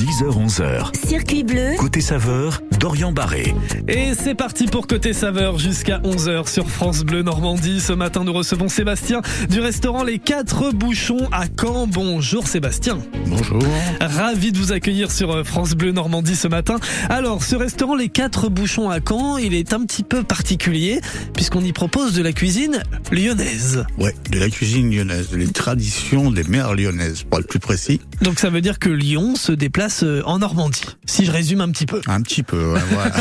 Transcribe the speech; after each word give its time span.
10h-11h. 0.00 0.96
Circuit 1.06 1.44
bleu, 1.44 1.72
Côté 1.76 2.00
saveur, 2.00 2.62
Dorian 2.78 3.12
Barré. 3.12 3.54
Et 3.86 4.14
c'est 4.18 4.34
parti 4.34 4.64
pour 4.64 4.86
Côté 4.86 5.12
Saveur 5.12 5.58
jusqu'à 5.58 5.98
11h 5.98 6.50
sur 6.50 6.70
France 6.70 7.02
Bleu 7.02 7.20
Normandie. 7.20 7.82
Ce 7.82 7.92
matin, 7.92 8.24
nous 8.24 8.32
recevons 8.32 8.70
Sébastien 8.70 9.20
du 9.50 9.60
restaurant 9.60 10.02
Les 10.02 10.18
Quatre 10.18 10.72
Bouchons 10.72 11.28
à 11.32 11.44
Caen. 11.60 11.86
Bonjour 11.86 12.48
Sébastien. 12.48 12.98
Bonjour. 13.26 13.62
Ravi 14.00 14.52
de 14.52 14.58
vous 14.58 14.72
accueillir 14.72 15.12
sur 15.12 15.32
euh, 15.32 15.44
France 15.44 15.72
Bleu 15.72 15.92
Normandie 15.92 16.36
ce 16.36 16.48
matin. 16.48 16.76
Alors, 17.10 17.42
ce 17.42 17.54
restaurant 17.54 17.94
Les 17.94 18.08
Quatre 18.08 18.48
Bouchons 18.48 18.88
à 18.88 19.00
Caen, 19.06 19.36
il 19.36 19.52
est 19.52 19.74
un 19.74 19.84
petit 19.84 20.02
peu 20.02 20.22
particulier 20.22 21.02
puisqu'on 21.34 21.62
y 21.62 21.74
propose 21.74 22.14
de 22.14 22.22
la 22.22 22.32
cuisine 22.32 22.82
lyonnaise. 23.12 23.84
Ouais, 23.98 24.14
de 24.30 24.38
la 24.38 24.48
cuisine 24.48 24.90
lyonnaise, 24.90 25.28
les 25.34 25.48
traditions 25.48 26.30
des 26.30 26.44
mères 26.44 26.74
lyonnaises, 26.74 27.24
pour 27.24 27.40
être 27.40 27.48
plus 27.48 27.58
précis. 27.58 28.00
Donc 28.22 28.38
ça 28.38 28.48
veut 28.48 28.62
dire 28.62 28.78
que 28.78 28.88
Lyon 28.88 29.34
se 29.36 29.52
déplace 29.52 29.89
euh, 30.02 30.22
en 30.24 30.38
Normandie, 30.38 30.82
si 31.06 31.24
je 31.24 31.30
résume 31.32 31.60
un 31.60 31.70
petit 31.70 31.86
peu. 31.86 32.00
Un 32.06 32.20
petit 32.22 32.42
peu, 32.42 32.72
ouais, 32.72 32.80
voilà. 32.92 33.12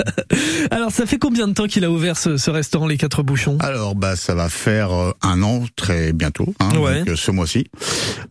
Alors, 0.70 0.90
ça 0.92 1.06
fait 1.06 1.18
combien 1.18 1.48
de 1.48 1.52
temps 1.54 1.66
qu'il 1.66 1.84
a 1.84 1.90
ouvert 1.90 2.16
ce, 2.16 2.36
ce 2.36 2.50
restaurant 2.50 2.86
Les 2.86 2.96
Quatre 2.96 3.22
Bouchons? 3.22 3.58
Alors, 3.60 3.94
bah, 3.94 4.16
ça 4.16 4.34
va 4.34 4.48
faire 4.48 4.92
euh, 4.92 5.12
un 5.22 5.42
an 5.42 5.64
très 5.76 6.12
bientôt, 6.12 6.54
hein, 6.60 6.70
Ouais. 6.78 7.00
donc, 7.00 7.08
euh, 7.10 7.16
ce 7.16 7.30
mois-ci. 7.30 7.66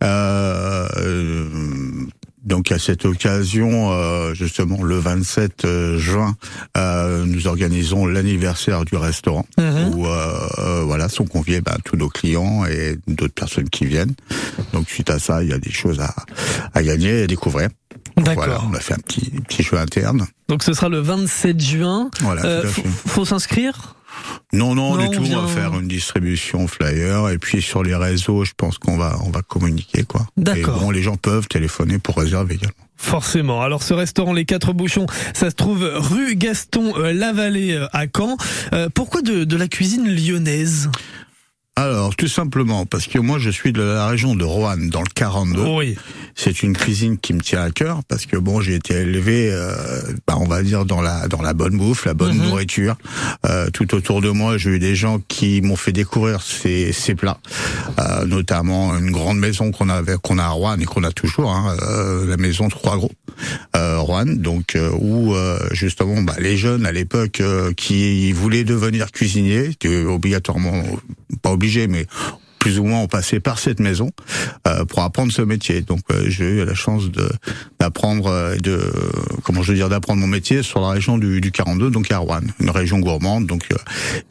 Euh, 0.02 0.86
donc, 2.44 2.72
à 2.72 2.78
cette 2.78 3.04
occasion, 3.04 3.92
euh, 3.92 4.34
justement, 4.34 4.82
le 4.82 4.98
27 4.98 5.64
euh, 5.64 5.98
juin, 5.98 6.36
euh, 6.76 7.24
nous 7.26 7.46
organisons 7.46 8.06
l'anniversaire 8.06 8.84
du 8.84 8.96
restaurant, 8.96 9.46
Mhm. 9.58 9.94
où 9.94 10.06
euh, 10.06 10.82
voilà 10.84 11.08
sont 11.08 11.26
conviés 11.26 11.60
bah, 11.60 11.76
tous 11.84 11.96
nos 11.96 12.08
clients 12.08 12.64
et 12.66 12.98
d'autres 13.06 13.34
personnes 13.34 13.68
qui 13.68 13.84
viennent. 13.86 14.14
Donc, 14.72 14.88
suite 14.88 15.10
à 15.10 15.18
ça, 15.18 15.42
il 15.42 15.50
y 15.50 15.52
a 15.52 15.58
des 15.58 15.70
choses 15.72 16.00
à, 16.00 16.14
à 16.74 16.82
gagner 16.82 17.20
et 17.20 17.22
à 17.24 17.26
découvrir. 17.26 17.68
D'accord. 18.16 18.44
Voilà, 18.44 18.60
on 18.70 18.74
a 18.74 18.80
fait 18.80 18.94
un 18.94 18.98
petit 18.98 19.30
petit 19.48 19.62
jeu 19.62 19.76
interne. 19.78 20.26
Donc 20.48 20.62
ce 20.62 20.72
sera 20.74 20.88
le 20.88 20.98
27 21.00 21.60
juin. 21.60 22.10
Voilà, 22.20 22.62
faut 23.06 23.24
s'inscrire? 23.24 23.94
Non, 24.52 24.74
non, 24.74 24.96
Non, 24.96 25.08
du 25.08 25.16
tout. 25.16 25.22
on 25.22 25.24
vient- 25.24 25.38
On 25.38 25.42
va 25.42 25.48
faire 25.48 25.74
une 25.78 25.88
distribution 25.88 26.66
flyer 26.68 27.28
et 27.30 27.38
puis 27.38 27.62
sur 27.62 27.82
les 27.82 27.94
réseaux, 27.94 28.44
je 28.44 28.52
pense 28.56 28.78
qu'on 28.78 28.96
va 28.96 29.16
on 29.24 29.30
va 29.30 29.42
communiquer 29.42 30.02
quoi. 30.04 30.26
D'accord. 30.36 30.80
Bon, 30.80 30.90
les 30.90 31.02
gens 31.02 31.16
peuvent 31.16 31.46
téléphoner 31.48 31.98
pour 31.98 32.16
réserver 32.16 32.54
également. 32.54 32.74
Forcément. 32.96 33.62
Alors 33.62 33.82
ce 33.82 33.94
restaurant 33.94 34.34
Les 34.34 34.44
Quatre 34.44 34.74
Bouchons, 34.74 35.06
ça 35.32 35.48
se 35.48 35.54
trouve 35.54 35.90
rue 35.94 36.36
Gaston 36.36 36.92
euh, 36.98 37.12
Lavallée 37.14 37.72
euh, 37.72 37.86
à 37.94 38.04
Caen. 38.14 38.36
Euh, 38.74 38.88
pourquoi 38.94 39.22
de, 39.22 39.44
de 39.44 39.56
la 39.56 39.68
cuisine 39.68 40.06
lyonnaise? 40.06 40.90
Alors, 41.80 42.14
tout 42.14 42.28
simplement 42.28 42.84
parce 42.84 43.06
que 43.06 43.18
moi, 43.18 43.38
je 43.38 43.48
suis 43.48 43.72
de 43.72 43.80
la 43.80 44.06
région 44.06 44.34
de 44.34 44.44
Roanne, 44.44 44.90
dans 44.90 45.00
le 45.00 45.08
42. 45.14 45.62
Oui. 45.64 45.96
C'est 46.34 46.62
une 46.62 46.74
cuisine 46.76 47.16
qui 47.16 47.32
me 47.32 47.40
tient 47.40 47.62
à 47.62 47.70
cœur 47.70 48.00
parce 48.06 48.26
que 48.26 48.36
bon, 48.36 48.60
j'ai 48.60 48.74
été 48.74 48.92
élevé, 48.94 49.50
euh, 49.50 49.74
bah, 50.26 50.34
on 50.38 50.46
va 50.46 50.62
dire 50.62 50.84
dans 50.84 51.00
la 51.00 51.26
dans 51.28 51.40
la 51.40 51.54
bonne 51.54 51.78
bouffe, 51.78 52.04
la 52.04 52.12
bonne 52.12 52.36
Mhm. 52.36 52.48
nourriture. 52.48 52.96
Euh, 53.46 53.70
tout 53.70 53.94
autour 53.94 54.20
de 54.20 54.28
moi, 54.28 54.58
j'ai 54.58 54.70
eu 54.70 54.78
des 54.78 54.94
gens 54.94 55.20
qui 55.28 55.62
m'ont 55.62 55.76
fait 55.76 55.92
découvrir 55.92 56.42
ces 56.42 56.92
ces 56.92 57.14
plats, 57.14 57.38
Euh, 57.98 58.26
notamment 58.26 58.96
une 58.98 59.10
grande 59.10 59.38
maison 59.38 59.70
qu'on 59.72 59.88
avait 59.88 60.16
qu'on 60.22 60.38
a 60.38 60.44
à 60.44 60.48
Roanne 60.50 60.82
et 60.82 60.86
qu'on 60.86 61.04
a 61.04 61.12
toujours, 61.12 61.50
hein, 61.50 61.76
euh, 61.82 62.26
la 62.26 62.36
maison 62.36 62.68
Trois 62.68 62.96
Gros, 62.96 63.12
euh, 63.74 63.98
Roanne, 63.98 64.36
donc 64.38 64.76
euh, 64.76 64.90
où 65.00 65.34
euh, 65.34 65.58
justement 65.72 66.20
bah, 66.22 66.34
les 66.38 66.56
jeunes 66.58 66.84
à 66.84 66.92
l'époque 66.92 67.40
euh, 67.40 67.72
qui 67.72 68.32
voulaient 68.32 68.64
devenir 68.64 69.10
cuisiniers, 69.12 69.70
obligatoirement 70.08 70.82
pas 71.42 71.50
mais 71.86 72.06
plus 72.58 72.78
ou 72.78 72.84
moins 72.84 73.00
on 73.00 73.06
passait 73.06 73.40
par 73.40 73.58
cette 73.58 73.80
maison 73.80 74.10
euh, 74.68 74.84
pour 74.84 75.00
apprendre 75.00 75.32
ce 75.32 75.40
métier. 75.40 75.80
Donc 75.80 76.00
euh, 76.10 76.26
j'ai 76.28 76.44
eu 76.44 76.64
la 76.66 76.74
chance 76.74 77.10
de 77.10 77.26
d'apprendre 77.80 78.26
euh, 78.26 78.56
de 78.56 78.78
comment 79.42 79.62
je 79.62 79.68
veux 79.72 79.78
dire 79.78 79.88
d'apprendre 79.88 80.20
mon 80.20 80.26
métier 80.26 80.62
sur 80.62 80.82
la 80.82 80.90
région 80.90 81.16
du, 81.16 81.40
du 81.40 81.52
42 81.52 81.90
donc 81.90 82.10
à 82.12 82.18
Rouen, 82.18 82.42
une 82.60 82.68
région 82.68 82.98
gourmande 82.98 83.46
donc 83.46 83.64
euh, 83.72 83.76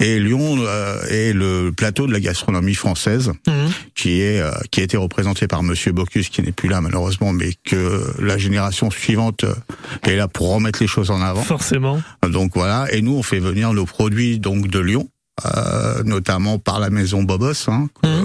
et 0.05 0.19
Lyon 0.19 0.57
euh, 0.59 1.01
est 1.09 1.33
le 1.33 1.71
plateau 1.75 2.05
de 2.05 2.13
la 2.13 2.19
gastronomie 2.19 2.75
française 2.75 3.31
Mhm. 3.47 3.71
qui 3.95 4.21
est 4.21 4.39
euh, 4.41 4.51
qui 4.69 4.81
a 4.81 4.83
été 4.83 4.95
représenté 4.95 5.47
par 5.47 5.63
monsieur 5.63 5.91
Bocuse 5.91 6.29
qui 6.29 6.43
n'est 6.43 6.51
plus 6.51 6.69
là 6.69 6.81
malheureusement 6.81 7.33
mais 7.33 7.53
que 7.65 8.13
la 8.21 8.37
génération 8.37 8.91
suivante 8.91 9.43
euh, 9.43 9.55
est 10.03 10.15
là 10.15 10.27
pour 10.27 10.53
remettre 10.53 10.79
les 10.81 10.87
choses 10.87 11.09
en 11.09 11.19
avant. 11.19 11.41
Forcément. 11.41 11.99
Donc 12.21 12.51
voilà, 12.53 12.85
et 12.93 13.01
nous 13.01 13.13
on 13.13 13.23
fait 13.23 13.39
venir 13.39 13.73
nos 13.73 13.85
produits 13.87 14.37
donc 14.37 14.67
de 14.67 14.77
Lyon, 14.79 15.09
euh, 15.45 16.03
notamment 16.03 16.59
par 16.59 16.79
la 16.79 16.89
maison 16.89 17.23
Bobos. 17.23 17.69
Hein, 17.69 17.87
que, 18.01 18.07
euh, 18.07 18.23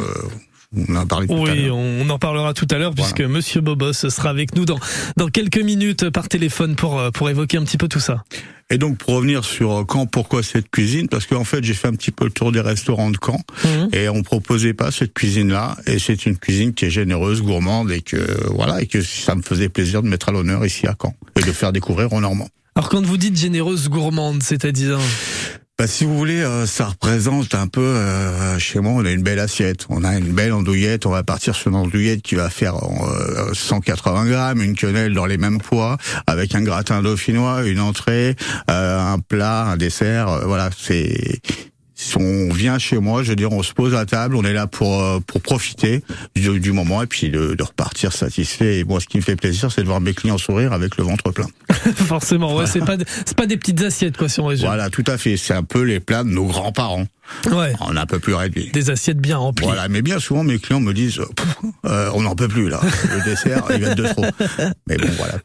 on 0.89 0.97
en 0.97 1.07
parlé 1.07 1.29
tout 1.29 1.35
à 1.35 1.37
Oui, 1.53 1.71
on 1.71 2.09
en 2.11 2.19
parlera 2.19 2.53
tout 2.53 2.67
à 2.71 2.79
l'heure 2.79 2.93
Voilà. 2.97 3.13
puisque 3.13 3.29
Monsieur 3.29 3.61
Bobos 3.61 3.93
sera 3.93 4.31
avec 4.31 4.57
nous 4.57 4.65
dans, 4.65 4.79
dans 5.17 5.29
quelques 5.29 5.59
minutes 5.63 6.11
par 6.11 6.29
téléphone 6.29 6.75
pour, 6.75 6.99
euh, 6.99 7.11
pour 7.11 7.31
évoquer 7.31 7.59
un 7.59 7.63
petit 7.65 7.77
peu 7.79 7.87
tout 7.87 8.01
ça. 8.01 8.25
Et 8.71 8.79
donc 8.79 8.97
pour 8.99 9.15
revenir 9.15 9.45
sur 9.45 9.71
euh, 9.73 9.85
Caen, 9.89 10.07
pourquoi 10.07 10.43
cette 10.43 10.71
cuisine 10.71 11.07
Parce 11.09 11.27
qu'en 11.27 11.45
fait 11.45 11.63
j'ai 11.63 11.75
fait 11.75 11.87
un 11.87 11.93
petit 11.93 12.11
peu 12.11 12.25
le 12.25 12.31
tour 12.33 12.51
des 12.51 12.61
restaurants 12.61 13.11
de 13.11 13.19
Caen 13.25 13.41
Mhm. 13.65 13.89
et 13.93 14.09
on 14.09 14.23
proposait 14.23 14.75
pas 14.75 14.91
cette 14.91 15.13
cuisine-là. 15.15 15.77
Et 15.87 15.99
c'est 16.01 16.27
une 16.27 16.37
cuisine 16.39 16.73
qui 16.75 16.87
est 16.87 16.91
généreuse, 16.91 17.41
gourmande 17.43 17.93
et 17.93 18.01
que 18.03 18.17
voilà 18.51 18.81
et 18.83 18.87
que 18.87 19.01
ça 19.03 19.35
me 19.37 19.43
faisait 19.43 19.69
plaisir 19.69 20.03
de 20.03 20.09
mettre 20.09 20.31
à 20.31 20.33
l'honneur 20.33 20.65
ici 20.67 20.87
à 20.89 20.97
Caen 21.01 21.15
et 21.39 21.43
de 21.43 21.53
faire 21.53 21.73
découvrir 21.73 22.13
aux 22.13 22.21
Normands. 22.21 22.49
Alors 22.75 22.89
quand 22.89 23.05
vous 23.07 23.17
dites 23.19 23.37
généreuse 23.39 23.89
gourmande, 23.89 24.43
c'est-à-dire? 24.43 24.99
Bah, 25.77 25.89
si 25.89 26.05
vous 26.05 26.17
voulez, 26.17 26.41
euh, 26.41 26.67
ça 26.67 26.87
représente 26.87 27.53
un 27.57 27.67
peu, 27.67 27.81
euh, 27.81 28.61
chez 28.61 28.79
moi, 28.79 28.93
on 28.93 29.05
a 29.05 29.11
une 29.11 29.25
belle 29.25 29.41
assiette. 29.41 29.87
On 29.89 30.05
a 30.05 30.17
une 30.17 30.33
belle 30.33 30.53
andouillette, 30.53 31.05
on 31.05 31.11
va 31.11 31.25
partir 31.25 31.57
sur 31.57 31.71
une 31.71 31.77
andouillette 31.77 32.23
qui 32.23 32.37
va 32.37 32.49
faire 32.49 32.77
euh, 32.77 33.53
180 33.53 34.27
grammes, 34.27 34.63
une 34.63 34.77
quenelle 34.77 35.15
dans 35.15 35.27
les 35.27 35.37
mêmes 35.37 35.59
poids, 35.59 35.97
avec 36.29 36.55
un 36.55 36.63
gratin 36.63 37.03
dauphinois, 37.03 37.65
une 37.67 37.81
entrée, 37.81 38.37
euh, 38.71 39.01
un 39.01 39.19
plat, 39.19 39.65
un 39.65 39.77
dessert. 39.77 40.29
euh, 40.29 40.45
voilà, 40.47 40.71
c'est... 40.79 41.41
Si 42.05 42.19
on 42.19 42.53
vient 42.53 42.79
chez 42.79 42.99
moi, 42.99 43.23
je 43.23 43.31
veux 43.31 43.37
dire, 43.37 43.51
on 43.51 43.63
se 43.63 43.73
pose 43.73 43.95
à 43.95 44.05
table, 44.05 44.37
on 44.37 44.45
est 44.45 44.53
là 44.53 44.67
pour 44.67 45.03
euh, 45.03 45.21
pour 45.27 45.41
profiter 45.41 46.03
du, 46.37 46.61
du 46.61 46.73
moment 46.73 47.03
et 47.03 47.07
puis 47.07 47.31
de, 47.31 47.55
de 47.55 47.63
repartir 47.63 48.13
satisfait. 48.13 48.81
Et 48.81 48.85
moi, 48.85 49.01
ce 49.01 49.07
qui 49.07 49.17
me 49.17 49.23
fait 49.23 49.37
plaisir, 49.37 49.73
c'est 49.73 49.81
de 49.81 49.87
voir 49.87 50.03
mes 50.03 50.13
clients 50.13 50.37
sourire 50.37 50.75
avec 50.75 50.99
le 50.99 51.05
ventre 51.05 51.31
plein. 51.31 51.47
forcément, 51.95 52.55
ouais, 52.55 52.67
c'est 52.67 52.85
pas 52.85 52.99
c'est 53.25 53.37
pas 53.37 53.47
des 53.47 53.57
petites 53.57 53.81
assiettes 53.81 54.19
quoi 54.19 54.29
si 54.29 54.41
on 54.41 54.47
résume. 54.47 54.67
Voilà, 54.67 54.91
tout 54.91 55.05
à 55.07 55.17
fait. 55.17 55.39
C'est 55.39 55.55
un 55.55 55.63
peu 55.63 55.81
les 55.81 55.99
plats 55.99 56.25
de 56.25 56.29
nos 56.29 56.45
grands-parents. 56.45 57.07
Ouais. 57.51 57.73
On 57.81 57.97
est 57.97 57.99
un 57.99 58.07
peu 58.07 58.19
plus 58.19 58.35
réduit. 58.35 58.71
Des 58.73 58.91
assiettes 58.91 59.19
bien 59.19 59.39
remplies. 59.39 59.65
Voilà, 59.65 59.89
mais 59.89 60.03
bien 60.03 60.19
souvent 60.19 60.45
mes 60.45 60.59
clients 60.59 60.81
me 60.81 60.93
disent 60.93 61.21
euh, 61.21 61.27
euh, 61.87 62.11
on 62.13 62.21
n'en 62.21 62.35
peut 62.35 62.49
plus 62.49 62.69
là, 62.69 62.81
le 62.83 63.25
dessert 63.25 63.65
il 63.71 63.83
être 63.83 63.97
de 63.97 64.07
trop. 64.09 64.27
Mais 64.87 64.99
bon 64.99 65.09
voilà. 65.17 65.39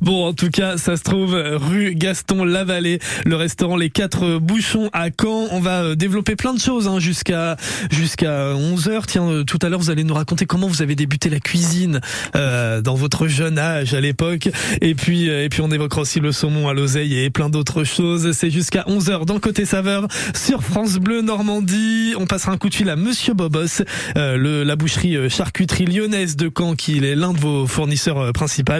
Bon, 0.00 0.26
en 0.26 0.32
tout 0.32 0.50
cas, 0.50 0.76
ça 0.76 0.96
se 0.96 1.02
trouve 1.02 1.34
rue 1.34 1.94
Gaston 1.94 2.44
Lavallée, 2.44 2.98
le 3.24 3.36
restaurant 3.36 3.76
Les 3.76 3.90
Quatre 3.90 4.38
Bouchons 4.38 4.90
à 4.92 5.08
Caen. 5.10 5.48
On 5.50 5.60
va 5.60 5.82
euh, 5.82 5.94
développer 5.94 6.36
plein 6.36 6.54
de 6.54 6.60
choses 6.60 6.88
hein, 6.88 6.98
jusqu'à 6.98 7.56
jusqu'à 7.90 8.54
11 8.54 8.88
h 8.88 9.02
Tiens, 9.06 9.28
euh, 9.28 9.44
tout 9.44 9.58
à 9.62 9.68
l'heure, 9.68 9.80
vous 9.80 9.90
allez 9.90 10.04
nous 10.04 10.14
raconter 10.14 10.46
comment 10.46 10.68
vous 10.68 10.82
avez 10.82 10.94
débuté 10.94 11.30
la 11.30 11.40
cuisine 11.40 12.00
euh, 12.36 12.80
dans 12.80 12.94
votre 12.94 13.26
jeune 13.28 13.58
âge 13.58 13.94
à 13.94 14.00
l'époque. 14.00 14.48
Et 14.80 14.94
puis 14.94 15.28
euh, 15.28 15.44
et 15.44 15.48
puis 15.48 15.60
on 15.62 15.70
évoquera 15.70 16.02
aussi 16.02 16.20
le 16.20 16.32
saumon 16.32 16.68
à 16.68 16.74
l'oseille 16.74 17.18
et 17.18 17.30
plein 17.30 17.48
d'autres 17.48 17.84
choses. 17.84 18.32
C'est 18.32 18.50
jusqu'à 18.50 18.84
11 18.86 19.08
h 19.10 19.24
dans 19.24 19.38
Côté 19.38 19.64
Saveur 19.64 20.06
sur 20.34 20.62
France 20.62 20.96
Bleu 20.96 21.22
Normandie. 21.22 22.14
On 22.18 22.26
passera 22.26 22.52
un 22.52 22.58
coup 22.58 22.68
de 22.68 22.74
fil 22.74 22.90
à 22.90 22.96
Monsieur 22.96 23.34
Bobos, 23.34 23.82
euh, 24.16 24.36
le, 24.36 24.64
la 24.64 24.76
boucherie 24.76 25.16
euh, 25.16 25.28
charcuterie 25.28 25.86
lyonnaise 25.86 26.36
de 26.36 26.50
Caen, 26.54 26.74
qui 26.74 26.98
est 26.98 27.14
l'un 27.14 27.32
de 27.32 27.38
vos 27.38 27.66
fournisseurs 27.66 28.18
euh, 28.18 28.32
principaux. 28.32 28.72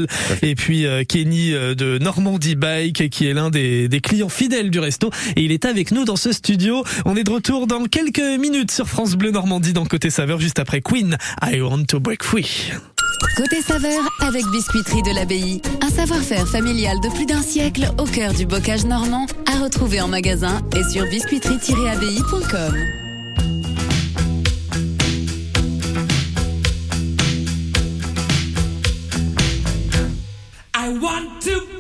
Et 0.43 0.55
puis 0.55 0.87
euh, 0.87 0.88
Kenny 1.09 1.53
euh, 1.55 1.75
de 1.75 1.99
Normandie 1.99 2.57
Bike, 2.57 3.11
qui 3.11 3.27
est 3.27 3.35
l'un 3.35 3.51
des, 3.51 3.89
des 3.89 4.01
clients 4.01 4.29
fidèles 4.29 4.71
du 4.71 4.79
resto. 4.79 5.11
Et 5.37 5.43
il 5.43 5.53
est 5.53 5.65
avec 5.65 5.91
nous 5.91 6.05
dans 6.05 6.17
ce 6.17 6.33
studio. 6.33 6.85
On 7.05 7.17
est 7.17 7.25
de 7.25 7.31
retour 7.31 7.67
dans 7.67 7.85
quelques 7.85 8.19
minutes 8.41 8.71
sur 8.71 8.89
France 8.89 9.15
Bleu 9.17 9.31
Normandie 9.31 9.73
dans 9.73 9.85
Côté 9.87 10.11
Saveur, 10.11 10.41
juste 10.41 10.59
après 10.59 10.81
Queen, 10.81 11.17
I 11.43 11.61
Want 11.61 11.85
to 11.85 12.01
Break 12.01 12.23
Free. 12.23 12.73
côté 13.37 13.63
saveur 13.63 14.01
avec 14.21 14.45
Biscuiterie 14.53 15.03
de 15.03 15.15
l'Abbaye. 15.15 15.61
Un 15.81 15.91
savoir-faire 15.91 16.47
familial 16.49 16.97
de 17.01 17.09
plus 17.15 17.27
d'un 17.27 17.43
siècle 17.43 17.91
au 17.99 18.05
cœur 18.05 18.35
du 18.35 18.47
bocage 18.47 18.85
normand 18.85 19.27
à 19.47 19.63
retrouver 19.63 20.01
en 20.01 20.09
magasin 20.09 20.61
et 20.77 20.83
sur 20.93 21.05
biscuiterie-abbaye.com. 21.05 22.75
I 30.99 31.01
want 31.01 31.78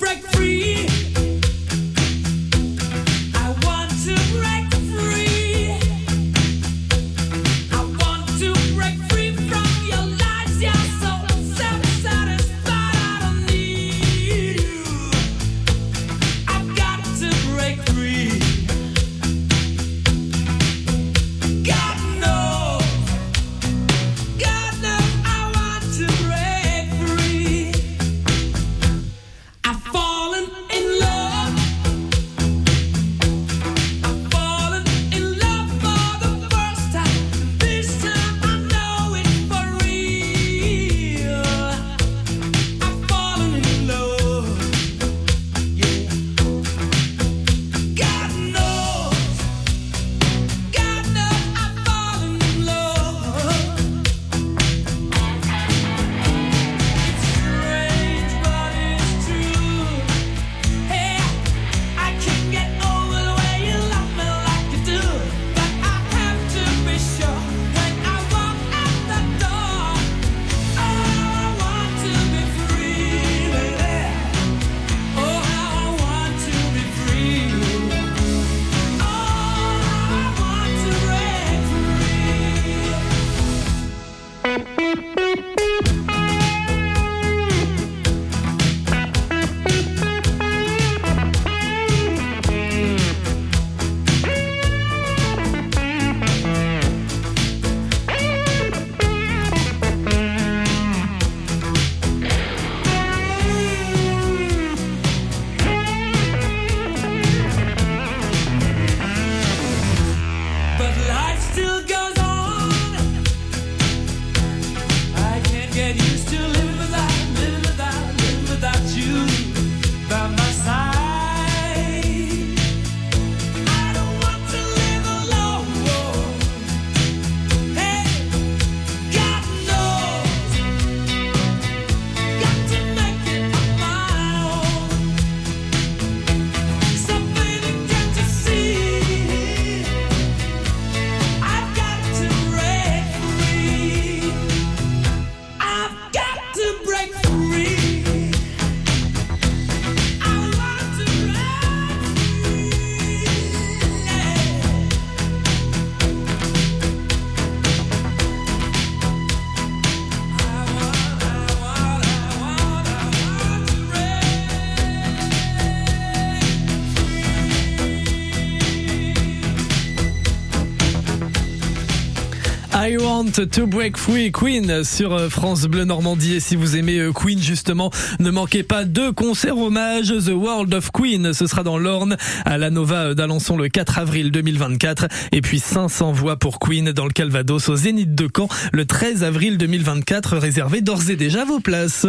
To 173.46 173.68
Break 173.68 173.96
Free 173.96 174.32
Queen 174.32 174.82
sur 174.82 175.12
euh, 175.12 175.28
France 175.28 175.66
Bleu 175.66 175.84
Normandie. 175.84 176.34
Et 176.34 176.40
si 176.40 176.56
vous 176.56 176.76
aimez 176.76 176.98
euh, 176.98 177.12
Queen, 177.12 177.40
justement, 177.40 177.92
ne 178.18 178.30
manquez 178.30 178.64
pas 178.64 178.84
deux 178.84 179.12
concerts 179.12 179.56
hommage 179.56 180.08
The 180.08 180.30
World 180.30 180.74
of 180.74 180.90
Queen. 180.90 181.32
Ce 181.32 181.46
sera 181.46 181.62
dans 181.62 181.78
l'Orne 181.78 182.16
à 182.44 182.58
la 182.58 182.70
Nova 182.70 183.14
d'Alençon 183.14 183.56
le 183.56 183.68
4 183.68 184.00
avril 184.00 184.32
2024. 184.32 185.06
Et 185.30 185.40
puis 185.40 185.60
500 185.60 186.10
voix 186.10 186.36
pour 186.36 186.58
Queen 186.58 186.90
dans 186.90 187.04
le 187.04 187.12
Calvados 187.12 187.68
au 187.68 187.76
Zénith 187.76 188.12
de 188.14 188.28
Caen 188.34 188.48
le 188.72 188.84
13 188.84 189.22
avril 189.22 189.56
2024. 189.56 190.36
Réservez 190.36 190.80
d'ores 190.80 191.08
et 191.08 191.16
déjà 191.16 191.44
vos 191.44 191.60
places. 191.60 192.06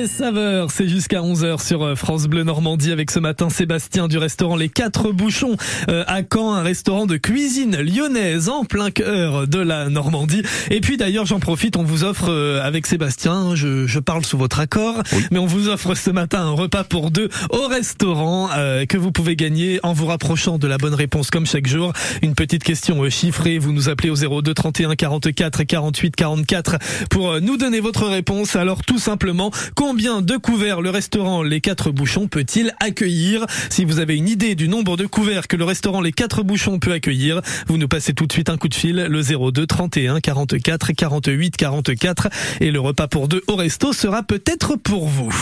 Côté 0.00 0.12
saveur, 0.12 0.70
c'est 0.70 0.88
jusqu'à 0.88 1.20
11h 1.20 1.62
sur 1.62 1.82
euh, 1.82 1.94
France 1.94 2.26
Bleu 2.26 2.42
Normandie 2.42 2.90
avec 2.90 3.10
ce 3.10 3.18
matin 3.18 3.50
Sébastien 3.50 4.08
du 4.08 4.16
restaurant 4.16 4.56
Les 4.56 4.70
Quatre 4.70 5.12
Bouchons 5.12 5.56
euh, 5.90 6.04
à 6.06 6.20
Caen, 6.22 6.54
un 6.54 6.62
restaurant 6.62 7.04
de 7.04 7.18
cuisine 7.18 7.76
lyonnaise 7.76 8.48
en 8.48 8.64
plein 8.64 8.90
cœur 8.90 9.46
de 9.46 9.58
la 9.58 9.90
Normandie. 9.90 10.42
Et 10.70 10.80
puis 10.80 10.96
d'ailleurs, 10.96 11.26
j'en 11.26 11.38
profite, 11.38 11.76
on 11.76 11.82
vous 11.82 12.04
offre 12.04 12.30
euh, 12.30 12.62
avec 12.62 12.86
Sébastien, 12.86 13.32
hein, 13.32 13.54
je, 13.56 13.86
je 13.86 13.98
parle 13.98 14.24
sous 14.24 14.38
votre 14.38 14.60
accord, 14.60 15.02
mais 15.30 15.38
on 15.38 15.44
vous 15.44 15.68
offre 15.68 15.94
ce 15.94 16.10
matin 16.10 16.40
un 16.40 16.52
repas 16.52 16.84
pour 16.84 17.10
deux 17.10 17.28
au 17.50 17.66
restaurant 17.66 18.48
euh, 18.56 18.86
que 18.86 18.96
vous 18.96 19.12
pouvez 19.12 19.36
gagner 19.36 19.80
en 19.82 19.92
vous 19.92 20.06
rapprochant 20.06 20.56
de 20.56 20.66
la 20.66 20.78
bonne 20.78 20.94
réponse 20.94 21.30
comme 21.30 21.46
chaque 21.46 21.66
jour. 21.66 21.92
Une 22.22 22.34
petite 22.34 22.64
question 22.64 23.10
chiffrée, 23.10 23.58
vous 23.58 23.72
nous 23.72 23.90
appelez 23.90 24.08
au 24.08 24.40
02 24.40 24.54
31 24.54 24.94
44 24.94 25.64
48 25.64 26.16
44 26.16 26.78
pour 27.10 27.38
nous 27.42 27.58
donner 27.58 27.80
votre 27.80 28.06
réponse. 28.06 28.56
Alors 28.56 28.82
tout 28.82 28.98
simplement, 28.98 29.50
combien 29.90 30.22
de 30.22 30.36
couverts 30.36 30.82
le 30.82 30.90
restaurant 30.90 31.42
Les 31.42 31.60
Quatre 31.60 31.90
Bouchons 31.90 32.28
peut-il 32.28 32.72
accueillir? 32.78 33.44
Si 33.70 33.84
vous 33.84 33.98
avez 33.98 34.14
une 34.16 34.28
idée 34.28 34.54
du 34.54 34.68
nombre 34.68 34.96
de 34.96 35.04
couverts 35.04 35.48
que 35.48 35.56
le 35.56 35.64
restaurant 35.64 36.00
Les 36.00 36.12
Quatre 36.12 36.44
Bouchons 36.44 36.78
peut 36.78 36.92
accueillir, 36.92 37.40
vous 37.66 37.76
nous 37.76 37.88
passez 37.88 38.12
tout 38.14 38.28
de 38.28 38.32
suite 38.32 38.50
un 38.50 38.56
coup 38.56 38.68
de 38.68 38.74
fil, 38.76 38.94
le 39.10 39.50
02 39.50 39.66
31 39.66 40.20
44 40.20 40.92
48 40.92 41.56
44 41.56 42.28
et 42.60 42.70
le 42.70 42.78
repas 42.78 43.08
pour 43.08 43.26
deux 43.26 43.42
au 43.48 43.56
resto 43.56 43.92
sera 43.92 44.22
peut-être 44.22 44.76
pour 44.76 45.08
vous. 45.08 45.32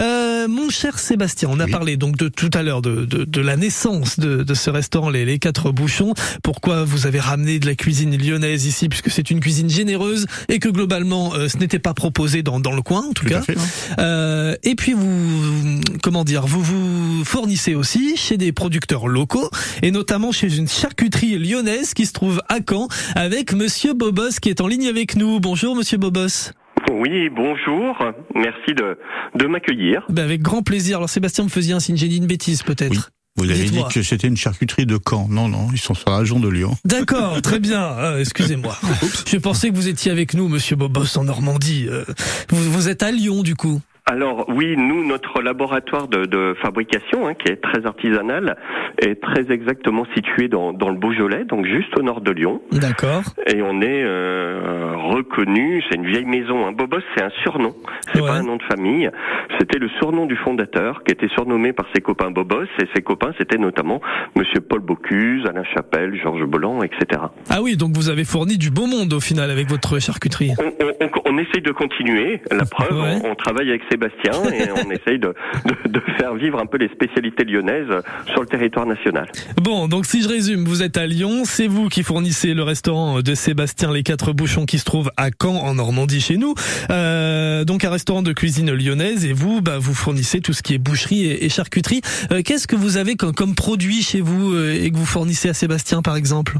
Euh, 0.00 0.48
mon 0.48 0.70
cher 0.70 0.98
Sébastien, 0.98 1.48
on 1.52 1.60
a 1.60 1.66
Oui. 1.66 1.70
parlé 1.70 1.96
donc 1.96 2.16
de 2.16 2.26
tout 2.26 2.50
à 2.52 2.64
l'heure 2.64 2.82
de, 2.82 3.04
de, 3.04 3.22
de 3.24 3.40
la 3.40 3.56
naissance 3.56 4.18
de, 4.18 4.42
de 4.42 4.54
ce 4.54 4.70
restaurant 4.70 5.08
les, 5.08 5.24
les 5.24 5.38
Quatre 5.38 5.70
Bouchons. 5.70 6.14
Pourquoi 6.42 6.82
vous 6.82 7.06
avez 7.06 7.20
ramené 7.20 7.60
de 7.60 7.66
la 7.66 7.76
cuisine 7.76 8.16
lyonnaise 8.16 8.66
ici 8.66 8.88
puisque 8.88 9.10
c'est 9.12 9.30
une 9.30 9.38
cuisine 9.38 9.70
généreuse 9.70 10.26
et 10.48 10.58
que 10.58 10.68
globalement 10.68 11.32
euh, 11.36 11.46
ce 11.48 11.58
n'était 11.58 11.78
pas 11.78 11.94
proposé 11.94 12.42
dans, 12.42 12.58
dans 12.58 12.72
le 12.72 12.82
coin 12.82 13.04
en 13.08 13.12
tout, 13.12 13.22
Tout 13.24 13.30
cas? 13.30 13.38
à 13.38 13.42
fait. 13.42 13.54
Euh, 13.98 14.54
et 14.62 14.74
puis 14.74 14.92
vous, 14.92 15.80
comment 16.02 16.24
dire, 16.24 16.46
vous 16.46 16.62
vous 16.62 17.24
fournissez 17.24 17.74
aussi 17.74 18.16
chez 18.16 18.36
des 18.36 18.52
producteurs 18.52 19.08
locaux 19.08 19.48
et 19.82 19.90
notamment 19.90 20.32
chez 20.32 20.56
une 20.56 20.68
charcuterie 20.68 21.38
lyonnaise 21.38 21.94
qui 21.94 22.06
se 22.06 22.12
trouve 22.12 22.40
à 22.48 22.58
Caen 22.68 22.88
avec 23.14 23.52
Monsieur 23.52 23.94
Bobos 23.94 24.40
qui 24.40 24.50
est 24.50 24.60
en 24.60 24.66
ligne 24.66 24.88
avec 24.88 25.16
nous. 25.16 25.40
Bonjour 25.40 25.76
Monsieur 25.76 25.98
Bobos. 25.98 26.52
Oui, 26.92 27.28
bonjour. 27.30 27.96
Merci 28.34 28.74
de, 28.74 28.98
de 29.34 29.46
m'accueillir. 29.46 30.04
Ben, 30.08 30.24
avec 30.24 30.42
grand 30.42 30.62
plaisir. 30.62 30.98
Alors 30.98 31.08
Sébastien 31.08 31.44
me 31.44 31.48
faisait 31.48 31.72
un 31.72 31.80
signe, 31.80 31.96
j'ai 31.96 32.08
dit 32.08 32.18
une 32.18 32.26
bêtise 32.26 32.62
peut-être. 32.62 32.90
Oui. 32.90 32.98
Vous 33.36 33.50
avez 33.50 33.64
dit 33.68 33.80
que 33.92 34.02
c'était 34.02 34.28
une 34.28 34.36
charcuterie 34.36 34.86
de 34.86 34.96
Caen. 35.08 35.26
Non, 35.28 35.48
non, 35.48 35.68
ils 35.72 35.80
sont 35.80 35.94
sur 35.94 36.08
la 36.08 36.18
région 36.18 36.38
de 36.38 36.48
Lyon. 36.48 36.76
D'accord, 36.84 37.42
très 37.42 37.58
bien. 37.58 37.80
Ah, 37.82 38.14
Excusez-moi. 38.20 38.78
Je 39.26 39.36
pensais 39.38 39.70
que 39.70 39.74
vous 39.74 39.88
étiez 39.88 40.12
avec 40.12 40.34
nous, 40.34 40.48
Monsieur 40.48 40.76
Bobos, 40.76 41.18
en 41.18 41.24
Normandie. 41.24 41.86
Euh, 41.88 42.04
Vous, 42.50 42.70
vous 42.72 42.88
êtes 42.88 43.02
à 43.02 43.10
Lyon, 43.10 43.42
du 43.42 43.56
coup. 43.56 43.80
Alors 44.06 44.44
oui, 44.50 44.74
nous, 44.76 45.02
notre 45.06 45.40
laboratoire 45.40 46.08
de, 46.08 46.26
de 46.26 46.54
fabrication, 46.60 47.26
hein, 47.26 47.32
qui 47.32 47.50
est 47.50 47.56
très 47.56 47.86
artisanal, 47.86 48.54
est 48.98 49.18
très 49.18 49.50
exactement 49.50 50.04
situé 50.14 50.48
dans, 50.48 50.74
dans 50.74 50.90
le 50.90 50.98
Beaujolais, 50.98 51.44
donc 51.46 51.64
juste 51.64 51.98
au 51.98 52.02
nord 52.02 52.20
de 52.20 52.30
Lyon. 52.30 52.60
D'accord. 52.70 53.22
Et 53.46 53.62
on 53.62 53.80
est 53.80 54.04
euh, 54.04 54.92
reconnu, 54.94 55.82
c'est 55.88 55.96
une 55.96 56.04
vieille 56.06 56.26
maison. 56.26 56.66
Hein. 56.66 56.72
Bobos, 56.72 56.98
c'est 57.16 57.24
un 57.24 57.30
surnom, 57.42 57.74
c'est 58.12 58.20
Ouais. 58.20 58.28
pas 58.28 58.34
un 58.34 58.42
nom 58.42 58.56
de 58.56 58.62
famille. 58.64 59.10
C'était 59.58 59.78
le 59.78 59.88
surnom 59.98 60.26
du 60.26 60.36
fondateur, 60.36 61.02
qui 61.04 61.12
était 61.12 61.28
surnommé 61.28 61.72
par 61.72 61.86
ses 61.94 62.02
copains 62.02 62.30
Bobos, 62.30 62.64
et 62.82 62.86
ses 62.94 63.00
copains, 63.00 63.32
c'était 63.38 63.56
notamment 63.58 64.02
Monsieur 64.36 64.60
Paul 64.60 64.80
Bocuse, 64.80 65.46
Alain 65.46 65.64
Chapelle, 65.74 66.14
Georges 66.22 66.44
Bolland, 66.44 66.82
etc. 66.82 67.22
Ah 67.48 67.62
oui, 67.62 67.78
donc 67.78 67.96
vous 67.96 68.10
avez 68.10 68.24
fourni 68.24 68.58
du 68.58 68.70
beau 68.70 68.86
monde 68.86 69.14
au 69.14 69.20
final 69.20 69.50
avec 69.50 69.70
votre 69.70 69.98
charcuterie. 69.98 70.52
On, 70.58 70.64
on- 70.84 70.92
on- 71.06 71.10
on 71.32 71.38
essaye 71.38 71.62
de 71.62 71.72
continuer. 71.72 72.42
La 72.50 72.64
preuve, 72.70 73.00
Ouais. 73.00 73.16
on, 73.24 73.30
on 73.30 73.34
travaille 73.34 73.70
avec 73.70 73.80
Sébastien 73.98 74.50
et 74.52 74.70
on 74.72 74.90
essaye 74.90 75.18
de, 75.18 75.34
de- 75.64 75.88
de 75.88 76.00
faire 76.18 76.34
vivre 76.34 76.58
un 76.58 76.66
peu 76.66 76.78
les 76.78 76.88
spécialités 76.88 77.44
lyonnaises 77.44 77.88
sur 78.26 78.40
le 78.40 78.46
territoire 78.46 78.86
national. 78.86 79.30
Bon, 79.62 79.86
donc 79.88 80.06
si 80.06 80.22
je 80.22 80.28
résume, 80.28 80.64
vous 80.64 80.82
êtes 80.82 80.96
à 80.96 81.06
Lyon, 81.06 81.42
c'est 81.44 81.66
vous 81.68 81.88
qui 81.88 82.02
fournissez 82.02 82.54
le 82.54 82.62
restaurant 82.62 83.20
de 83.20 83.34
Sébastien 83.34 83.92
Les 83.92 84.02
Quatre 84.02 84.32
Bouchons 84.32 84.66
qui 84.66 84.78
se 84.78 84.84
trouve 84.84 85.10
à 85.16 85.28
Caen 85.40 85.56
en 85.56 85.74
Normandie 85.74 86.20
chez 86.20 86.36
nous. 86.36 86.54
Euh, 86.90 87.64
donc 87.64 87.84
un 87.84 87.90
restaurant 87.90 88.22
de 88.22 88.32
cuisine 88.32 88.72
lyonnaise 88.72 89.24
et 89.24 89.32
vous, 89.32 89.60
bah, 89.60 89.78
vous 89.78 89.94
fournissez 89.94 90.40
tout 90.40 90.52
ce 90.52 90.62
qui 90.62 90.74
est 90.74 90.78
boucherie 90.78 91.24
et, 91.26 91.44
et 91.44 91.48
charcuterie. 91.48 92.00
Euh, 92.32 92.42
Qu'est-ce 92.44 92.66
que 92.66 92.76
vous 92.76 92.96
avez 92.96 93.14
comme, 93.14 93.32
comme 93.34 93.54
produit 93.54 94.02
chez 94.02 94.20
vous 94.20 94.54
euh, 94.54 94.72
et 94.74 94.90
que 94.90 94.96
vous 94.96 95.06
fournissez 95.06 95.48
à 95.48 95.54
Sébastien 95.54 96.02
par 96.02 96.16
exemple? 96.16 96.56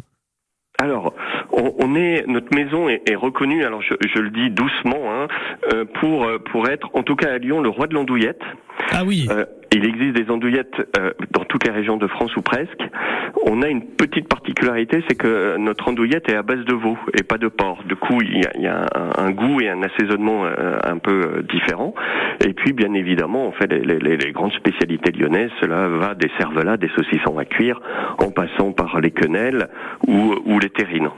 Alors, 0.79 1.15
on, 1.57 1.75
on 1.79 1.95
est 1.95 2.25
notre 2.27 2.55
maison 2.55 2.89
est, 2.89 3.03
est 3.09 3.15
reconnue. 3.15 3.65
Alors, 3.65 3.83
je, 3.83 3.95
je 4.13 4.19
le 4.21 4.31
dis 4.31 4.51
doucement, 4.51 5.03
hein, 5.13 5.29
euh, 5.73 5.85
pour 6.01 6.25
euh, 6.25 6.39
pour 6.39 6.69
être, 6.69 6.89
en 6.95 7.03
tout 7.03 7.17
cas 7.17 7.33
à 7.33 7.39
Lyon, 7.39 7.61
le 7.61 7.69
roi 7.69 7.87
de 7.87 7.95
l'andouillette. 7.95 8.43
Ah 8.93 9.03
oui, 9.07 9.27
Euh, 9.31 9.45
il 9.73 9.85
existe 9.87 10.15
des 10.15 10.31
andouillettes 10.31 10.77
euh, 10.99 11.13
dans 11.31 11.45
toutes 11.45 11.65
les 11.65 11.73
régions 11.73 11.97
de 11.97 12.07
France 12.07 12.37
ou 12.37 12.43
presque. 12.43 12.81
On 13.47 13.63
a 13.63 13.69
une 13.69 13.83
petite 13.85 14.29
particularité, 14.29 15.03
c'est 15.09 15.17
que 15.17 15.57
notre 15.57 15.89
andouillette 15.89 16.29
est 16.29 16.37
à 16.37 16.43
base 16.43 16.65
de 16.65 16.75
veau 16.75 16.97
et 17.19 17.23
pas 17.23 17.39
de 17.39 17.49
porc. 17.49 17.83
Du 17.85 17.97
coup, 17.97 18.19
il 18.23 18.39
y 18.39 18.45
a, 18.47 18.51
il 18.57 18.63
y 18.63 18.67
a 18.67 18.87
un, 18.95 19.25
un 19.27 19.31
goût 19.31 19.61
et 19.61 19.69
un 19.69 19.83
assaisonnement 19.83 20.45
euh, 20.45 20.79
un 20.85 20.99
peu 20.99 21.45
différent. 21.49 21.95
Et 22.45 22.53
puis, 22.53 22.73
bien 22.73 22.93
évidemment, 22.95 23.47
on 23.49 23.53
fait 23.53 23.73
les- 23.73 23.99
les 24.17 24.33
grandes 24.33 24.53
spécialités 24.53 25.13
lyonnaises. 25.13 25.51
Cela 25.61 25.89
va 25.89 26.15
des 26.15 26.31
cervelas, 26.39 26.77
des 26.77 26.91
saucissons 26.97 27.39
à 27.39 27.45
cuire, 27.45 27.81
en 28.19 28.31
passant 28.31 28.73
par 28.73 29.01
les 29.01 29.11
quenelles 29.13 29.69
ou, 30.07 30.35
ou 30.45 30.59
les 30.59 30.71
terrines. 30.71 31.11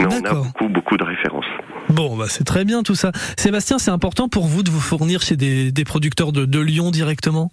Mais 0.00 0.14
on 0.14 0.24
a 0.24 0.34
beaucoup, 0.34 0.68
beaucoup 0.68 0.96
de 0.96 1.04
références. 1.04 1.44
bon, 1.88 2.16
bah, 2.16 2.26
c'est 2.28 2.44
très 2.44 2.64
bien 2.64 2.82
tout 2.82 2.94
ça. 2.94 3.12
Sébastien, 3.36 3.78
c'est 3.78 3.90
important 3.90 4.28
pour 4.28 4.46
vous 4.46 4.62
de 4.62 4.70
vous 4.70 4.80
fournir 4.80 5.22
chez 5.22 5.36
des, 5.36 5.72
des 5.72 5.84
producteurs 5.84 6.32
de, 6.32 6.44
de 6.44 6.58
Lyon 6.58 6.90
directement? 6.90 7.50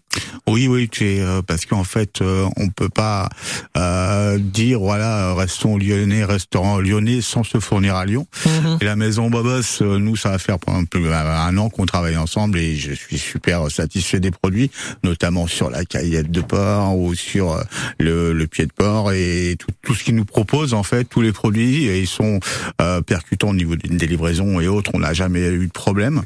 Oui, 0.48 0.68
oui, 0.68 0.90
euh, 1.02 1.42
parce 1.42 1.66
qu'en 1.66 1.84
fait, 1.84 2.22
euh, 2.22 2.48
on 2.56 2.70
peut 2.70 2.90
pas 2.90 3.28
euh, 3.76 4.38
dire 4.38 4.80
voilà, 4.80 5.34
restons 5.34 5.78
lyonnais, 5.78 6.24
restaurant 6.24 6.80
lyonnais 6.80 7.20
sans 7.22 7.44
se 7.44 7.60
fournir 7.60 7.96
à 7.96 8.06
Lyon. 8.06 8.28
Mhm. 8.46 8.78
Et 8.80 8.86
la 8.86 8.96
maison 8.96 9.30
Bobos, 9.30 9.82
nous, 9.82 10.16
ça 10.16 10.30
va 10.30 10.38
faire 10.38 10.58
un, 10.68 10.86
peu, 10.86 11.14
un 11.14 11.58
an 11.58 11.70
qu'on 11.70 11.86
travaille 11.86 12.16
ensemble 12.16 12.60
et 12.60 12.76
je 12.76 12.94
suis 12.94 13.18
super 13.18 13.70
satisfait 13.70 14.22
des 14.22 14.32
produits, 14.32 14.72
notamment 15.04 15.48
sur 15.48 15.70
la 15.70 15.84
caillette 15.84 16.32
de 16.32 16.42
porc 16.42 16.98
ou 16.98 17.14
sur 17.14 17.62
le, 18.00 18.32
le 18.32 18.48
pied 18.48 18.66
de 18.66 18.74
porc 18.74 19.12
et 19.12 19.58
tout, 19.60 19.68
tout 19.82 19.96
ce 19.96 20.04
qu'ils 20.06 20.16
nous 20.16 20.26
proposent 20.26 20.74
en 20.74 20.84
fait, 20.84 21.04
tous 21.06 21.22
les 21.22 21.34
produits, 21.34 21.88
et 21.88 22.00
ils 22.00 22.08
sont 22.08 22.37
euh, 22.82 23.02
percutants 23.02 23.50
au 23.50 23.54
niveau 23.54 23.76
des 23.76 24.08
livraisons 24.08 24.60
et 24.60 24.68
autres. 24.68 24.92
On 24.94 25.00
n'a 25.00 25.14
jamais 25.14 25.48
eu 25.50 25.68
de 25.68 25.72
problème. 25.72 26.22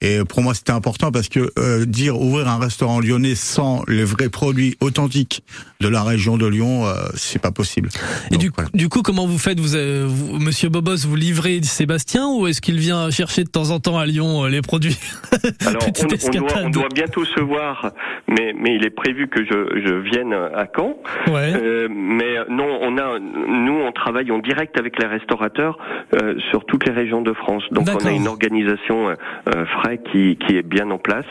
Et 0.00 0.18
pour 0.28 0.42
moi, 0.42 0.54
c'était 0.54 0.72
important 0.72 1.10
parce 1.12 1.28
que 1.28 1.50
euh, 1.58 1.84
dire 1.86 2.20
ouvrir 2.20 2.48
un 2.48 2.58
restaurant 2.58 3.00
lyonnais 3.00 3.34
sans 3.34 3.82
les 3.88 4.04
vrais 4.04 4.28
produits 4.28 4.76
authentiques 4.80 5.42
de 5.80 5.88
la 5.88 6.02
région 6.02 6.36
de 6.38 6.46
Lyon, 6.46 6.86
euh, 6.86 6.94
c'est 7.14 7.40
pas 7.40 7.50
possible. 7.52 7.88
Et 8.30 8.34
Donc, 8.34 8.40
du, 8.40 8.50
voilà. 8.54 8.70
du 8.74 8.88
coup, 8.88 9.02
comment 9.02 9.26
vous 9.26 9.38
faites 9.38 9.60
vous, 9.60 9.74
euh, 9.76 10.04
vous- 10.08 10.38
Monsieur 10.38 10.68
Bobos, 10.68 10.96
vous 11.06 11.16
livrez 11.16 11.60
Sébastien 11.62 12.28
ou 12.28 12.46
est-ce 12.46 12.60
qu'il 12.60 12.78
vient 12.78 13.10
chercher 13.10 13.44
de 13.44 13.48
temps 13.50 13.70
en 13.70 13.80
temps 13.80 13.98
à 13.98 14.06
Lyon 14.06 14.44
euh, 14.44 14.48
les 14.48 14.62
produits 14.62 14.96
Alors, 15.66 15.82
on, 15.84 16.04
on 16.04 16.06
doit, 16.06 16.14
escapade. 16.16 16.62
on 16.64 16.70
doit 16.70 16.88
bientôt 16.94 17.24
se 17.24 17.40
voir, 17.40 17.92
mais, 18.28 18.54
mais 18.58 18.74
il 18.76 18.84
est 18.84 18.90
prévu 18.90 19.28
que 19.28 19.44
je, 19.44 19.82
je 19.86 19.94
vienne 19.94 20.32
à 20.32 20.66
Caen. 20.74 20.96
Ouais. 21.28 21.52
Euh, 21.54 21.88
mais 21.90 22.36
non, 22.48 22.78
on 22.80 22.96
a, 22.98 23.18
nous, 23.18 23.78
on 23.86 23.92
travaille 23.92 24.30
en 24.30 24.38
direct 24.38 24.78
avec 24.78 24.98
les 24.98 25.06
restaurateurs 25.06 25.46
euh, 25.60 26.34
sur 26.50 26.64
toutes 26.66 26.86
les 26.86 26.92
régions 26.92 27.22
de 27.22 27.32
France. 27.32 27.62
Donc, 27.70 27.88
on 27.92 28.06
a 28.06 28.10
une 28.12 28.28
organisation 28.28 29.08
euh, 29.08 29.14
euh, 29.54 29.64
frais 29.66 30.00
qui, 30.12 30.36
qui 30.36 30.56
est 30.56 30.62
bien 30.62 30.90
en 30.90 30.98
place 30.98 31.24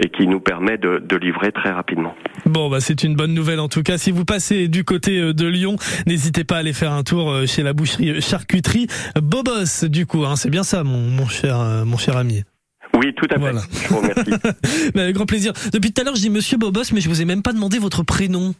et 0.00 0.08
qui 0.08 0.26
nous 0.26 0.40
permet 0.40 0.78
de, 0.78 0.98
de 0.98 1.16
livrer 1.16 1.52
très 1.52 1.70
rapidement. 1.70 2.14
Bon, 2.44 2.68
bah 2.68 2.80
c'est 2.80 3.02
une 3.04 3.14
bonne 3.16 3.34
nouvelle 3.34 3.60
en 3.60 3.68
tout 3.68 3.82
cas. 3.82 3.98
Si 3.98 4.10
vous 4.10 4.24
passez 4.24 4.68
du 4.68 4.84
côté 4.84 5.18
euh, 5.20 5.32
de 5.32 5.46
Lyon, 5.46 5.76
n'hésitez 6.06 6.44
pas 6.44 6.56
à 6.56 6.58
aller 6.58 6.72
faire 6.72 6.92
un 6.92 7.02
tour 7.02 7.34
chez 7.46 7.62
la 7.62 7.72
boucherie 7.72 8.20
charcuterie 8.20 8.86
Bobos. 9.20 9.88
Du 9.88 10.06
coup, 10.06 10.24
hein, 10.24 10.36
c'est 10.36 10.50
bien 10.50 10.62
ça, 10.62 10.84
mon, 10.84 10.98
mon 11.10 11.26
cher, 11.26 11.58
mon 11.84 11.96
cher 11.96 12.16
ami. 12.16 12.44
Oui, 12.96 13.12
tout 13.14 13.26
à 13.30 13.38
Voilà. 13.38 13.60
fait. 13.60 13.84
Je 13.84 13.88
vous 13.88 14.00
remercie. 14.00 14.30
Mais 14.94 15.02
avec 15.02 15.14
grand 15.16 15.26
plaisir. 15.26 15.52
Depuis 15.72 15.92
tout 15.92 16.00
à 16.00 16.04
l'heure, 16.04 16.14
je 16.16 16.20
dis 16.20 16.30
Monsieur 16.30 16.56
Bobos, 16.56 16.80
mais 16.94 17.00
je 17.00 17.08
vous 17.08 17.20
ai 17.20 17.24
même 17.26 17.42
pas 17.42 17.52
demandé 17.52 17.78
votre 17.78 18.02
prénom. 18.02 18.54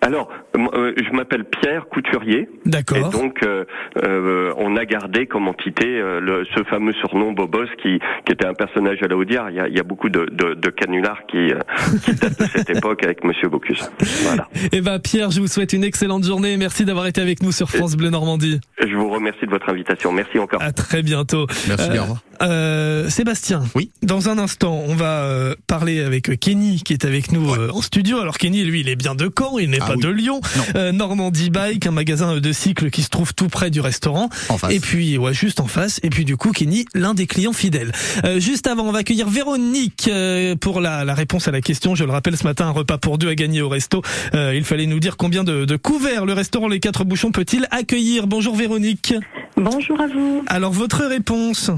Alors, 0.00 0.28
euh, 0.56 0.92
je 0.96 1.10
m'appelle 1.16 1.44
Pierre 1.44 1.86
Couturier. 1.88 2.48
Et 2.66 2.68
D'accord. 2.68 3.10
donc, 3.10 3.42
euh, 3.42 3.64
euh, 4.02 4.52
on 4.56 4.76
a 4.76 4.84
gardé 4.84 5.26
comme 5.26 5.48
entité 5.48 5.86
euh, 5.86 6.20
le, 6.20 6.44
ce 6.56 6.62
fameux 6.64 6.92
surnom 6.94 7.32
Bobos 7.32 7.66
qui, 7.82 7.98
qui 8.24 8.32
était 8.32 8.46
un 8.46 8.54
personnage 8.54 9.02
à 9.02 9.08
la 9.08 9.16
Audiard. 9.16 9.50
Il 9.50 9.56
y 9.56 9.60
a, 9.60 9.68
il 9.68 9.76
y 9.76 9.80
a 9.80 9.82
beaucoup 9.82 10.08
de, 10.08 10.26
de, 10.30 10.54
de 10.54 10.70
canulars 10.70 11.20
qui, 11.30 11.36
euh, 11.52 11.58
qui 12.04 12.14
datent 12.14 12.38
de 12.38 12.44
cette 12.46 12.70
époque 12.76 13.02
avec 13.04 13.24
Monsieur 13.24 13.48
Bocuse. 13.48 13.90
Voilà. 14.24 14.48
Eh 14.72 14.80
ben 14.80 14.98
Pierre, 14.98 15.30
je 15.30 15.40
vous 15.40 15.46
souhaite 15.48 15.72
une 15.72 15.84
excellente 15.84 16.24
journée. 16.24 16.56
Merci 16.56 16.84
d'avoir 16.84 17.06
été 17.06 17.20
avec 17.20 17.42
nous 17.42 17.52
sur 17.52 17.68
France 17.70 17.96
Bleu 17.96 18.10
Normandie. 18.10 18.60
Je 18.80 18.94
vous 18.94 19.08
remercie 19.10 19.44
de 19.46 19.50
votre 19.50 19.68
invitation. 19.68 20.12
Merci 20.12 20.38
encore. 20.38 20.62
À 20.62 20.72
très 20.72 21.02
bientôt. 21.02 21.46
Merci, 21.68 21.90
Euh, 21.90 21.98
au 21.98 22.02
revoir. 22.02 22.22
Euh, 22.42 23.08
Sébastien, 23.10 23.64
Oui. 23.74 23.90
dans 24.02 24.28
un 24.28 24.38
instant, 24.38 24.82
on 24.86 24.94
va 24.94 25.22
euh, 25.24 25.54
parler 25.66 26.00
avec 26.00 26.38
Kenny 26.38 26.82
qui 26.84 26.92
est 26.92 27.04
avec 27.04 27.32
nous 27.32 27.52
euh, 27.52 27.70
en 27.72 27.82
studio. 27.82 28.20
Alors 28.20 28.38
Kenny, 28.38 28.62
lui, 28.64 28.80
il 28.80 28.88
est 28.88 28.96
bien 28.96 29.14
de 29.16 29.28
Caen, 29.36 29.58
il 29.58 29.70
n'est 29.70 29.78
Ah 29.80 29.86
pas 29.86 29.94
oui. 29.96 30.02
de 30.02 30.08
Lyon. 30.08 30.40
Euh, 30.76 30.92
Normandie 30.92 31.50
Bike, 31.50 31.86
un 31.86 31.90
magasin 31.90 32.38
de 32.38 32.52
cycles 32.52 32.90
qui 32.90 33.02
se 33.02 33.08
trouve 33.08 33.34
tout 33.34 33.48
près 33.48 33.70
du 33.70 33.80
restaurant. 33.80 34.28
En 34.50 34.58
face. 34.58 34.72
Et 34.72 34.78
puis, 34.80 35.18
ouais, 35.18 35.34
juste 35.34 35.58
en 35.60 35.66
face. 35.66 35.98
Et 36.04 36.10
puis 36.10 36.24
du 36.24 36.36
coup, 36.36 36.52
Kenny, 36.52 36.84
l'un 36.94 37.14
des 37.14 37.26
clients 37.26 37.52
fidèles. 37.52 37.92
Euh, 38.24 38.38
juste 38.38 38.66
avant, 38.68 38.84
on 38.84 38.92
va 38.92 39.00
accueillir 39.00 39.28
Véronique 39.28 40.08
euh, 40.12 40.54
pour 40.54 40.80
la, 40.80 41.04
la 41.04 41.14
réponse 41.14 41.48
à 41.48 41.50
la 41.50 41.60
question. 41.60 41.94
Je 41.96 42.04
le 42.04 42.12
rappelle, 42.12 42.36
ce 42.36 42.44
matin, 42.44 42.66
un 42.66 42.70
repas 42.70 42.98
pour 42.98 43.18
deux 43.18 43.28
à 43.28 43.34
gagner 43.34 43.62
au 43.62 43.68
resto. 43.68 44.02
Euh, 44.34 44.54
il 44.54 44.64
fallait 44.64 44.86
nous 44.86 45.00
dire 45.00 45.16
combien 45.16 45.42
de, 45.44 45.64
de 45.64 45.76
couverts 45.76 46.24
le 46.24 46.34
restaurant 46.34 46.68
Les 46.68 46.78
Quatre 46.80 47.04
Bouchons 47.04 47.32
peut-il 47.32 47.66
accueillir. 47.72 48.26
Bonjour 48.28 48.54
Véronique. 48.54 49.12
Bonjour 49.56 50.00
à 50.00 50.06
vous. 50.06 50.44
Alors 50.46 50.72
votre 50.72 51.04
réponse? 51.04 51.70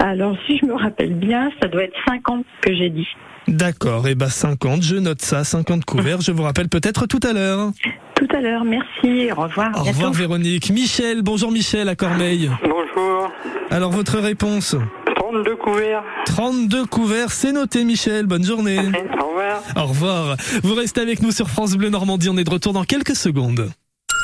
Alors, 0.00 0.36
si 0.46 0.58
je 0.58 0.66
me 0.66 0.74
rappelle 0.74 1.14
bien, 1.14 1.50
ça 1.60 1.68
doit 1.68 1.82
être 1.84 1.96
50 2.06 2.44
que 2.62 2.74
j'ai 2.74 2.90
dit. 2.90 3.06
D'accord, 3.48 4.06
et 4.08 4.14
bah 4.14 4.28
50, 4.28 4.82
je 4.82 4.96
note 4.96 5.22
ça, 5.22 5.42
50 5.42 5.84
couverts, 5.86 6.20
je 6.20 6.32
vous 6.32 6.42
rappelle 6.42 6.68
peut-être 6.68 7.06
tout 7.06 7.20
à 7.26 7.32
l'heure. 7.32 7.70
Tout 8.14 8.28
à 8.34 8.40
l'heure, 8.40 8.64
merci. 8.64 9.30
Au 9.32 9.42
revoir. 9.42 9.68
Au 9.70 9.82
bientôt. 9.84 9.88
revoir 9.90 10.12
Véronique. 10.12 10.70
Michel, 10.70 11.22
bonjour 11.22 11.50
Michel 11.50 11.88
à 11.88 11.94
Cormeil. 11.94 12.50
Bonjour, 12.62 13.30
Alors 13.70 13.90
votre 13.90 14.18
réponse? 14.18 14.76
32 15.16 15.56
couverts. 15.56 16.02
32 16.26 16.84
couverts, 16.86 17.30
c'est 17.30 17.52
noté 17.52 17.84
Michel, 17.84 18.26
bonne 18.26 18.44
journée. 18.44 18.78
Au 18.78 19.26
revoir. 19.28 19.62
Au 19.76 19.86
revoir. 19.86 20.36
Vous 20.62 20.74
restez 20.74 21.00
avec 21.00 21.22
nous 21.22 21.32
sur 21.32 21.48
France 21.48 21.74
Bleu 21.76 21.88
Normandie, 21.90 22.28
on 22.28 22.36
est 22.36 22.44
de 22.44 22.50
retour 22.50 22.72
dans 22.74 22.84
quelques 22.84 23.16
secondes. 23.16 23.70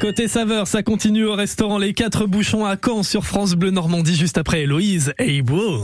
Côté 0.02 0.28
saveur, 0.28 0.68
ça 0.68 0.84
continue 0.84 1.26
au 1.26 1.34
restaurant 1.36 1.78
Les 1.78 1.94
Quatre 1.94 2.26
Bouchons 2.26 2.66
à 2.66 2.76
Caen 2.76 3.02
sur 3.02 3.26
France 3.26 3.54
Bleu 3.54 3.72
Normandie 3.72 4.16
juste 4.16 4.38
après 4.38 4.62
Héloïse 4.62 5.14
et 5.18 5.38
Ibo. 5.38 5.84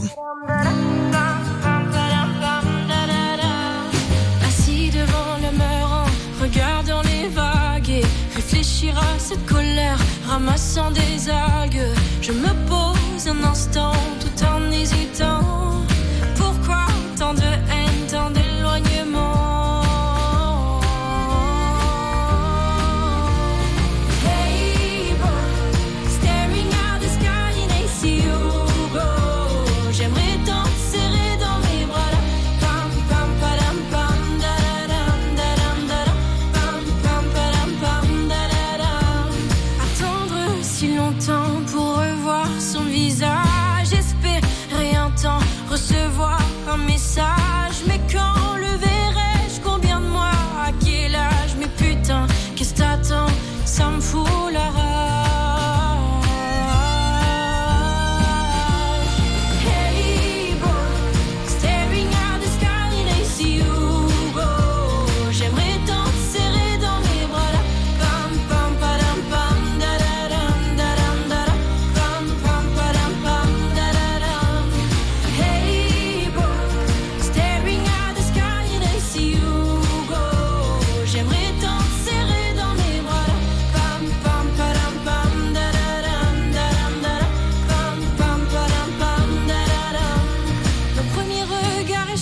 Assis 4.46 4.90
devant 4.90 5.36
le 5.42 5.56
mur 5.56 5.88
en 5.90 6.42
regardant 6.42 7.02
les 7.02 7.28
vagues 7.28 7.88
et 7.88 8.04
réfléchir 8.34 8.96
à 8.98 9.18
cette 9.18 9.44
colère, 9.46 9.98
ramassant 10.28 10.90
des 10.90 11.30
algues. 11.30 11.86
Je 12.20 12.32
me 12.32 12.52
pose 12.68 13.28
un 13.28 13.44
instant 13.44 13.92
tout 14.20 14.44
en 14.44 14.70
hésitant. 14.70 15.82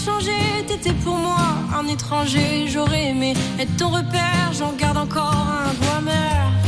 Échangés, 0.00 0.64
t'étais 0.66 0.92
pour 1.04 1.16
moi 1.16 1.36
un 1.76 1.86
étranger. 1.86 2.66
J'aurais 2.68 3.08
aimé 3.08 3.34
être 3.58 3.76
ton 3.76 3.88
repère, 3.88 4.52
j'en 4.52 4.72
garde 4.72 4.96
encore 4.96 5.34
un 5.34 5.72
goût 5.74 5.96
amer. 5.98 6.59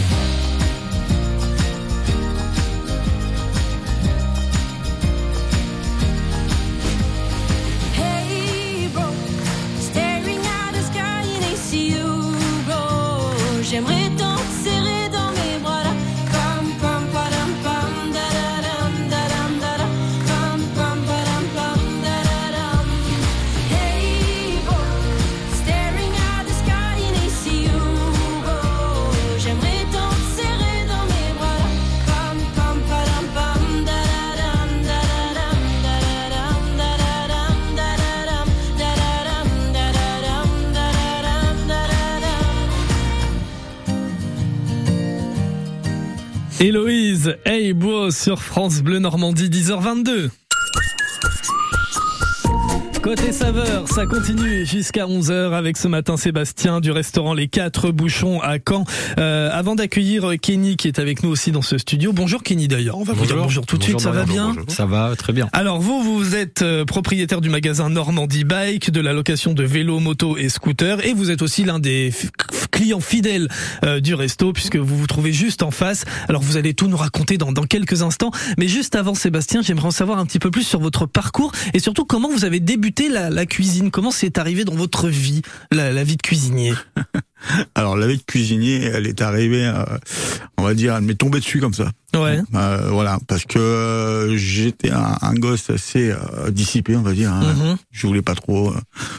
Héloïse, 46.62 47.38
hey 47.44 47.72
beau 47.72 48.12
sur 48.12 48.40
France 48.40 48.82
Bleu 48.82 49.00
Normandie 49.00 49.48
10h22. 49.48 50.30
Côté 53.02 53.32
saveur, 53.32 53.88
ça 53.88 54.06
continue 54.06 54.64
jusqu'à 54.64 55.06
11h 55.06 55.54
avec 55.54 55.76
ce 55.76 55.88
matin 55.88 56.16
Sébastien 56.16 56.80
du 56.80 56.92
restaurant 56.92 57.34
Les 57.34 57.48
Quatre 57.48 57.90
Bouchons 57.90 58.40
à 58.40 58.58
Caen. 58.64 58.84
Euh, 59.18 59.50
avant 59.52 59.74
d'accueillir 59.74 60.34
Kenny 60.40 60.76
qui 60.76 60.86
est 60.86 61.00
avec 61.00 61.24
nous 61.24 61.30
aussi 61.30 61.50
dans 61.50 61.62
ce 61.62 61.78
studio. 61.78 62.12
Bonjour 62.12 62.44
Kenny 62.44 62.68
d'ailleurs, 62.68 62.98
on 62.98 63.02
va 63.02 63.12
vous 63.12 63.26
dire 63.26 63.36
bonjour 63.36 63.66
tout 63.66 63.76
de 63.76 63.82
suite, 63.82 63.98
ça 63.98 64.12
va 64.12 64.22
bien 64.24 64.54
Ça 64.68 64.86
va 64.86 65.16
très 65.16 65.32
bien. 65.32 65.48
Alors 65.52 65.80
vous, 65.80 66.00
vous 66.00 66.36
êtes 66.36 66.62
euh, 66.62 66.84
propriétaire 66.84 67.40
du 67.40 67.50
magasin 67.50 67.90
Normandie 67.90 68.44
Bike, 68.44 68.92
de 68.92 69.00
la 69.00 69.12
location 69.12 69.52
de 69.52 69.64
vélos, 69.64 69.98
motos 69.98 70.36
et 70.36 70.48
scooters, 70.48 71.04
et 71.04 71.12
vous 71.12 71.32
êtes 71.32 71.42
aussi 71.42 71.64
l'un 71.64 71.80
des 71.80 72.12
clients 72.70 73.00
fidèles 73.00 73.48
euh, 73.84 73.98
du 73.98 74.14
resto 74.14 74.52
puisque 74.52 74.76
vous 74.76 74.96
vous 74.96 75.08
trouvez 75.08 75.32
juste 75.32 75.64
en 75.64 75.72
face. 75.72 76.04
Alors 76.28 76.42
vous 76.42 76.56
allez 76.56 76.72
tout 76.72 76.86
nous 76.86 76.96
raconter 76.96 77.36
dans, 77.36 77.50
dans 77.50 77.64
quelques 77.64 78.02
instants, 78.02 78.30
mais 78.58 78.68
juste 78.68 78.94
avant 78.94 79.14
Sébastien, 79.14 79.60
j'aimerais 79.60 79.88
en 79.88 79.90
savoir 79.90 80.20
un 80.20 80.24
petit 80.24 80.38
peu 80.38 80.52
plus 80.52 80.62
sur 80.62 80.78
votre 80.78 81.06
parcours 81.06 81.50
et 81.74 81.80
surtout 81.80 82.04
comment 82.04 82.30
vous 82.30 82.44
avez 82.44 82.60
débuté 82.60 82.91
la, 83.00 83.30
la 83.30 83.46
cuisine, 83.46 83.90
comment 83.90 84.10
c'est 84.10 84.38
arrivé 84.38 84.64
dans 84.64 84.74
votre 84.74 85.08
vie, 85.08 85.42
la, 85.70 85.92
la 85.92 86.04
vie 86.04 86.16
de 86.16 86.22
cuisinier. 86.22 86.72
Alors 87.74 87.96
la 87.96 88.06
vie 88.06 88.18
de 88.18 88.22
cuisinier, 88.22 88.82
elle 88.84 89.06
est 89.08 89.20
arrivée, 89.20 89.66
euh, 89.66 89.82
on 90.58 90.62
va 90.62 90.74
dire, 90.74 90.94
elle 90.94 91.02
m'est 91.02 91.16
tombée 91.16 91.40
dessus 91.40 91.58
comme 91.60 91.74
ça. 91.74 91.90
Ouais. 92.14 92.38
Euh, 92.54 92.88
voilà, 92.90 93.18
parce 93.26 93.44
que 93.44 93.58
euh, 93.58 94.36
j'étais 94.36 94.90
un, 94.90 95.16
un 95.20 95.34
gosse 95.34 95.68
assez 95.70 96.10
euh, 96.12 96.50
dissipé, 96.50 96.94
on 96.94 97.02
va 97.02 97.12
dire. 97.14 97.32
hein. 97.32 97.52
Mhm. 97.54 97.76
Je 97.90 98.06
voulais 98.06 98.22
pas 98.22 98.36
trop, 98.36 98.72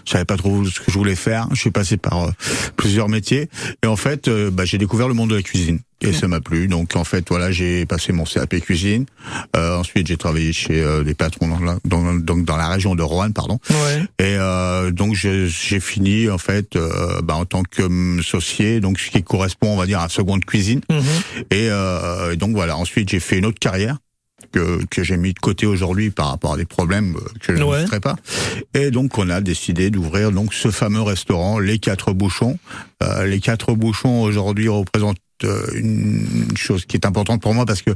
je 0.06 0.12
savais 0.12 0.24
pas 0.26 0.38
trop 0.38 0.64
ce 0.64 0.80
que 0.80 0.90
je 0.92 0.98
voulais 0.98 1.16
faire. 1.16 1.48
Je 1.52 1.60
suis 1.60 1.72
passé 1.72 1.98
par 1.98 2.30
plusieurs 2.78 3.10
métiers 3.10 3.50
et 3.84 3.88
en 3.88 3.98
fait, 3.98 4.30
bah, 4.30 4.64
j'ai 4.64 4.78
découvert 4.78 5.10
le 5.10 5.14
monde 5.16 5.32
de 5.32 5.36
la 5.36 5.42
cuisine 5.42 5.80
et 6.04 6.14
ça 6.14 6.28
m'a 6.28 6.40
plu. 6.42 6.68
Donc 6.68 6.96
en 6.96 7.04
fait, 7.04 7.26
voilà, 7.30 7.52
j'ai 7.52 7.86
passé 7.86 8.14
mon 8.14 8.24
CAP 8.26 8.60
cuisine. 8.60 9.06
Euh, 9.56 9.78
ensuite, 9.78 10.08
j'ai 10.08 10.18
travaillé 10.18 10.54
chez 10.54 10.82
euh, 10.82 11.04
des 11.04 11.14
patrons 11.14 11.48
dans 11.48 11.60
la, 11.60 11.78
dans, 11.86 12.14
donc 12.14 12.46
dans 12.46 12.58
la 12.58 12.68
région 12.68 12.96
de 12.96 13.02
Roanne, 13.04 13.34
pardon. 13.34 13.60
Ouais. 13.70 14.02
Et 14.20 14.36
euh, 14.38 14.92
donc 14.92 15.16
j'ai 15.16 15.80
fini 15.80 16.30
en 16.30 16.38
fait 16.38 16.76
euh, 16.76 17.22
bah, 17.22 17.36
en 17.36 17.46
tant 17.46 17.64
que 17.64 17.84
hum, 17.84 18.20
associé, 18.20 18.80
donc 18.80 19.00
ce 19.00 19.10
qui 19.12 19.24
correspond, 19.24 19.70
on 19.74 19.78
va 19.78 19.86
dire, 19.86 20.00
à 20.00 20.10
seconde 20.10 20.46
cuisine. 20.46 20.82
Mhm. 20.92 21.02
Et, 21.52 21.70
euh, 21.70 22.34
et 22.34 22.36
donc 22.36 22.52
voilà. 22.54 22.78
Ensuite, 22.78 23.10
j'ai 23.10 23.20
fait 23.20 23.38
une 23.38 23.46
autre 23.46 23.60
carrière 23.60 23.98
que, 24.52 24.84
que 24.90 25.04
j'ai 25.04 25.18
mis 25.18 25.34
de 25.34 25.40
côté 25.40 25.66
aujourd'hui 25.66 26.12
par 26.12 26.28
rapport 26.30 26.54
à 26.54 26.58
des 26.58 26.66
problèmes 26.66 27.16
euh, 27.16 27.30
que 27.42 27.56
je 27.56 27.64
Ouais. 27.64 27.82
ne 27.82 27.86
ferai 27.88 28.00
pas. 28.00 28.16
Et 28.74 28.92
donc, 28.92 29.18
on 29.18 29.30
a 29.30 29.42
décidé 29.42 29.90
d'ouvrir 29.90 30.32
donc 30.32 30.54
ce 30.54 30.70
fameux 30.70 31.02
restaurant, 31.02 31.60
les 31.60 31.80
Quatre 31.80 32.14
Bouchons. 32.14 32.60
Euh, 33.02 33.26
les 33.26 33.40
Quatre 33.40 33.74
Bouchons 33.74 34.22
aujourd'hui 34.22 34.68
représentent 34.68 35.18
une 35.74 36.56
chose 36.56 36.86
qui 36.86 36.96
est 36.96 37.06
importante 37.06 37.42
pour 37.42 37.54
moi 37.54 37.66
parce 37.66 37.82
que 37.82 37.92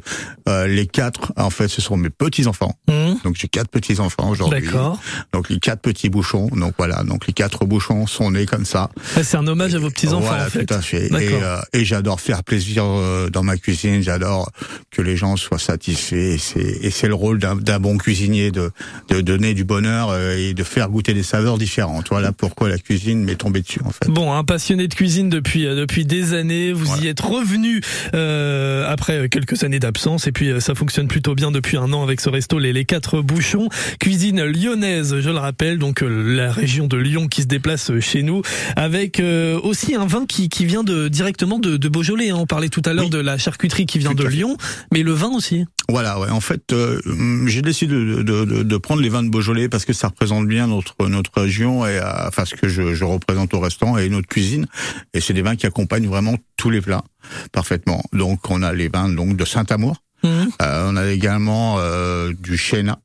euh, 0.47 0.67
les 0.67 0.87
quatre, 0.87 1.33
en 1.37 1.49
fait, 1.49 1.67
ce 1.67 1.81
sont 1.81 1.97
mes 1.97 2.09
petits 2.09 2.47
enfants. 2.47 2.75
Mhm. 2.89 3.19
Donc 3.23 3.35
j'ai 3.35 3.47
quatre 3.47 3.69
petits 3.69 3.99
enfants 3.99 4.29
aujourd'hui. 4.29 4.65
D'accord. 4.65 4.99
Donc 5.33 5.49
les 5.49 5.59
quatre 5.59 5.81
petits 5.81 6.09
bouchons. 6.09 6.47
Donc 6.47 6.73
voilà. 6.77 7.03
Donc 7.03 7.27
les 7.27 7.33
quatre 7.33 7.65
bouchons 7.65 8.07
sont 8.07 8.31
nés 8.31 8.45
comme 8.45 8.65
ça. 8.65 8.89
C'est 9.21 9.37
un 9.37 9.47
hommage 9.47 9.75
à 9.75 9.79
vos 9.79 9.89
petits 9.89 10.07
enfants 10.07 10.27
Voilà, 10.27 10.45
en 10.45 10.49
fait. 10.49 10.65
tout 10.65 10.73
à 10.73 10.81
fait. 10.81 11.07
Et, 11.07 11.33
euh, 11.41 11.59
et 11.73 11.85
j'adore 11.85 12.19
faire 12.19 12.43
plaisir 12.43 12.83
euh, 12.85 13.29
dans 13.29 13.43
ma 13.43 13.57
cuisine. 13.57 14.01
J'adore 14.01 14.51
que 14.91 15.01
les 15.01 15.15
gens 15.15 15.35
soient 15.37 15.59
satisfaits. 15.59 16.37
Et 16.81 16.89
c'est, 16.91 17.07
le 17.07 17.13
rôle 17.15 17.39
d'un, 17.39 17.79
bon 17.79 17.97
cuisinier 17.97 18.51
de, 18.51 18.71
de 19.09 19.21
donner 19.21 19.53
du 19.53 19.63
bonheur 19.63 20.09
euh, 20.09 20.35
et 20.37 20.53
de 20.53 20.63
faire 20.63 20.89
goûter 20.89 21.13
des 21.13 21.23
saveurs 21.23 21.57
différentes. 21.57 22.07
Voilà 22.09 22.31
pourquoi 22.31 22.69
la 22.69 22.77
cuisine 22.77 23.23
m'est 23.23 23.35
tombée 23.35 23.61
dessus 23.61 23.81
en 23.85 23.91
fait. 23.91 24.09
Bon, 24.09 24.33
un 24.33 24.43
passionné 24.43 24.87
de 24.87 24.93
cuisine 24.93 25.29
depuis 25.29 25.65
euh, 25.65 25.75
depuis 25.75 26.05
des 26.05 26.33
années, 26.33 26.73
vous 26.73 27.01
y 27.01 27.07
êtes 27.07 27.21
revenu 27.27 27.81
euh, 28.13 28.87
après 28.89 29.29
quelques 29.29 29.63
années 29.63 29.79
d'absence 29.79 30.27
et 30.27 30.31
puis 30.31 30.49
euh, 30.49 30.59
ça 30.59 30.75
fonctionne 30.75 31.07
plutôt 31.07 31.35
bien 31.35 31.51
depuis 31.51 31.77
un 31.77 31.91
an 31.93 32.03
avec 32.03 32.21
ce 32.21 32.29
resto 32.29 32.59
les, 32.59 32.73
les 32.73 32.85
quatre 32.85 33.21
bouchons, 33.21 33.69
cuisine 33.99 34.43
lyonnaise, 34.43 35.19
je 35.19 35.29
le 35.29 35.37
rappelle, 35.37 35.77
donc 35.77 36.01
euh, 36.03 36.07
la 36.35 36.51
région 36.51 36.87
de 36.87 36.97
Lyon 36.97 37.27
qui 37.27 37.41
se 37.43 37.47
déplace 37.47 37.91
chez 37.99 38.23
nous 38.23 38.41
avec 38.75 39.19
euh, 39.19 39.59
aussi 39.61 39.95
un 39.95 40.05
vin 40.05 40.25
qui 40.25 40.49
qui 40.49 40.65
vient 40.65 40.83
de 40.83 41.07
directement 41.07 41.59
de, 41.59 41.77
de 41.77 41.89
Beaujolais. 41.89 42.29
hein. 42.29 42.37
On 42.39 42.45
parlait 42.45 42.69
tout 42.69 42.81
à 42.85 42.93
l'heure 42.93 43.05
Oui. 43.05 43.09
de 43.11 43.17
la 43.19 43.37
charcuterie 43.37 43.85
qui 43.85 43.99
vient 43.99 44.11
Tout 44.11 44.23
de 44.23 44.27
à. 44.27 44.29
Lyon, 44.29 44.57
mais 44.93 45.03
le 45.03 45.11
vin 45.11 45.29
aussi. 45.29 45.65
Voilà, 45.89 46.19
ouais. 46.19 46.29
En 46.29 46.41
fait, 46.41 46.73
euh, 46.73 46.99
hum, 47.05 47.47
j'ai 47.47 47.61
décidé 47.61 47.93
de, 47.95 48.21
de, 48.21 48.43
de, 48.45 48.63
de 48.63 48.77
prendre 48.77 49.01
les 49.01 49.07
vins 49.09 49.23
de 49.23 49.29
Beaujolais 49.29 49.69
parce 49.69 49.85
que 49.85 49.93
ça 49.93 50.07
représente 50.09 50.45
bien 50.47 50.67
notre 50.67 51.07
notre 51.07 51.31
région 51.41 51.85
et 51.85 51.97
euh, 51.97 52.27
enfin 52.27 52.43
ce 52.45 52.55
que 52.55 52.67
je, 52.67 52.93
je 52.93 53.03
représente 53.05 53.53
au 53.53 53.59
restaurant 53.59 53.97
et 53.97 54.09
notre 54.09 54.27
cuisine. 54.27 54.65
Et 55.13 55.21
c'est 55.21 55.33
des 55.33 55.41
vins 55.41 55.55
qui 55.55 55.65
accompagnent 55.65 56.07
vraiment 56.07 56.35
tous 56.57 56.69
les 56.69 56.81
plats 56.81 57.03
parfaitement. 57.51 58.03
Donc 58.13 58.49
on 58.49 58.61
a 58.63 58.73
les 58.73 58.89
vins 58.89 59.09
donc 59.09 59.37
de 59.37 59.45
Saint-Amour. 59.45 59.95
Mhm. 60.23 60.49
Euh, 60.61 60.89
on 60.91 60.95
a 60.97 61.05
également 61.07 61.75
euh, 61.77 62.33
du 62.39 62.57
Chéna, 62.57 62.97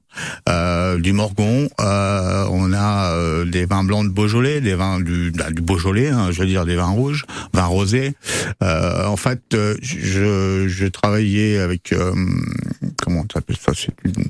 euh, 0.48 0.98
du 0.98 1.12
Morgon. 1.12 1.68
euh, 1.80 2.46
on 2.50 2.72
a 2.72 3.12
euh, 3.12 3.44
des 3.44 3.66
vins 3.66 3.84
blancs 3.84 4.06
de 4.06 4.10
Beaujolais, 4.12 4.62
des 4.62 4.74
vins 4.74 4.98
du, 4.98 5.30
bah, 5.30 5.50
du 5.50 5.60
Beaujolais, 5.60 6.08
hein, 6.08 6.30
je 6.32 6.40
veux 6.40 6.46
dire 6.46 6.64
des 6.64 6.74
vins 6.76 6.88
rouges, 6.90 7.26
vins 7.52 7.66
rosés. 7.66 8.14
Euh, 8.62 9.04
en 9.06 9.16
fait, 9.18 9.42
euh, 9.52 9.76
je, 9.82 10.66
je 10.68 10.86
travaillais 10.86 11.58
avec 11.58 11.92
euh, 11.92 12.14
comment 13.02 13.26
on 13.34 13.38
appelle 13.38 13.56
ça 13.60 13.72
C'est 13.76 13.92
une- 14.06 14.24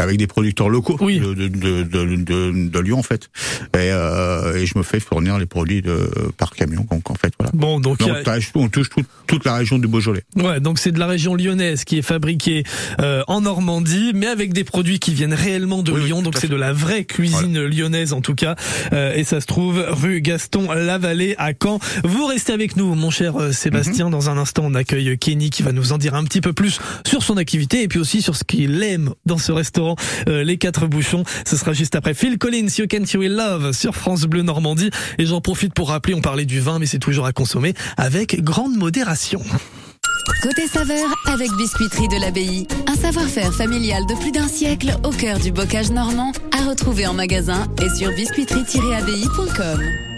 avec 0.00 0.16
des 0.16 0.26
producteurs 0.26 0.68
locaux 0.68 0.96
Oui. 1.00 1.20
de, 1.20 1.34
de, 1.34 1.48
de, 1.48 2.68
de, 2.68 2.80
Lyon 2.80 2.98
en 2.98 3.02
fait 3.02 3.28
et, 3.74 3.90
euh, 3.92 4.56
et 4.56 4.66
je 4.66 4.76
me 4.78 4.82
fais 4.82 5.00
fournir 5.00 5.38
les 5.38 5.46
produits 5.46 5.82
de, 5.82 6.10
par 6.36 6.50
camion 6.52 6.86
donc 6.90 7.10
en 7.10 7.14
fait 7.14 7.32
voilà 7.38 7.50
Bon, 7.54 7.78
donc, 7.80 8.00
a- 8.02 8.38
on 8.54 8.68
touche 8.68 8.88
tout- 8.88 9.04
toute 9.26 9.44
la 9.44 9.54
région 9.56 9.78
du 9.78 9.86
Beaujolais 9.86 10.22
Ouais, 10.36 10.60
donc 10.60 10.78
c'est 10.78 10.92
de 10.92 10.98
la 10.98 11.06
région 11.06 11.34
lyonnaise 11.34 11.84
qui 11.84 11.98
est 11.98 12.02
fabriquée 12.02 12.64
euh, 13.00 13.22
en 13.28 13.42
Normandie, 13.42 14.12
mais 14.14 14.26
avec 14.26 14.52
des 14.52 14.64
produits 14.64 14.98
qui 14.98 15.12
viennent 15.14 15.34
réellement 15.34 15.82
de 15.82 15.92
Oui, 15.92 16.04
Lyon. 16.04 16.22
donc 16.22 16.36
c'est 16.38 16.48
de 16.48 16.56
la 16.56 16.72
vraie 16.72 17.04
cuisine 17.04 17.62
lyonnaise 17.64 18.12
en 18.12 18.20
tout 18.20 18.34
cas. 18.34 18.56
Euh, 18.92 19.14
et 19.14 19.24
ça 19.24 19.40
se 19.40 19.46
trouve 19.46 19.84
rue 19.88 20.20
Gaston 20.20 20.72
Lavallée 20.72 21.34
à 21.38 21.52
Caen. 21.60 21.78
Vous 22.04 22.26
restez 22.26 22.52
avec 22.52 22.76
nous, 22.76 22.94
mon 22.94 23.10
cher 23.10 23.36
euh, 23.40 23.52
Sébastien. 23.52 24.06
Mhm. 24.06 24.12
Dans 24.12 24.30
un 24.30 24.38
instant, 24.38 24.62
on 24.66 24.74
accueille 24.74 25.16
Kenny 25.18 25.50
qui 25.50 25.62
va 25.62 25.72
nous 25.72 25.92
en 25.92 25.98
dire 25.98 26.14
un 26.14 26.24
petit 26.24 26.40
peu 26.40 26.52
plus 26.52 26.80
sur 27.06 27.22
son 27.22 27.36
activité 27.36 27.82
et 27.82 27.88
puis 27.88 27.98
aussi 27.98 28.22
sur 28.22 28.36
ce 28.36 28.44
qu'il 28.44 28.82
aime 28.82 29.10
dans 29.26 29.38
ce 29.38 29.52
restaurant, 29.52 29.89
euh, 30.28 30.44
les 30.44 30.58
Quatre 30.58 30.86
Bouchons. 30.86 31.24
Ce 31.46 31.56
sera 31.56 31.72
juste 31.72 31.94
après 31.94 32.14
Phil 32.14 32.38
Collins, 32.38 32.68
You 32.78 32.86
Can 32.90 33.04
You 33.12 33.20
Will 33.20 33.34
Love 33.34 33.72
sur 33.72 33.94
France 33.94 34.22
Bleu 34.22 34.42
Normandie. 34.42 34.90
Et 35.18 35.26
j'en 35.26 35.40
profite 35.40 35.74
pour 35.74 35.90
rappeler, 35.90 36.14
on 36.14 36.20
parlait 36.20 36.46
du 36.46 36.60
vin, 36.60 36.78
mais 36.78 36.86
c'est 36.86 36.98
toujours 36.98 37.26
à 37.26 37.32
consommer 37.32 37.74
avec 37.96 38.42
grande 38.42 38.76
modération. 38.76 39.42
Côté 40.42 40.66
saveur, 40.66 41.14
avec 41.26 41.50
Biscuiterie 41.52 42.08
de 42.08 42.20
l'Abbaye. 42.20 42.66
Un 42.86 42.94
savoir-faire 42.94 43.52
familial 43.52 44.06
de 44.06 44.14
plus 44.14 44.32
d'un 44.32 44.48
siècle 44.48 44.96
au 45.04 45.10
cœur 45.10 45.38
du 45.38 45.52
bocage 45.52 45.90
normand, 45.90 46.32
à 46.58 46.68
retrouver 46.68 47.06
en 47.06 47.14
magasin 47.14 47.66
et 47.82 47.96
sur 47.96 48.10
biscuiterie-abbaye.com. 48.10 50.09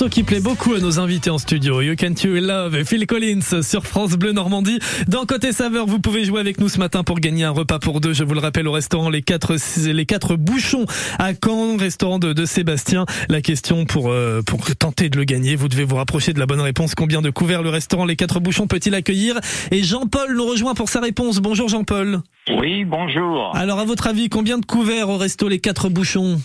morceau 0.00 0.08
qui 0.08 0.22
plaît 0.22 0.40
beaucoup 0.40 0.72
à 0.72 0.78
nos 0.78 0.98
invités 0.98 1.28
en 1.28 1.36
studio. 1.36 1.82
You 1.82 1.94
Can 1.94 2.14
You 2.24 2.36
Love 2.36 2.74
et 2.74 2.84
Phil 2.86 3.06
Collins 3.06 3.62
sur 3.62 3.86
France 3.86 4.12
Bleu 4.12 4.32
Normandie. 4.32 4.78
Dans 5.08 5.26
Côté 5.26 5.52
Saveur, 5.52 5.84
vous 5.84 5.98
pouvez 5.98 6.24
jouer 6.24 6.40
avec 6.40 6.58
nous 6.58 6.70
ce 6.70 6.78
matin 6.78 7.04
pour 7.04 7.20
gagner 7.20 7.44
un 7.44 7.50
repas 7.50 7.78
pour 7.78 8.00
deux. 8.00 8.14
Je 8.14 8.24
vous 8.24 8.32
le 8.32 8.40
rappelle 8.40 8.66
au 8.66 8.72
restaurant 8.72 9.10
Les 9.10 9.20
Quatre, 9.20 9.56
les 9.86 10.06
quatre 10.06 10.36
Bouchons 10.36 10.86
à 11.18 11.32
Caen, 11.34 11.76
restaurant 11.76 12.18
de, 12.18 12.32
de 12.32 12.44
Sébastien. 12.46 13.04
La 13.28 13.42
question 13.42 13.84
pour, 13.84 14.10
euh, 14.10 14.40
pour 14.40 14.64
tenter 14.74 15.10
de 15.10 15.18
le 15.18 15.24
gagner, 15.24 15.54
vous 15.54 15.68
devez 15.68 15.84
vous 15.84 15.96
rapprocher 15.96 16.32
de 16.32 16.38
la 16.38 16.46
bonne 16.46 16.62
réponse. 16.62 16.94
Combien 16.94 17.20
de 17.20 17.28
couverts 17.28 17.62
le 17.62 17.70
restaurant 17.70 18.06
Les 18.06 18.16
Quatre 18.16 18.40
Bouchons 18.40 18.66
peut-il 18.66 18.94
accueillir? 18.94 19.38
Et 19.70 19.82
Jean-Paul 19.82 20.34
nous 20.34 20.46
rejoint 20.46 20.74
pour 20.74 20.88
sa 20.88 21.00
réponse. 21.00 21.40
Bonjour 21.40 21.68
Jean-Paul. 21.68 22.20
Oui, 22.58 22.84
bonjour. 22.86 23.54
Alors 23.54 23.78
à 23.78 23.84
votre 23.84 24.06
avis, 24.06 24.30
combien 24.30 24.56
de 24.56 24.64
couverts 24.64 25.10
au 25.10 25.18
resto 25.18 25.46
Les 25.48 25.58
Quatre 25.58 25.90
Bouchons? 25.90 26.40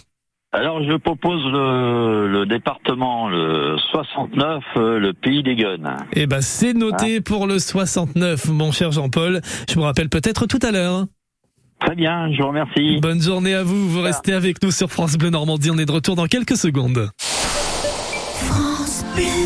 Alors 0.56 0.82
je 0.82 0.96
propose 0.96 1.44
le, 1.52 2.30
le 2.32 2.46
département, 2.46 3.28
le 3.28 3.76
69, 3.92 4.64
euh, 4.78 5.00
le 5.00 5.12
pays 5.12 5.44
des 5.44 5.56
guns. 5.56 5.98
Eh 6.14 6.28
ben, 6.28 6.40
c'est 6.40 6.74
noté 6.74 7.20
pour 7.20 7.46
le 7.46 7.60
69, 7.60 8.48
mon 8.52 8.72
cher 8.72 8.94
Jean-Paul. 8.94 9.42
Je 9.70 9.76
vous 9.76 9.82
rappelle 9.82 10.08
peut-être 10.08 10.46
tout 10.48 10.60
à 10.62 10.72
l'heure. 10.72 11.08
Très 11.82 11.96
bien, 11.96 12.32
je 12.32 12.42
vous 12.42 12.48
remercie. 12.48 13.02
Bonne 13.02 13.22
journée 13.22 13.54
à 13.54 13.64
vous. 13.64 13.90
Vous 13.90 14.02
restez 14.02 14.32
avec 14.32 14.64
nous 14.64 14.72
sur 14.72 14.90
France 14.90 15.18
Bleu 15.18 15.30
Normandie. 15.30 15.72
On 15.72 15.78
est 15.78 15.86
de 15.86 15.92
retour 15.92 16.16
dans 16.16 16.28
quelques 16.28 16.56
secondes. 16.56 17.10
France 17.18 19.04
Bleu. 19.14 19.45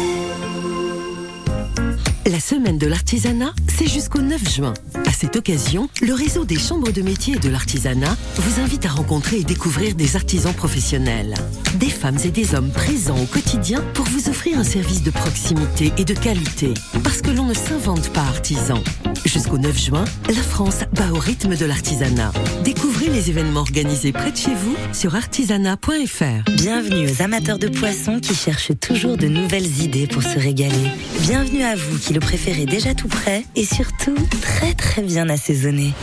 La 2.31 2.39
semaine 2.39 2.77
de 2.77 2.85
l'artisanat, 2.85 3.53
c'est 3.67 3.87
jusqu'au 3.87 4.21
9 4.21 4.53
juin. 4.53 4.75
À 5.07 5.11
cette 5.11 5.35
occasion, 5.35 5.89
le 5.99 6.13
réseau 6.13 6.45
des 6.45 6.59
chambres 6.59 6.91
de 6.91 7.01
métiers 7.01 7.37
et 7.37 7.39
de 7.39 7.49
l'artisanat 7.49 8.15
vous 8.35 8.61
invite 8.61 8.85
à 8.85 8.89
rencontrer 8.89 9.37
et 9.37 9.43
découvrir 9.43 9.95
des 9.95 10.15
artisans 10.15 10.53
professionnels. 10.53 11.33
Des 11.79 11.89
femmes 11.89 12.19
et 12.23 12.29
des 12.29 12.53
hommes 12.53 12.69
présents 12.69 13.17
au 13.17 13.25
quotidien 13.25 13.81
pour 13.95 14.05
vous 14.05 14.29
offrir 14.29 14.59
un 14.59 14.63
service 14.63 15.01
de 15.01 15.09
proximité 15.09 15.91
et 15.97 16.05
de 16.05 16.13
qualité. 16.13 16.75
Parce 17.03 17.23
que 17.23 17.31
l'on 17.31 17.45
ne 17.45 17.55
s'invente 17.55 18.13
pas 18.13 18.21
artisan. 18.21 18.83
Jusqu'au 19.25 19.57
9 19.57 19.77
juin, 19.77 20.05
la 20.27 20.41
France 20.41 20.79
bat 20.93 21.11
au 21.11 21.19
rythme 21.19 21.55
de 21.55 21.65
l'artisanat. 21.65 22.31
Découvrez 22.63 23.07
les 23.07 23.29
événements 23.29 23.61
organisés 23.61 24.11
près 24.11 24.31
de 24.31 24.37
chez 24.37 24.53
vous 24.53 24.75
sur 24.93 25.15
artisanat.fr. 25.15 26.51
Bienvenue 26.53 27.09
aux 27.09 27.21
amateurs 27.21 27.59
de 27.59 27.67
poissons 27.67 28.19
qui 28.19 28.33
cherchent 28.33 28.77
toujours 28.79 29.17
de 29.17 29.27
nouvelles 29.27 29.81
idées 29.81 30.07
pour 30.07 30.23
se 30.23 30.39
régaler. 30.39 30.91
Bienvenue 31.21 31.63
à 31.63 31.75
vous 31.75 31.99
qui 31.99 32.13
le 32.13 32.19
préférez 32.19 32.65
déjà 32.65 32.93
tout 32.95 33.07
prêt 33.07 33.43
et 33.55 33.65
surtout 33.65 34.15
très 34.41 34.73
très 34.73 35.01
bien 35.01 35.29
assaisonné. 35.29 35.93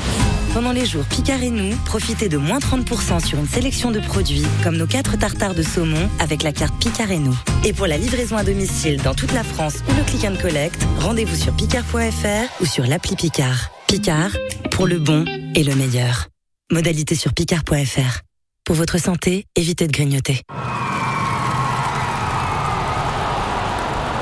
Pendant 0.57 0.73
les 0.73 0.87
jours 0.87 1.05
Picard 1.05 1.43
et 1.43 1.51
nous, 1.51 1.77
profitez 1.85 2.31
de 2.31 2.39
moins 2.39 2.61
30% 2.61 3.23
sur 3.23 3.39
une 3.39 3.47
sélection 3.47 3.91
de 3.91 4.01
produits 4.01 4.47
comme 4.65 4.79
nos 4.79 4.87
4 4.87 5.19
tartares 5.19 5.55
de 5.55 5.63
saumon 5.63 6.09
avec 6.19 6.43
la 6.43 6.51
carte 6.51 6.75
Picard 6.81 7.11
et 7.11 7.19
nous. 7.19 7.39
Et 7.63 7.75
pour 7.75 7.87
la 7.87 7.99
livraison 7.99 8.39
à 8.39 8.43
domicile 8.43 9.03
dans 9.03 9.13
toute 9.13 9.35
la 9.35 9.45
France 9.45 9.81
ou 9.87 9.95
le 9.95 10.03
click 10.05 10.25
and 10.25 10.41
collect, 10.41 10.81
rendez-vous 10.99 11.37
sur 11.37 11.55
picard.fr 11.55 12.63
ou 12.63 12.65
sur 12.65 12.87
l'appli 12.87 13.17
Picard. 13.17 13.69
Picard, 13.87 14.31
pour 14.71 14.87
le 14.87 14.99
bon 14.99 15.27
et 15.55 15.63
le 15.63 15.75
meilleur. 15.75 16.29
Modalité 16.73 17.17
sur 17.17 17.35
picard.fr. 17.35 18.23
Pour 18.65 18.77
votre 18.77 18.97
santé, 18.97 19.45
évitez 19.57 19.87
de 19.87 19.93
grignoter. 19.93 20.41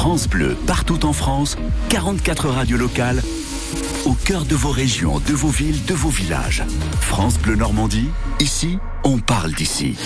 France 0.00 0.28
Bleu, 0.28 0.56
partout 0.64 1.04
en 1.06 1.12
France, 1.12 1.56
44 1.88 2.50
radios 2.50 2.78
locales, 2.78 3.20
au 4.06 4.12
cœur 4.12 4.44
de 4.44 4.54
vos 4.54 4.70
régions, 4.70 5.18
de 5.18 5.32
vos 5.32 5.48
villes, 5.48 5.84
de 5.86 5.92
vos 5.92 6.08
villages. 6.08 6.62
France 7.00 7.36
Bleu 7.36 7.56
Normandie, 7.56 8.08
ici, 8.38 8.78
on 9.02 9.18
parle 9.18 9.50
d'ici. 9.54 9.96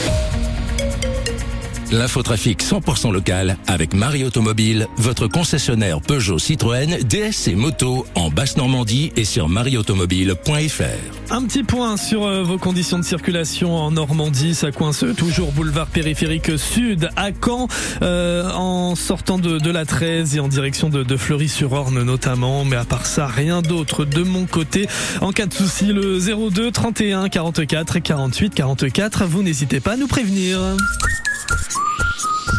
L'infotrafic 1.93 2.63
100% 2.63 3.13
local 3.13 3.59
avec 3.67 3.93
Marie 3.93 4.25
Automobile, 4.25 4.87
votre 4.97 5.27
concessionnaire 5.27 6.01
Peugeot 6.01 6.39
Citroën, 6.39 6.97
DS 7.05 7.49
et 7.49 7.55
Moto 7.55 8.07
en 8.15 8.31
Basse-Normandie 8.31 9.13
et 9.15 9.27
sur 9.27 9.51
marieautomobile.fr. 9.51 11.31
Un 11.31 11.45
petit 11.45 11.63
point 11.63 11.99
sur 11.99 12.25
euh, 12.25 12.43
vos 12.43 12.57
conditions 12.57 12.99
de 12.99 13.05
circulation 13.05 13.77
en 13.77 13.91
Normandie. 13.91 14.55
Ça 14.55 14.73
coince 14.73 15.05
toujours 15.19 15.53
boulevard 15.53 15.87
périphérique 15.87 16.59
sud 16.59 17.11
à 17.15 17.29
Caen, 17.45 17.69
euh, 18.01 18.51
en 18.53 18.95
sortant 18.95 19.37
de, 19.37 19.59
de, 19.59 19.71
la 19.71 19.85
13 19.85 20.37
et 20.37 20.41
en 20.41 20.49
direction 20.49 20.89
de, 20.89 21.03
de 21.03 21.17
Fleury-sur-Orne 21.19 22.03
notamment. 22.05 22.65
Mais 22.65 22.77
à 22.77 22.87
part 22.87 23.05
ça, 23.05 23.27
rien 23.27 23.61
d'autre 23.61 24.07
de 24.07 24.23
mon 24.23 24.47
côté. 24.47 24.89
En 25.21 25.33
cas 25.33 25.45
de 25.45 25.53
souci, 25.53 25.85
le 25.85 26.19
02 26.19 26.71
31 26.71 27.29
44 27.29 27.99
48 27.99 28.55
44. 28.55 29.27
Vous 29.27 29.43
n'hésitez 29.43 29.81
pas 29.81 29.93
à 29.93 29.97
nous 29.99 30.09
prévenir. 30.09 30.59
Peace. 31.49 31.92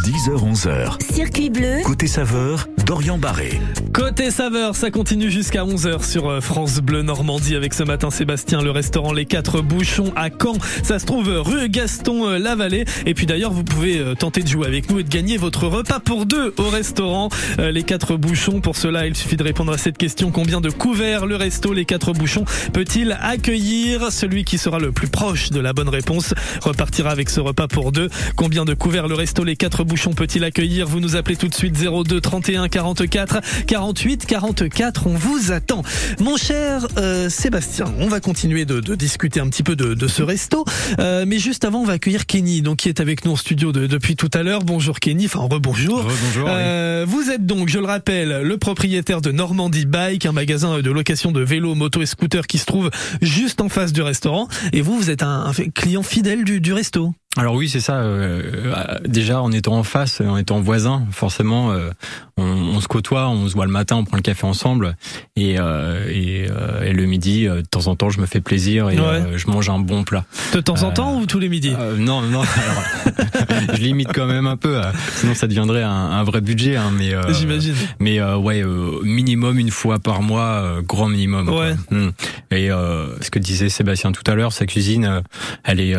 10h-11h. 0.04 1.02
Circuit 1.14 1.50
bleu. 1.50 1.78
Côté 1.86 2.08
saveur, 2.08 2.68
Dorian 2.86 3.18
Barré. 3.18 3.62
Côté 3.94 4.32
saveur, 4.32 4.76
ça 4.76 4.92
continue 4.92 5.32
jusqu'à 5.32 5.64
11h 5.64 6.04
sur 6.04 6.44
France 6.44 6.80
Bleu 6.80 7.04
Normandie 7.04 7.56
avec 7.56 7.74
ce 7.74 7.84
matin 7.84 8.12
Sébastien, 8.12 8.62
le 8.62 8.72
restaurant 8.72 9.14
Les 9.14 9.24
Quatre 9.24 9.62
Bouchons 9.62 10.12
à 10.18 10.28
Caen. 10.30 10.58
Ça 10.84 11.00
se 11.00 11.06
trouve 11.06 11.30
rue 11.30 11.70
Gaston 11.70 12.32
Lavallée. 12.38 12.84
Et 13.06 13.14
puis 13.14 13.26
d'ailleurs, 13.26 13.54
vous 13.54 13.64
pouvez 13.64 14.04
tenter 14.20 14.44
de 14.44 14.48
jouer 14.50 14.68
avec 14.68 14.90
nous 14.90 15.00
et 15.00 15.04
de 15.04 15.10
gagner 15.10 15.38
votre 15.38 15.68
repas 15.68 16.02
pour 16.02 16.26
deux 16.26 16.54
au 16.58 16.68
restaurant 16.68 17.30
Les 17.58 17.84
Quatre 17.84 18.18
Bouchons. 18.18 18.60
Pour 18.60 18.76
cela, 18.76 19.08
il 19.08 19.16
suffit 19.16 19.38
de 19.38 19.44
répondre 19.44 19.72
à 19.72 19.78
cette 19.78 19.98
question. 19.98 20.32
Combien 20.32 20.60
de 20.60 20.70
couverts 20.70 21.26
le 21.26 21.38
resto 21.38 21.72
Les 21.72 21.86
Quatre 21.86 22.12
Bouchons 22.12 22.44
peut-il 22.74 23.18
accueillir? 23.22 24.12
Celui 24.12 24.44
qui 24.44 24.58
sera 24.58 24.80
le 24.80 24.92
plus 24.92 25.08
proche 25.08 25.50
de 25.52 25.62
la 25.62 25.72
bonne 25.72 25.90
réponse 25.90 26.34
repartira 26.62 27.10
avec 27.12 27.30
ce 27.30 27.40
repas 27.40 27.70
pour 27.70 27.94
deux. 27.94 28.10
Combien 28.36 28.66
de 28.66 28.74
couverts 28.74 29.08
le 29.08 29.16
resto 29.16 29.46
Les 29.46 29.56
Quatre 29.56 29.86
Bouchons 29.86 29.93
peut-il 30.16 30.44
accueillir 30.44 30.88
Vous 30.88 31.00
nous 31.00 31.16
appelez 31.16 31.36
tout 31.36 31.48
de 31.48 31.54
suite 31.54 31.76
02 31.80 32.20
31 32.20 32.68
44 32.68 33.42
48 33.68 34.26
44. 34.26 35.08
On 35.08 35.14
vous 35.14 35.52
attend. 35.52 35.84
Mon 36.20 36.36
cher 36.36 36.88
euh, 36.98 37.30
Sébastien, 37.30 37.86
on 38.00 38.08
va 38.08 38.20
continuer 38.20 38.66
de, 38.66 38.80
de, 38.80 38.96
discuter 38.96 39.40
un 39.40 39.48
petit 39.48 39.62
peu 39.62 39.76
de, 39.76 39.94
de 39.94 40.08
ce 40.08 40.24
resto. 40.24 40.66
Euh, 41.00 41.26
mais 41.28 41.38
juste 41.38 41.64
avant, 41.64 41.82
on 41.82 41.86
va 41.86 41.94
accueillir 41.94 42.26
Kenny, 42.26 42.62
donc 42.62 42.78
qui 42.78 42.90
est 42.90 43.00
avec 43.00 43.24
nous 43.24 43.34
en 43.34 43.36
studio 43.36 43.72
depuis 43.72 44.16
tout 44.16 44.30
à 44.34 44.42
l'heure. 44.42 44.64
Bonjour 44.64 45.00
Kenny, 45.00 45.26
enfin 45.26 45.42
rebonjour. 45.42 46.04
Bonjour. 46.04 46.48
Euh, 46.50 47.06
oui. 47.06 47.14
Vous 47.14 47.30
êtes 47.30 47.46
donc, 47.46 47.70
je 47.70 47.78
le 47.78 47.86
rappelle, 47.86 48.42
le 48.42 48.58
propriétaire 48.58 49.22
de 49.22 49.32
Normandie 49.32 49.86
Bike, 49.86 50.26
un 50.26 50.32
magasin 50.32 50.80
de 50.80 50.92
location 50.92 51.32
de 51.32 51.42
vélos, 51.42 51.76
motos 51.76 52.02
et 52.02 52.08
scooters 52.08 52.48
qui 52.48 52.58
se 52.58 52.66
trouve 52.66 52.90
juste 53.22 53.62
en 53.62 53.70
face 53.70 53.94
du 53.94 54.02
restaurant. 54.02 54.48
Et 54.72 54.82
vous, 54.82 54.98
vous 54.98 55.12
êtes 55.12 55.22
un, 55.22 55.46
un 55.46 55.54
client 55.74 56.04
fidèle 56.04 56.44
du, 56.44 56.62
du 56.62 56.74
resto. 56.74 57.14
Alors 57.36 57.56
oui, 57.56 57.68
c'est 57.68 57.80
ça. 57.80 57.96
Euh, 57.96 59.00
déjà, 59.06 59.42
en 59.42 59.52
étant 59.52 59.74
en 59.74 59.84
face, 59.84 60.22
en 60.22 60.38
étant 60.38 60.62
voisin, 60.62 61.08
forcément, 61.12 61.72
euh, 61.72 61.90
on, 62.38 62.44
on, 62.44 62.80
se 62.80 62.88
côtoie, 62.88 63.28
on 63.28 63.48
se 63.48 63.56
voit 63.56 63.66
le 63.66 63.72
matin, 63.72 63.96
on 63.96 64.04
prend 64.04 64.18
le 64.18 64.22
café 64.22 64.46
ensemble, 64.46 64.96
et, 65.36 65.56
euh, 65.58 66.08
et, 66.10 66.48
et 66.86 66.94
le 66.94 67.06
midi, 67.06 67.46
de 67.46 67.62
temps 67.62 67.88
en 67.88 67.96
temps, 67.96 68.12
je 68.12 68.22
me 68.22 68.28
fais 68.28 68.40
plaisir 68.40 68.92
et 68.92 69.00
ouais. 69.00 69.24
je 69.36 69.48
mange 69.48 69.68
un 69.68 69.80
bon 69.80 70.04
plat. 70.04 70.26
De 70.54 70.60
temps 70.60 70.84
en 70.84 70.92
temps 70.92 71.20
ou 71.20 71.26
tous 71.26 71.40
les 71.40 71.50
midis? 71.50 71.74
Non, 71.98 72.22
non. 72.22 72.42
Alors, 73.50 73.76
je 73.76 73.82
limite 73.82 74.14
quand 74.14 74.28
même 74.28 74.46
un 74.46 74.58
peu, 74.58 74.80
sinon 75.16 75.34
ça 75.34 75.48
deviendrait 75.48 75.84
un, 75.84 75.90
un 75.90 76.24
vrai 76.24 76.42
budget. 76.42 76.76
Hein, 76.76 76.92
mais 76.96 77.14
j'imagine. 77.30 77.74
Mais 78.00 78.22
ouais, 78.22 78.64
minimum 79.04 79.58
une 79.58 79.72
fois 79.72 79.98
par 79.98 80.22
mois, 80.22 80.82
grand 80.84 81.10
minimum. 81.10 81.50
Ouais. 81.50 81.76
Hum. 81.92 82.12
Et 82.52 82.68
ce 82.68 83.32
que 83.32 83.40
disait 83.40 83.70
Sébastien 83.70 84.12
tout 84.12 84.30
à 84.30 84.36
l'heure, 84.36 84.54
sa 84.54 84.68
cuisine, 84.68 85.24
elle 85.64 85.80
est, 85.80 85.96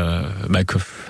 bah, 0.48 0.60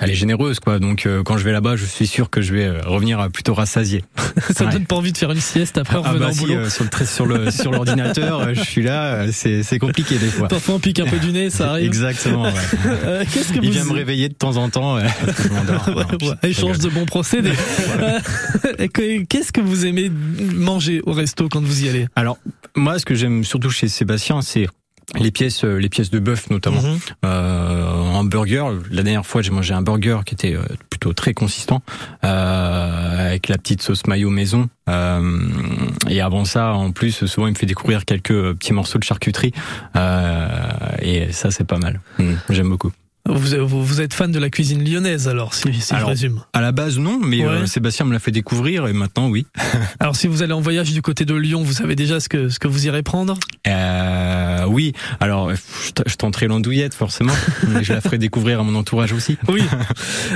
elle 0.01 0.11
est 0.11 0.14
généreuse 0.15 0.61
quoi. 0.61 0.79
Donc 0.79 1.07
euh, 1.07 1.23
quand 1.23 1.37
je 1.37 1.45
vais 1.45 1.53
là-bas 1.53 1.77
je 1.77 1.85
suis 1.85 2.07
sûr 2.07 2.31
que 2.31 2.41
je 2.41 2.55
vais 2.55 2.67
euh, 2.67 2.81
revenir 2.85 3.29
plutôt 3.31 3.55
rassasié. 3.55 4.05
Ça 4.53 4.65
ouais. 4.65 4.73
donne 4.73 4.87
pas 4.87 4.97
envie 4.97 5.13
de 5.13 5.19
faire 5.19 5.31
une 5.31 5.41
sieste 5.41 5.79
après 5.79 5.97
ah, 5.97 6.09
revenant 6.09 6.27
bah, 6.27 6.33
au 6.33 6.37
boulot. 6.37 6.55
euh, 6.55 6.71
sur 6.71 6.85
le 6.85 7.07
sur 7.07 7.27
le 7.27 7.51
sur 7.51 7.73
l'ordinateur 7.73 8.55
je 8.55 8.61
suis 8.61 8.83
là 8.83 9.27
c'est 9.33 9.63
c'est 9.63 9.79
compliqué 9.79 10.19
des 10.19 10.29
fois. 10.29 10.49
Parfois 10.49 10.75
on 10.77 10.79
pique 10.79 11.01
un 11.01 11.07
peu 11.07 11.19
du 11.19 11.33
nez 11.33 11.51
ça 11.51 11.71
arrive. 11.71 11.87
Exactement 11.87 12.45
ouais. 12.45 12.53
qu'est-ce 13.33 13.53
que 13.53 13.59
il 13.59 13.67
vous... 13.67 13.73
vient 13.73 13.85
me 13.85 13.93
réveiller 13.93 14.29
de 14.29 14.35
temps 14.35 14.57
en 14.57 14.69
temps 14.69 14.99
échange 16.43 16.79
de 16.79 16.89
bons 16.89 17.07
procédés. 17.07 17.53
Qu'est-ce 19.29 19.53
que 19.53 19.61
vous 19.61 19.87
aimez 19.87 20.11
manger 20.55 21.01
au 21.05 21.13
resto 21.13 21.49
quand 21.49 21.63
vous 21.63 21.85
y 21.85 21.89
allez? 21.89 22.07
Alors 22.17 22.39
moi 22.77 22.99
ce 22.99 23.05
que 23.05 23.15
j'aime 23.15 23.45
surtout 23.45 23.71
chez 23.71 23.89
Sébastien 23.89 24.43
c'est 24.43 24.69
les 25.19 25.31
pièces 25.31 25.65
les 25.65 25.89
pièces 25.89 26.11
de 26.11 26.19
bœuf 26.19 26.51
notamment 26.51 26.83
mm 26.83 26.97
-hmm. 26.97 27.13
euh, 27.25 28.21
un 28.21 28.25
burger 28.25 28.65
la 28.91 29.03
dernière 29.03 29.27
fois 29.27 29.43
j'ai 29.43 29.51
mangé 29.51 29.75
un 29.75 29.83
burger 29.83 30.21
qui 30.27 30.35
était 30.35 30.57
plutôt 30.91 30.95
plutôt 30.95 31.13
très 31.13 31.35
consistant, 31.35 31.83
euh, 32.25 33.29
avec 33.29 33.49
la 33.49 33.59
petite 33.59 33.83
sauce 33.83 34.07
mayo 34.07 34.31
maison. 34.31 34.69
Euh, 34.89 35.39
et 36.09 36.21
avant 36.21 36.45
ça, 36.45 36.73
en 36.73 36.93
plus, 36.93 37.27
souvent 37.27 37.47
il 37.49 37.53
me 37.55 37.59
fait 37.59 37.67
découvrir 37.67 38.05
quelques 38.05 38.31
euh, 38.31 38.55
petits 38.55 38.73
morceaux 38.73 38.99
de 38.99 39.05
charcuterie, 39.05 39.53
euh, 39.97 40.59
et 41.03 41.33
ça 41.33 41.51
c'est 41.51 41.65
pas 41.67 41.79
mal. 41.79 42.01
Mm, 42.19 42.35
J'aime 42.51 42.71
beaucoup. 42.71 42.93
Vous, 43.27 43.67
vous, 43.67 43.83
vous 43.83 44.01
êtes 44.03 44.13
fan 44.13 44.31
de 44.33 44.39
la 44.39 44.51
cuisine 44.51 44.85
lyonnaise 44.85 45.29
alors, 45.29 45.55
si, 45.55 45.73
si 45.81 45.95
Alors, 45.95 46.09
je 46.09 46.11
résume. 46.13 46.41
À 46.53 46.61
la 46.61 46.73
base, 46.73 46.99
non, 46.99 47.19
mais 47.25 47.43
euh. 47.43 47.65
Sébastien 47.65 48.05
me 48.05 48.13
l'a 48.13 48.19
fait 48.19 48.31
découvrir 48.31 48.87
et 48.87 48.93
maintenant, 48.93 49.29
oui. 49.31 49.47
Alors 49.99 50.15
si 50.15 50.27
vous 50.27 50.43
allez 50.43 50.53
en 50.53 50.61
voyage 50.61 50.93
du 50.93 51.01
côté 51.01 51.25
de 51.25 51.33
Lyon, 51.35 51.63
vous 51.63 51.73
savez 51.73 51.97
déjà 51.97 52.21
ce 52.21 52.29
que, 52.29 52.51
ce 52.51 52.59
que 52.59 52.69
vous 52.69 52.87
irez 52.87 53.03
prendre? 53.03 53.39
Euh, 53.67 54.67
oui, 54.69 54.93
alors 55.21 55.51
je 55.55 56.15
tenterai 56.17 56.49
l'andouillette 56.49 56.93
forcément, 56.95 57.33
mais 57.69 57.83
je 57.83 57.95
la 57.95 58.03
ferai 58.03 58.19
découvrir 58.19 58.61
à 58.61 58.63
mon 58.63 58.75
entourage 58.75 59.13
aussi. 59.13 59.39
Oui. 59.49 59.63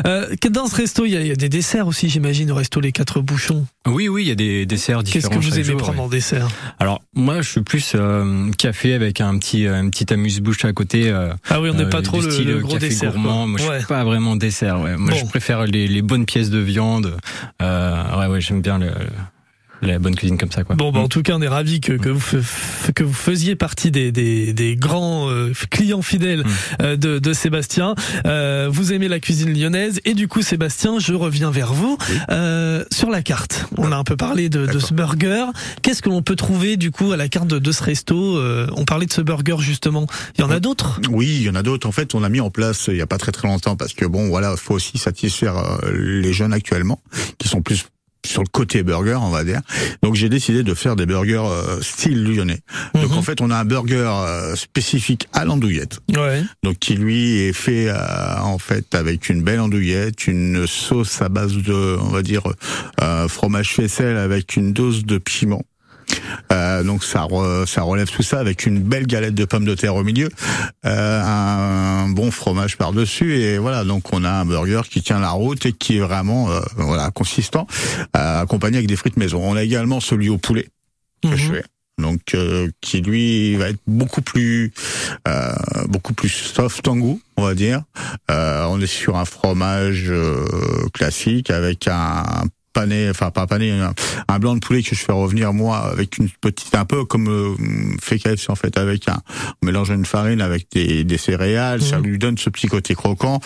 Euh, 0.07 0.27
dans 0.51 0.67
ce 0.67 0.77
resto, 0.77 1.05
il 1.05 1.13
y, 1.13 1.17
a, 1.17 1.21
il 1.21 1.27
y 1.27 1.31
a 1.33 1.37
des 1.37 1.49
desserts 1.49 1.87
aussi, 1.87 2.09
j'imagine, 2.09 2.51
au 2.51 2.55
resto 2.55 2.81
Les 2.81 2.93
Quatre 2.93 3.21
Bouchons. 3.21 3.67
Oui, 3.87 4.09
oui, 4.09 4.23
il 4.25 4.29
y 4.29 4.31
a 4.31 4.35
des 4.35 4.65
desserts 4.65 4.99
Qu'est-ce 5.03 5.27
différents. 5.27 5.35
que 5.41 5.45
vous 5.45 5.55
aimez 5.55 5.65
jour, 5.65 5.77
prendre 5.79 5.99
ouais. 5.99 6.05
en 6.05 6.09
dessert? 6.09 6.49
Alors 6.79 7.03
moi, 7.15 7.43
je 7.43 7.49
suis 7.51 7.61
plus 7.63 7.93
euh, 7.95 8.51
café 8.57 8.95
avec 8.95 9.21
un 9.21 9.37
petit, 9.39 9.67
euh, 9.67 9.75
un 9.75 9.89
petit 9.91 10.11
amuse-bouche 10.13 10.65
à 10.65 10.73
côté. 10.73 11.09
euh, 11.11 11.33
Ah 11.51 11.61
oui, 11.61 11.71
on 11.71 11.75
n'est 11.75 11.89
pas 11.89 12.01
trop 12.03 12.21
le- 12.21 12.45
le 12.45 12.59
gros 12.61 12.78
café 12.79 12.89
dessert, 12.91 13.13
gourmand. 13.13 13.37
quoi. 13.39 13.47
Moi, 13.47 13.59
je 13.61 13.69
Ouais. 13.69 13.79
suis 13.79 13.87
pas 13.87 14.05
vraiment 14.05 14.37
dessert. 14.37 14.81
Ouais. 14.81 14.97
Moi, 14.97 15.11
Bon. 15.13 15.17
je 15.19 15.25
préfère 15.27 15.65
les, 15.65 15.87
les 15.89 16.03
bonnes 16.03 16.25
pièces 16.27 16.51
de 16.51 16.59
viande. 16.59 17.17
Euh, 17.63 18.19
ouais, 18.19 18.27
ouais, 18.27 18.41
j'aime 18.41 18.61
bien 18.63 18.79
le, 18.79 18.91
la 19.83 19.99
bonne 19.99 20.15
cuisine 20.17 20.39
comme 20.39 20.51
ça, 20.51 20.65
quoi. 20.65 20.77
Bon, 20.77 20.93
bah, 20.93 21.01
en 21.01 21.09
tout 21.09 21.23
cas, 21.23 21.35
on 21.37 21.43
est 21.43 21.49
ravis 21.49 21.81
que, 21.81 21.93
que, 21.93 22.09
vous, 22.09 22.21
que 22.95 23.05
vous 23.05 23.13
faisiez 23.13 23.57
partie 23.57 23.91
des, 23.91 24.13
des, 24.13 24.53
des 24.53 24.77
grands 24.77 25.31
euh, 25.31 25.53
clients 25.71 26.03
fidèles 26.03 26.45
euh, 26.83 26.97
de, 26.97 27.19
de 27.19 27.33
Sébastien. 27.33 27.95
Euh, 28.27 28.69
vous 28.71 28.93
aimez 28.93 29.09
la 29.09 29.21
cuisine 29.21 29.53
lyonnaise 29.53 30.01
et 30.05 30.15
du 30.15 30.29
coup, 30.29 30.43
Sébastien, 30.43 30.99
je 30.99 31.15
reviens 31.15 31.51
vers 31.51 31.73
vous 31.73 31.97
euh, 32.31 32.85
sur 32.91 33.11
la 33.11 33.23
carte. 33.23 33.67
On 33.77 33.93
a 33.93 33.97
un 33.97 34.05
peu 34.05 34.17
parlé 34.17 34.49
de, 34.49 34.67
de 34.67 34.79
ce 34.79 34.95
burger. 34.95 35.47
Qu'est-ce 35.83 36.03
que 36.03 36.09
l'on 36.09 36.23
peut 36.23 36.37
trouver 36.37 36.77
du 36.77 36.91
coup 36.91 37.13
à 37.13 37.17
la 37.17 37.29
carte 37.29 37.49
de, 37.49 37.59
de 37.59 37.73
ce 37.73 37.83
resto 37.83 38.37
Euh, 38.39 38.67
On 38.77 38.85
parlait 38.85 39.07
de 39.07 39.13
ce 39.13 39.21
burger 39.21 39.57
justement. 39.61 40.07
Il 40.37 40.41
y 40.41 40.45
en 40.45 40.51
a 40.51 40.61
d'autres? 40.61 41.01
Oui, 41.11 41.27
il 41.27 41.43
y 41.43 41.51
en 41.51 41.55
a 41.55 41.63
d'autres. 41.63 41.87
En 41.89 41.93
fait, 41.93 42.15
on 42.15 42.23
a 42.25 42.29
mis 42.29 42.41
en 42.41 42.51
place 42.51 42.89
euh, 42.89 42.93
il 42.93 42.99
y 42.99 43.03
a 43.03 43.07
pas 43.07 43.19
très 43.19 43.33
très 43.33 43.49
longtemps 43.49 43.77
parce 43.77 43.93
que 43.95 44.05
bon, 44.05 44.29
voilà, 44.29 44.57
faut 44.57 44.75
aussi 44.75 44.99
satisfaire 44.99 45.57
euh, 45.57 45.93
les 45.95 46.33
jeunes 46.33 46.53
actuellement 46.53 47.01
qui 47.39 47.49
sont 47.49 47.63
plus 47.63 47.87
sur 48.27 48.43
le 48.43 48.49
côté 48.49 48.83
burger, 48.83 49.19
on 49.21 49.31
va 49.31 49.45
dire. 49.45 49.61
Donc 50.03 50.15
j'ai 50.15 50.29
décidé 50.29 50.63
de 50.63 50.75
faire 50.75 50.97
des 50.97 51.07
burgers 51.07 51.43
euh, 51.45 51.81
style 51.81 52.25
lyonnais. 52.25 52.61
Donc 52.95 53.13
en 53.13 53.23
fait, 53.23 53.41
on 53.41 53.51
a 53.51 53.57
un 53.57 53.65
burger 53.65 54.11
euh, 54.11 54.57
spécifique 54.57 55.29
à 55.33 55.45
l'andouillette. 55.45 56.01
Ouais. 56.15 56.43
Donc 56.63 56.79
qui 56.79 56.95
lui 56.95 57.39
est 57.39 57.53
fait 57.53 57.89
euh, 57.89 58.39
en 58.41 58.59
fait 58.59 58.95
avec 58.95 59.29
une 59.29 59.43
belle 59.43 59.61
andouillette, 59.61 60.27
une 60.27 60.67
sauce 60.67 61.23
à 61.23 61.29
base 61.29 61.55
de, 61.55 61.97
on 62.01 62.09
va 62.09 62.23
dire, 62.23 62.43
euh, 63.01 63.29
fromage 63.29 63.75
faisselle 63.75 64.17
avec 64.17 64.57
une 64.57 64.73
dose 64.73 65.05
de 65.05 65.19
piment. 65.19 65.65
Euh, 66.53 66.83
donc 66.83 67.05
ça 67.05 67.21
re- 67.25 67.67
ça 67.67 67.83
relève 67.83 68.09
tout 68.11 68.23
ça 68.23 68.39
avec 68.41 68.67
une 68.67 68.81
belle 68.81 69.07
galette 69.07 69.35
de 69.35 69.45
pommes 69.45 69.65
de 69.65 69.75
terre 69.75 69.95
au 69.95 70.05
milieu, 70.05 70.29
euh, 70.87 71.23
un 71.25 72.09
bon 72.09 72.31
fromage 72.31 72.77
par 72.77 72.93
dessus 72.93 73.37
et 73.41 73.59
voilà 73.59 73.85
donc 73.85 74.13
on 74.13 74.25
a 74.25 74.31
un 74.31 74.45
burger 74.45 74.83
qui 74.91 75.03
tient 75.03 75.21
la 75.21 75.31
route 75.31 75.65
et 75.67 75.73
qui 75.73 75.99
est 75.99 76.01
vraiment 76.01 76.51
euh, 76.51 76.61
voilà 76.77 77.11
consistant, 77.11 77.67
euh, 78.17 78.43
accompagné 78.43 78.79
avec 78.79 78.89
des 78.89 78.97
frites 78.97 79.17
maison. 79.17 79.41
On 79.43 79.57
a 79.57 79.63
également 79.63 80.01
celui 80.01 80.29
au 80.29 80.39
poulet 80.39 80.69
que 81.23 81.37
je 81.37 81.53
fais. 81.53 81.65
Donc 81.99 82.21
euh, 82.35 82.69
qui 82.81 83.01
lui 83.01 83.57
va 83.57 83.71
être 83.71 83.81
beaucoup 83.89 84.23
plus 84.23 84.73
euh, 85.27 85.53
beaucoup 85.89 86.15
plus 86.15 86.29
soft 86.29 86.87
en 86.87 86.97
goût, 86.97 87.21
on 87.37 87.43
va 87.43 87.55
dire. 87.55 87.83
Euh, 88.31 88.67
on 88.69 88.81
est 88.81 88.87
sur 88.87 89.17
un 89.17 89.25
fromage 89.25 90.05
euh, 90.09 90.45
classique 90.95 91.51
avec 91.51 91.89
un 91.89 92.23
pané, 92.79 93.11
enfin 93.11 93.33
pas 93.33 93.49
pané, 93.49 93.73
un, 93.73 93.93
un 94.29 94.39
blanc 94.39 94.55
de 94.55 94.61
poulet 94.61 94.85
que 94.85 94.95
je 94.95 95.01
fais 95.01 95.11
revenir 95.11 95.53
moi 95.53 95.79
avec 95.79 96.19
une 96.19 96.29
petite, 96.29 96.73
un 96.77 96.85
peu 96.85 97.05
comme 97.05 97.29
euh, 97.29 97.57
fait 98.01 98.21
KFC 98.21 98.51
en 98.51 98.55
fait, 98.55 98.79
avec 98.79 99.09
un 99.09 99.21
on 99.61 99.67
mélange 99.67 99.91
une 99.91 100.05
farine 100.05 100.41
avec 100.41 100.69
des, 100.71 101.03
des 101.03 101.19
céréales, 101.19 101.83
ça 101.83 101.99
lui 101.99 102.19
donne 102.19 102.39
ce 102.39 102.51
petit 102.51 102.69
côté 102.69 102.95
croquant, 102.95 103.41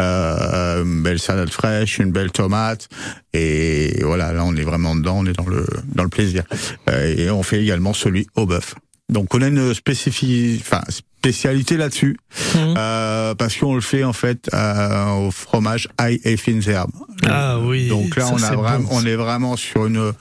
euh, 0.00 0.84
une 0.84 1.02
belle 1.02 1.18
salade 1.18 1.50
fraîche, 1.50 1.98
une 1.98 2.12
belle 2.12 2.30
tomate. 2.30 2.88
Et 3.32 4.02
voilà 4.04 4.32
là 4.32 4.44
on 4.44 4.54
est 4.54 4.62
vraiment 4.62 4.94
dedans, 4.94 5.18
on 5.18 5.26
est 5.26 5.32
dans 5.36 5.48
le 5.48 5.66
dans 5.92 6.04
le 6.04 6.08
plaisir. 6.08 6.44
Euh, 6.88 7.14
et 7.16 7.28
on 7.28 7.42
fait 7.42 7.60
également 7.60 7.92
celui 7.92 8.28
au 8.36 8.46
bœuf. 8.46 8.76
Donc 9.08 9.34
on 9.34 9.42
a 9.42 9.48
une 9.48 9.74
spécifi... 9.74 10.58
enfin, 10.60 10.82
spécialité 11.26 11.76
là-dessus 11.76 12.16
euh, 12.54 13.34
parce 13.34 13.56
qu'on 13.56 13.74
le 13.74 13.80
fait 13.80 14.04
en 14.04 14.12
fait 14.12 14.48
euh, 14.54 15.26
au 15.26 15.30
fromage 15.32 15.88
ail 15.98 16.20
et 16.24 16.36
fines 16.36 16.62
herbes. 16.68 16.92
Ah 17.26 17.58
oui. 17.58 17.88
Donc 17.88 18.14
là 18.14 18.26
ça, 18.26 18.34
on 18.34 18.42
a 18.42 18.54
vraiment, 18.54 18.88
bon. 18.88 18.88
on 18.92 19.06
est 19.06 19.16
vraiment 19.16 19.56
sur 19.56 19.86
une 19.86 20.12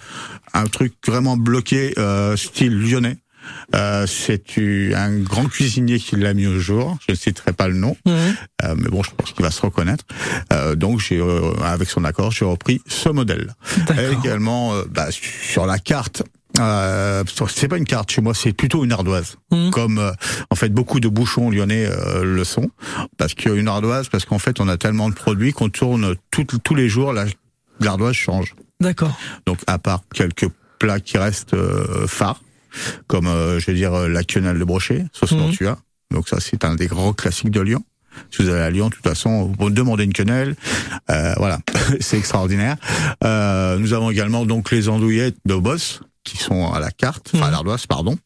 un 0.54 0.66
truc 0.66 0.94
vraiment 1.06 1.38
bloqué 1.38 1.94
euh, 2.00 2.36
style 2.36 2.74
lyonnais. 2.74 3.18
Euh, 3.76 4.08
c'est 4.08 4.58
un 4.96 5.20
grand 5.20 5.46
cuisinier 5.46 6.00
qui 6.00 6.16
l'a 6.16 6.34
mis 6.34 6.48
au 6.48 6.58
jour. 6.60 6.98
Je 7.08 7.12
ne 7.12 7.18
citerai 7.18 7.54
pas 7.54 7.68
le 7.68 7.76
nom, 7.76 7.96
euh, 8.08 8.34
mais 8.76 8.90
bon, 8.90 9.04
je 9.04 9.12
pense 9.16 9.34
qu'il 9.34 9.44
va 9.44 9.52
se 9.52 9.62
reconnaître. 9.62 10.04
Euh, 10.52 10.74
donc, 10.74 11.00
j'ai, 11.00 11.20
euh, 11.20 11.52
avec 11.64 11.88
son 11.88 12.04
accord, 12.06 12.32
j'ai 12.32 12.46
repris 12.46 12.82
ce 12.88 13.10
modèle. 13.10 13.54
Également, 14.20 14.74
euh, 14.74 14.84
bah, 14.90 15.10
sur 15.12 15.68
la 15.68 15.78
carte. 15.78 16.24
Euh, 16.60 17.24
c'est 17.50 17.68
pas 17.68 17.78
une 17.78 17.86
carte 17.86 18.12
chez 18.12 18.22
moi, 18.22 18.34
c'est 18.34 18.54
plutôt 18.54 18.84
une 18.86 18.92
ardoise. 18.92 19.38
Comme 19.72 20.00
euh, 20.00 20.12
en 20.50 20.56
fait 20.56 20.70
beaucoup 20.70 21.00
de 21.00 21.08
bouchons 21.08 21.50
lyonnais 21.50 21.86
euh, 21.86 22.24
le 22.24 22.44
sont, 22.44 22.70
parce 23.18 23.34
qu'une 23.34 23.68
ardoise, 23.68 24.08
parce 24.10 24.26
qu'en 24.26 24.40
fait 24.40 24.60
on 24.60 24.68
a 24.68 24.78
tellement 24.78 25.10
de 25.10 25.14
produits 25.16 25.52
qu'on 25.54 25.70
tourne 25.70 26.16
tout- 26.32 26.46
tous 26.64 26.76
les 26.76 26.88
jours, 26.90 27.14
la- 27.14 27.26
l'ardoise 27.80 28.14
change. 28.16 28.56
D'accord. 28.80 29.18
Donc 29.46 29.60
à 29.68 29.78
part 29.80 30.02
quelques 30.14 30.48
plats 30.80 31.00
qui 31.00 31.18
restent 31.18 31.54
euh, 31.54 32.08
phares, 32.08 32.42
comme 33.08 33.28
euh, 33.28 33.60
je 33.60 33.72
veux 33.72 33.78
dire 33.78 33.94
euh, 33.94 34.08
la 34.08 34.24
quenelle 34.24 34.60
de 34.60 34.64
brochet, 34.66 35.06
sauce 35.14 35.32
Mhm. 35.32 35.40
tortue. 35.40 35.68
Donc 36.12 36.28
ça 36.30 36.38
c'est 36.40 36.64
un 36.66 36.76
des 36.76 36.88
grands 36.88 37.14
classiques 37.14 37.52
de 37.52 37.62
Lyon. 37.62 37.84
Si 38.32 38.42
vous 38.44 38.50
allez 38.50 38.62
à 38.62 38.70
Lyon, 38.70 38.88
de 38.88 38.94
toute 38.96 39.04
façon, 39.04 39.54
vous 39.60 39.70
demandez 39.70 40.06
une 40.06 40.14
quenelle. 40.14 40.56
Euh, 41.12 41.34
voilà, 41.38 41.60
c'est 42.00 42.18
extraordinaire. 42.18 42.78
Euh, 43.26 43.78
nous 43.78 43.92
avons 43.92 44.10
également 44.10 44.46
donc 44.46 44.72
les 44.72 44.88
andouillettes 44.88 45.36
de 45.46 45.56
Boss 45.56 46.00
qui 46.26 46.38
sont 46.38 46.74
à 46.74 46.80
la 46.82 46.92
carte, 46.92 47.32
enfin 47.34 47.48
à 47.48 47.52
l'ardoise, 47.52 47.86
pardon. 47.88 48.18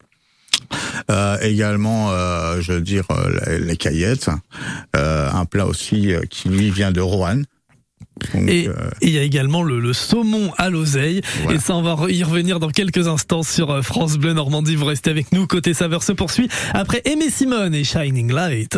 Euh, 1.10 1.38
également, 1.42 2.12
euh, 2.12 2.62
je 2.62 2.74
veux 2.74 2.82
dire, 2.82 3.04
euh, 3.12 3.40
les, 3.48 3.60
les 3.60 3.78
caillettes. 3.78 4.30
Euh, 4.96 5.30
un 5.32 5.46
plat 5.46 5.66
aussi 5.66 6.14
euh, 6.14 6.22
qui 6.30 6.50
lui 6.50 6.70
vient 6.72 6.92
de 6.92 7.02
Roanne. 7.02 7.46
Donc, 8.34 8.50
Et 8.50 8.68
euh, 8.68 8.74
il 9.02 9.12
y 9.12 9.18
a 9.18 9.24
également 9.24 9.64
le, 9.64 9.80
le 9.80 9.94
saumon 9.94 10.52
à 10.58 10.70
l'oseille. 10.70 11.22
Voilà. 11.44 11.58
Et 11.58 11.62
ça, 11.62 11.76
on 11.76 11.82
va 11.82 12.12
y 12.12 12.24
revenir 12.24 12.60
dans 12.60 12.70
quelques 12.70 13.08
instants 13.08 13.44
sur 13.44 13.84
France 13.84 14.18
Bleu 14.18 14.34
Normandie. 14.34 14.76
Vous 14.76 14.86
restez 14.86 15.10
avec 15.10 15.32
nous. 15.32 15.48
Côté 15.48 15.74
saveur 15.74 16.04
se 16.04 16.12
poursuit 16.12 16.50
après 16.74 17.02
Aimé 17.06 17.30
Simone 17.30 17.74
et 17.74 17.84
Shining 17.84 18.32
Light. 18.32 18.78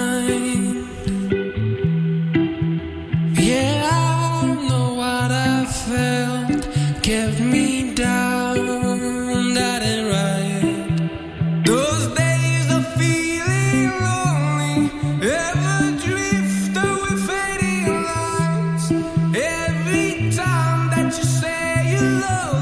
Love. 22.01 22.60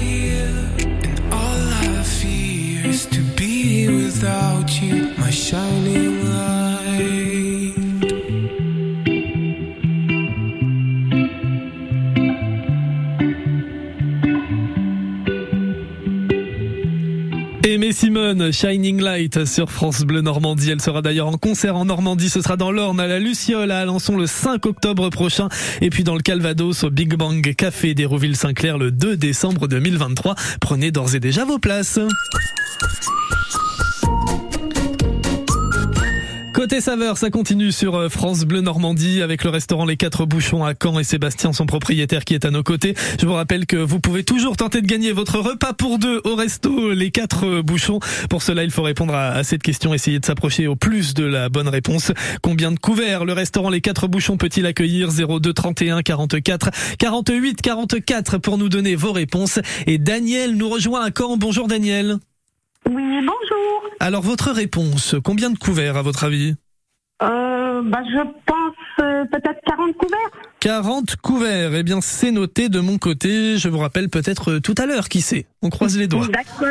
And 0.00 1.20
all 1.32 1.72
I 1.72 2.02
fear 2.02 2.86
is 2.86 3.06
to 3.06 3.20
be 3.36 3.88
without 3.88 4.80
you, 4.80 5.12
my 5.18 5.30
shining 5.30 5.87
Shining 18.52 19.00
Light 19.00 19.46
sur 19.46 19.70
France 19.70 20.02
Bleu 20.02 20.20
Normandie. 20.20 20.70
Elle 20.70 20.82
sera 20.82 21.00
d'ailleurs 21.00 21.28
en 21.28 21.38
concert 21.38 21.76
en 21.76 21.86
Normandie. 21.86 22.28
Ce 22.28 22.42
sera 22.42 22.58
dans 22.58 22.70
l'Orne, 22.70 23.00
à 23.00 23.06
la 23.06 23.18
Luciole, 23.18 23.70
à 23.70 23.78
Alençon 23.78 24.18
le 24.18 24.26
5 24.26 24.66
octobre 24.66 25.08
prochain. 25.08 25.48
Et 25.80 25.88
puis 25.88 26.04
dans 26.04 26.14
le 26.14 26.20
Calvados, 26.20 26.84
au 26.84 26.90
Big 26.90 27.14
Bang 27.14 27.54
Café 27.54 27.94
d'Hérouville-Saint-Clair 27.94 28.76
le 28.76 28.90
2 28.90 29.16
décembre 29.16 29.66
2023. 29.66 30.34
Prenez 30.60 30.90
d'ores 30.90 31.14
et 31.14 31.20
déjà 31.20 31.46
vos 31.46 31.58
places. 31.58 31.98
Côté 36.58 36.80
saveur, 36.80 37.18
ça 37.18 37.30
continue 37.30 37.70
sur 37.70 37.94
euh, 37.94 38.08
France 38.08 38.44
Bleu 38.44 38.62
Normandie 38.62 39.22
avec 39.22 39.44
le 39.44 39.50
restaurant 39.50 39.84
Les 39.84 39.96
Quatre 39.96 40.26
Bouchons 40.26 40.64
à 40.64 40.72
Caen 40.74 40.98
et 40.98 41.04
Sébastien, 41.04 41.52
son 41.52 41.66
propriétaire, 41.66 42.24
qui 42.24 42.34
est 42.34 42.44
à 42.44 42.50
nos 42.50 42.64
côtés. 42.64 42.96
Je 43.20 43.26
vous 43.26 43.34
rappelle 43.34 43.64
que 43.64 43.76
vous 43.76 44.00
pouvez 44.00 44.24
toujours 44.24 44.56
tenter 44.56 44.80
de 44.80 44.86
gagner 44.88 45.12
votre 45.12 45.38
repas 45.38 45.72
pour 45.72 46.00
deux 46.00 46.20
au 46.24 46.34
resto 46.34 46.90
Les 46.90 47.12
Quatre 47.12 47.60
Bouchons. 47.60 48.00
Pour 48.28 48.42
cela, 48.42 48.64
il 48.64 48.72
faut 48.72 48.82
répondre 48.82 49.14
à, 49.14 49.44
cette 49.44 49.62
question, 49.62 49.94
essayer 49.94 50.18
de 50.18 50.26
s'approcher 50.26 50.66
au 50.66 50.74
plus 50.74 51.14
de 51.14 51.22
la 51.22 51.48
bonne 51.48 51.68
réponse. 51.68 52.10
Combien 52.42 52.72
de 52.72 52.78
couverts 52.80 53.24
le 53.24 53.34
restaurant 53.34 53.70
Les 53.70 53.80
Quatre 53.80 54.08
Bouchons 54.08 54.36
peut-il 54.36 54.66
accueillir? 54.66 55.10
02 55.12 55.52
31 55.52 56.02
44 56.02 56.70
48 56.98 57.62
44 57.62 58.38
pour 58.38 58.58
nous 58.58 58.68
donner 58.68 58.96
vos 58.96 59.12
réponses. 59.12 59.60
Et 59.86 59.98
Daniel 59.98 60.56
nous 60.56 60.68
rejoint 60.68 61.04
à 61.04 61.10
Caen. 61.16 61.36
Bonjour 61.36 61.68
Daniel. 61.68 62.18
Oui, 62.88 63.20
bonjour. 63.20 63.90
Alors 64.00 64.22
votre 64.22 64.50
réponse, 64.50 65.14
combien 65.22 65.50
de 65.50 65.58
couverts 65.58 65.98
à 65.98 66.02
votre 66.02 66.24
avis? 66.24 66.54
Euh, 67.22 67.82
bah, 67.82 68.02
je 68.04 68.22
pense 68.46 68.67
euh, 69.00 69.24
peut-être 69.30 69.60
40 69.66 69.96
couverts. 69.96 70.42
40 70.60 71.16
couverts, 71.16 71.74
eh 71.74 71.82
bien 71.82 72.00
c'est 72.00 72.32
noté 72.32 72.68
de 72.68 72.80
mon 72.80 72.98
côté. 72.98 73.58
Je 73.58 73.68
vous 73.68 73.78
rappelle 73.78 74.08
peut-être 74.08 74.52
euh, 74.54 74.60
tout 74.60 74.74
à 74.78 74.86
l'heure, 74.86 75.08
qui 75.08 75.20
sait 75.20 75.46
On 75.62 75.70
croise 75.70 75.96
les 75.96 76.08
doigts. 76.08 76.26
D'accord. 76.26 76.66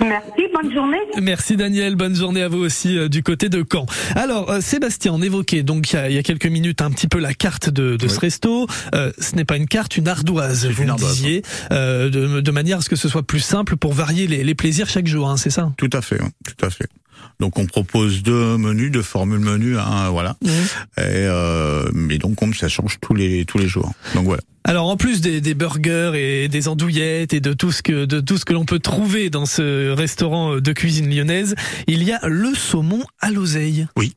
Merci, 0.00 0.42
bonne 0.52 0.72
journée. 0.72 0.98
Merci 1.22 1.56
Daniel, 1.56 1.94
bonne 1.94 2.14
journée 2.16 2.42
à 2.42 2.48
vous 2.48 2.58
aussi 2.58 2.98
euh, 2.98 3.08
du 3.08 3.22
côté 3.22 3.48
de 3.48 3.64
Caen. 3.70 3.86
Alors 4.16 4.50
euh, 4.50 4.60
Sébastien, 4.60 5.12
on 5.12 5.22
évoquait 5.22 5.62
donc 5.62 5.92
il 5.92 5.96
y, 5.96 5.98
a, 5.98 6.10
il 6.10 6.16
y 6.16 6.18
a 6.18 6.22
quelques 6.22 6.46
minutes 6.46 6.82
un 6.82 6.90
petit 6.90 7.06
peu 7.06 7.18
la 7.20 7.32
carte 7.34 7.70
de, 7.70 7.96
de 7.96 8.08
ce 8.08 8.18
resto. 8.18 8.66
Euh, 8.94 9.12
ce 9.18 9.36
n'est 9.36 9.44
pas 9.44 9.56
une 9.56 9.68
carte, 9.68 9.96
une 9.96 10.08
ardoise, 10.08 10.66
vous 10.66 10.82
une 10.82 10.88
me 10.88 10.92
ardoise, 10.92 11.14
disiez, 11.14 11.42
euh, 11.72 12.10
de, 12.10 12.40
de 12.40 12.50
manière 12.50 12.78
à 12.78 12.80
ce 12.80 12.88
que 12.88 12.96
ce 12.96 13.08
soit 13.08 13.22
plus 13.22 13.40
simple 13.40 13.76
pour 13.76 13.92
varier 13.92 14.26
les, 14.26 14.42
les 14.42 14.54
plaisirs 14.54 14.88
chaque 14.88 15.06
jour, 15.06 15.28
hein, 15.30 15.36
c'est 15.36 15.50
ça? 15.50 15.72
Tout 15.76 15.90
à 15.92 16.02
fait, 16.02 16.20
hein, 16.20 16.30
tout 16.44 16.66
à 16.66 16.70
fait. 16.70 16.86
Donc 17.40 17.58
on 17.58 17.66
propose 17.66 18.22
deux 18.22 18.56
menus, 18.56 18.90
deux 18.90 19.02
formules 19.02 19.40
menus, 19.40 19.78
hein, 19.78 20.10
voilà. 20.10 20.36
Mmh. 20.42 20.48
Et, 20.48 21.02
euh, 21.04 21.88
mais 21.92 22.18
donc 22.18 22.38
ça 22.54 22.68
change 22.68 22.98
tous 23.00 23.14
les 23.14 23.44
tous 23.44 23.58
les 23.58 23.68
jours. 23.68 23.92
Donc 24.14 24.24
voilà. 24.24 24.42
Alors 24.64 24.88
en 24.88 24.96
plus 24.96 25.20
des, 25.20 25.40
des 25.40 25.54
burgers 25.54 26.12
et 26.14 26.48
des 26.48 26.68
andouillettes 26.68 27.32
et 27.32 27.40
de 27.40 27.52
tout 27.52 27.72
ce 27.72 27.82
que 27.82 28.04
de 28.04 28.20
tout 28.20 28.36
ce 28.36 28.44
que 28.44 28.52
l'on 28.52 28.64
peut 28.64 28.80
trouver 28.80 29.30
dans 29.30 29.46
ce 29.46 29.90
restaurant 29.90 30.56
de 30.60 30.72
cuisine 30.72 31.08
lyonnaise, 31.08 31.54
il 31.86 32.02
y 32.02 32.12
a 32.12 32.20
le 32.26 32.54
saumon 32.54 33.04
à 33.20 33.30
l'oseille. 33.30 33.86
Oui. 33.96 34.14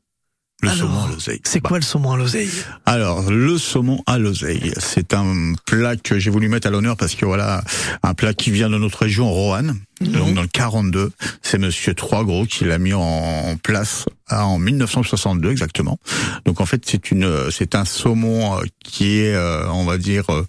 Le 0.61 0.69
Alors, 0.69 0.81
saumon 0.81 1.03
à 1.05 1.09
l'oseille. 1.09 1.41
C'est 1.43 1.59
quoi 1.59 1.77
le 1.77 1.83
saumon 1.83 2.11
à 2.11 2.17
l'oseille? 2.17 2.49
Alors, 2.85 3.31
le 3.31 3.57
saumon 3.57 4.03
à 4.05 4.19
l'oseille, 4.19 4.73
c'est 4.77 5.13
un 5.15 5.53
plat 5.65 5.95
que 5.95 6.19
j'ai 6.19 6.29
voulu 6.29 6.49
mettre 6.49 6.67
à 6.67 6.69
l'honneur 6.69 6.97
parce 6.97 7.15
que 7.15 7.25
voilà, 7.25 7.63
un 8.03 8.13
plat 8.13 8.35
qui 8.35 8.51
vient 8.51 8.69
de 8.69 8.77
notre 8.77 8.99
région 8.99 9.29
Roanne, 9.31 9.79
donc 10.01 10.35
dans 10.35 10.41
le 10.43 10.47
42. 10.47 11.11
C'est 11.41 11.57
Monsieur 11.57 11.95
Trois-Gros 11.95 12.45
qui 12.45 12.65
l'a 12.65 12.77
mis 12.77 12.93
en 12.93 13.55
place 13.63 14.05
ah, 14.27 14.45
en 14.45 14.59
1962 14.59 15.49
exactement. 15.51 15.97
Donc 16.45 16.61
en 16.61 16.65
fait, 16.65 16.83
c'est 16.85 17.09
une, 17.09 17.49
c'est 17.49 17.73
un 17.73 17.85
saumon 17.85 18.57
euh, 18.57 18.63
qui 18.83 19.19
est, 19.19 19.33
euh, 19.33 19.67
on 19.69 19.85
va 19.85 19.97
dire, 19.97 20.25
euh, 20.29 20.45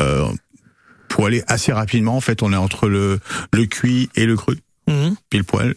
euh, 0.00 0.26
pour 1.08 1.26
aller 1.26 1.42
assez 1.48 1.72
rapidement. 1.72 2.16
En 2.16 2.20
fait, 2.20 2.42
on 2.42 2.52
est 2.52 2.56
entre 2.56 2.88
le 2.88 3.20
le 3.52 3.66
cuit 3.66 4.08
et 4.16 4.24
le 4.24 4.36
cru 4.36 4.58
Mhm. 4.88 5.14
pile 5.30 5.44
poil. 5.44 5.74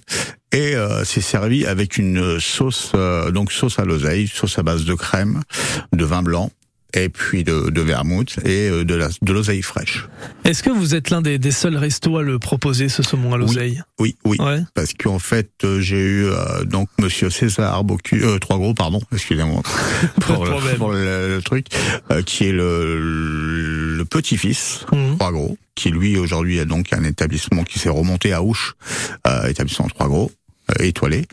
Et 0.51 0.75
euh, 0.75 1.03
c'est 1.03 1.21
servi 1.21 1.65
avec 1.65 1.97
une 1.97 2.39
sauce, 2.39 2.91
euh, 2.95 3.31
donc 3.31 3.51
sauce 3.51 3.79
à 3.79 3.85
l'oseille, 3.85 4.27
sauce 4.27 4.57
à 4.59 4.63
base 4.63 4.85
de 4.85 4.93
crème, 4.93 5.41
de 5.93 6.05
vin 6.05 6.21
blanc, 6.21 6.51
et 6.93 7.09
puis 7.09 7.43
de, 7.43 7.69
de 7.69 7.81
vermouth 7.81 8.37
et 8.45 8.69
euh, 8.69 8.83
de 8.85 8.95
la 8.95 9.09
de 9.21 9.33
l'oseille 9.33 9.61
fraîche. 9.61 10.07
Est-ce 10.45 10.61
que 10.63 10.69
vous 10.69 10.95
êtes 10.95 11.09
l'un 11.09 11.21
des, 11.21 11.37
des 11.39 11.51
seuls 11.51 11.77
restos 11.77 12.17
à 12.17 12.23
le 12.23 12.39
proposer, 12.39 12.89
ce 12.89 13.03
saumon 13.03 13.33
à 13.33 13.37
l'oseille? 13.37 13.81
Oui, 13.99 14.15
oui. 14.25 14.37
Ouais. 14.39 14.61
Parce 14.75 14.93
qu'en 14.93 15.19
fait, 15.19 15.49
euh, 15.63 15.79
j'ai 15.79 15.97
eu 15.97 16.25
euh, 16.25 16.63
donc 16.65 16.89
Monsieur 16.99 17.29
César 17.29 17.83
Bocu, 17.83 18.23
euh, 18.23 18.37
trois 18.39 18.57
gros, 18.57 18.73
pardon, 18.73 19.01
excusez-moi 19.11 19.61
pour, 20.21 20.45
le, 20.45 20.75
pour 20.77 20.91
le- 20.91 21.35
le 21.35 21.41
truc, 21.41 21.67
euh, 22.11 22.21
qui 22.21 22.45
est 22.45 22.51
le, 22.51 23.97
le 23.97 24.05
petit-fils 24.05 24.85
Mhm. 24.91 25.15
trois 25.17 25.31
gros, 25.31 25.57
qui 25.75 25.89
lui 25.89 26.17
aujourd'hui 26.17 26.59
a 26.59 26.65
donc 26.65 26.93
un 26.93 27.03
établissement 27.03 27.63
qui 27.63 27.79
s'est 27.79 27.89
remonté 27.89 28.33
à 28.33 28.43
Ouche, 28.43 28.75
euh, 29.27 29.47
établissement 29.47 29.87
trois 29.87 30.07
gros. 30.07 30.31
Euh, 30.79 30.85
étoilé, 30.85 31.25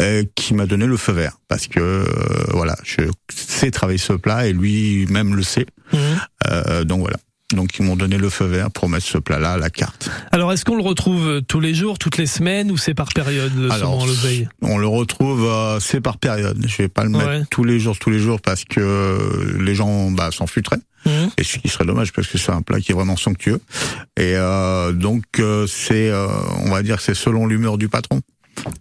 euh, 0.00 0.24
qui 0.34 0.54
m'a 0.54 0.66
donné 0.66 0.86
le 0.86 0.96
feu 0.96 1.12
vert 1.12 1.38
parce 1.48 1.66
que 1.66 1.80
euh, 1.80 2.04
voilà, 2.50 2.76
je 2.84 3.02
sais 3.34 3.70
travailler 3.70 3.98
ce 3.98 4.12
plat 4.12 4.46
et 4.46 4.52
lui 4.52 5.06
même 5.10 5.34
le 5.34 5.42
sait. 5.42 5.66
Euh, 6.48 6.84
donc 6.84 7.00
voilà. 7.00 7.16
Donc 7.54 7.78
ils 7.78 7.82
m'ont 7.82 7.96
donné 7.96 8.18
le 8.18 8.28
feu 8.28 8.44
vert 8.44 8.70
pour 8.70 8.90
mettre 8.90 9.06
ce 9.06 9.16
plat-là 9.16 9.52
à 9.52 9.56
la 9.56 9.70
carte. 9.70 10.10
Alors 10.32 10.52
est-ce 10.52 10.66
qu'on 10.66 10.76
le 10.76 10.82
retrouve 10.82 11.40
tous 11.48 11.60
les 11.60 11.72
jours, 11.72 11.98
toutes 11.98 12.18
les 12.18 12.26
semaines, 12.26 12.70
ou 12.70 12.76
c'est 12.76 12.92
par 12.92 13.08
période 13.08 13.54
le 13.56 13.68
l'oseille? 13.68 14.46
on 14.60 14.76
le 14.76 14.86
retrouve, 14.86 15.46
euh, 15.46 15.80
c'est 15.80 16.02
par 16.02 16.18
période. 16.18 16.62
Je 16.66 16.76
vais 16.76 16.88
pas 16.88 17.04
le 17.04 17.10
mettre 17.10 17.26
Ouais. 17.26 17.42
tous 17.50 17.64
les 17.64 17.80
jours, 17.80 17.98
tous 17.98 18.10
les 18.10 18.18
jours, 18.18 18.42
parce 18.42 18.64
que 18.66 19.56
les 19.58 19.74
gens 19.74 20.10
bah, 20.10 20.28
s'en 20.30 20.46
futeraient. 20.46 20.80
Mhm. 21.06 21.30
Et 21.38 21.42
ce 21.42 21.56
qui 21.58 21.68
serait 21.68 21.86
dommage, 21.86 22.12
parce 22.12 22.28
que 22.28 22.36
c'est 22.36 22.52
un 22.52 22.60
plat 22.60 22.80
qui 22.80 22.92
est 22.92 22.94
vraiment 22.94 23.16
somptueux. 23.16 23.60
Et 24.18 24.34
euh, 24.36 24.92
donc 24.92 25.24
euh, 25.38 25.66
c'est, 25.66 26.10
euh, 26.10 26.26
on 26.66 26.70
va 26.70 26.82
dire, 26.82 27.00
c'est 27.00 27.14
selon 27.14 27.46
l'humeur 27.46 27.78
du 27.78 27.88
patron. 27.88 28.20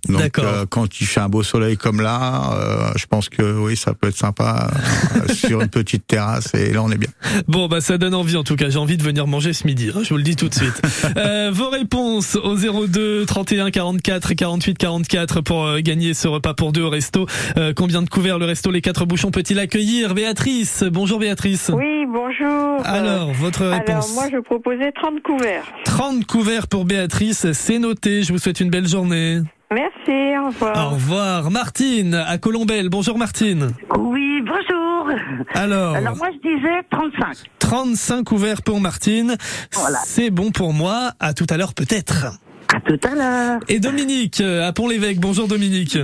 Donc 0.10 0.40
euh, 0.40 0.66
quand 0.70 1.00
il 1.02 1.06
fait 1.08 1.20
un 1.20 1.30
beau 1.30 1.44
soleil 1.44 1.78
comme 1.78 2.02
là, 2.02 2.52
euh, 2.54 2.92
je 2.96 3.06
pense 3.06 3.30
que 3.30 3.58
oui, 3.60 3.76
ça 3.76 3.94
peut 3.94 4.08
être 4.10 4.18
sympa 4.18 4.70
euh, 5.16 5.34
sur 5.34 5.62
une 5.62 5.68
petite 5.68 6.08
terrasse. 6.08 6.54
Et 6.54 6.74
là, 6.74 6.84
on 6.84 6.92
est 6.92 6.98
bien. 6.98 7.10
Bon, 7.48 7.68
bah 7.68 7.82
ça 7.82 7.98
donne 7.98 8.14
envie 8.14 8.38
en 8.38 8.44
tout 8.44 8.56
cas. 8.56 8.70
J'ai 8.70 8.80
envie 8.80 8.98
de 8.98 9.04
venir 9.04 9.28
manger 9.28 9.54
ce 9.54 9.66
midi. 9.66 9.92
hein, 9.94 10.00
je 10.04 10.10
vous 10.10 10.18
le 10.18 10.24
dis 10.24 10.36
tout 10.36 10.50
de 10.50 10.56
suite. 10.56 10.82
Euh, 11.18 11.52
vos 11.52 11.70
réponses 11.70 12.36
au 12.36 12.56
02 12.56 13.26
31 13.26 13.72
44 13.72 14.32
et 14.32 14.36
48 14.36 14.78
44 14.78 15.42
pour 15.42 15.66
euh, 15.66 15.80
gagner 15.80 16.14
ce 16.14 16.28
repas 16.28 16.54
pour 16.54 16.72
deux 16.72 16.84
au 16.84 16.90
resto. 16.90 17.26
Euh, 17.58 17.74
combien 17.76 18.02
de 18.02 18.10
couverts 18.10 18.38
le 18.40 18.46
resto 18.46 18.70
Les 18.72 18.82
Quatre 18.82 19.06
Bouchons 19.06 19.32
peut-il 19.32 19.58
accueillir? 19.60 20.14
Béatrice, 20.14 20.84
bonjour 20.84 21.20
Béatrice. 21.20 21.72
Oui, 21.74 22.06
bonjour. 22.08 22.86
Alors, 22.86 23.32
votre 23.34 23.66
réponse 23.66 23.90
Alors, 23.90 24.10
moi, 24.14 24.26
je 24.32 24.42
proposais 24.44 24.92
30 24.92 25.22
couverts. 25.24 25.64
30 25.86 26.26
couverts 26.26 26.68
pour 26.68 26.86
Béatrice, 26.86 27.52
c'est 27.54 27.80
noté. 27.80 28.24
Je 28.24 28.32
vous 28.34 28.40
souhaite 28.40 28.60
une 28.60 28.70
belle 28.70 28.88
journée. 28.88 29.40
Merci, 29.74 30.38
au 30.38 30.48
revoir. 30.48 30.88
Au 30.88 30.96
revoir. 30.96 31.52
Martine 31.52 32.14
à 32.16 32.38
Colombelle. 32.38 32.88
Bonjour 32.90 33.18
Martine. 33.18 33.72
Oui, 33.98 34.42
bonjour. 34.42 35.10
Alors, 35.54 35.96
Alors 35.96 36.16
moi 36.16 36.30
je 36.32 36.56
disais 36.56 36.84
35. 36.90 37.38
35 37.60 38.24
couverts 38.24 38.62
pour 38.62 38.80
Martine. 38.80 39.36
Voilà. 39.74 40.00
C'est 40.06 40.30
bon 40.30 40.52
pour 40.52 40.72
moi. 40.72 41.12
À 41.20 41.34
tout 41.34 41.48
à 41.50 41.58
l'heure 41.58 41.74
peut-être. 41.74 42.40
À 42.74 42.80
tout 42.82 43.00
à 43.08 43.16
l'heure. 43.16 43.60
Et 43.70 43.80
Dominique 43.80 44.42
euh, 44.42 44.68
à 44.68 44.74
Pont-l'Évêque. 44.74 45.20
Bonjour 45.20 45.48
Dominique. 45.48 45.98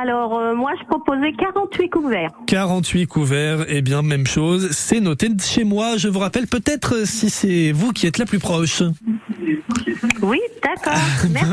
Alors, 0.00 0.38
euh, 0.38 0.54
moi, 0.54 0.72
je 0.80 0.84
proposais 0.86 1.32
48 1.38 1.88
couverts. 1.88 2.30
48 2.46 3.06
couverts, 3.06 3.64
eh 3.68 3.80
bien 3.82 4.02
même 4.02 4.26
chose, 4.26 4.68
c'est 4.72 5.00
noté 5.00 5.28
de 5.28 5.40
chez 5.40 5.64
moi. 5.64 5.96
Je 5.96 6.08
vous 6.08 6.18
rappelle 6.18 6.46
peut-être 6.46 6.96
euh, 6.96 7.04
si 7.04 7.30
c'est 7.30 7.72
vous 7.72 7.92
qui 7.92 8.06
êtes 8.06 8.18
la 8.18 8.26
plus 8.26 8.38
proche. 8.38 8.82
Oui, 10.22 10.38
d'accord. 10.62 11.00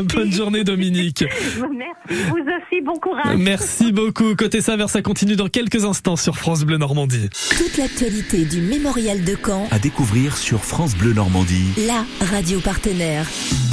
Bonne 0.15 0.31
journée 0.31 0.63
Dominique. 0.63 1.23
Merci. 1.75 2.23
Vous 2.29 2.37
aussi, 2.37 2.81
bon 2.83 2.93
courage. 2.99 3.37
Merci 3.37 3.91
beaucoup. 3.91 4.35
Côté 4.35 4.61
saveur, 4.61 4.89
ça 4.89 5.01
continue 5.01 5.35
dans 5.35 5.47
quelques 5.47 5.85
instants 5.85 6.15
sur 6.15 6.37
France 6.37 6.63
Bleu 6.63 6.77
Normandie. 6.77 7.29
Toute 7.57 7.77
l'actualité 7.77 8.45
du 8.45 8.61
mémorial 8.61 9.23
de 9.23 9.35
Caen, 9.43 9.67
À 9.71 9.79
découvrir 9.79 10.37
sur 10.37 10.63
France 10.63 10.95
Bleu 10.95 11.13
Normandie. 11.13 11.65
la 11.87 12.05
radio 12.27 12.59
partenaire. 12.59 13.25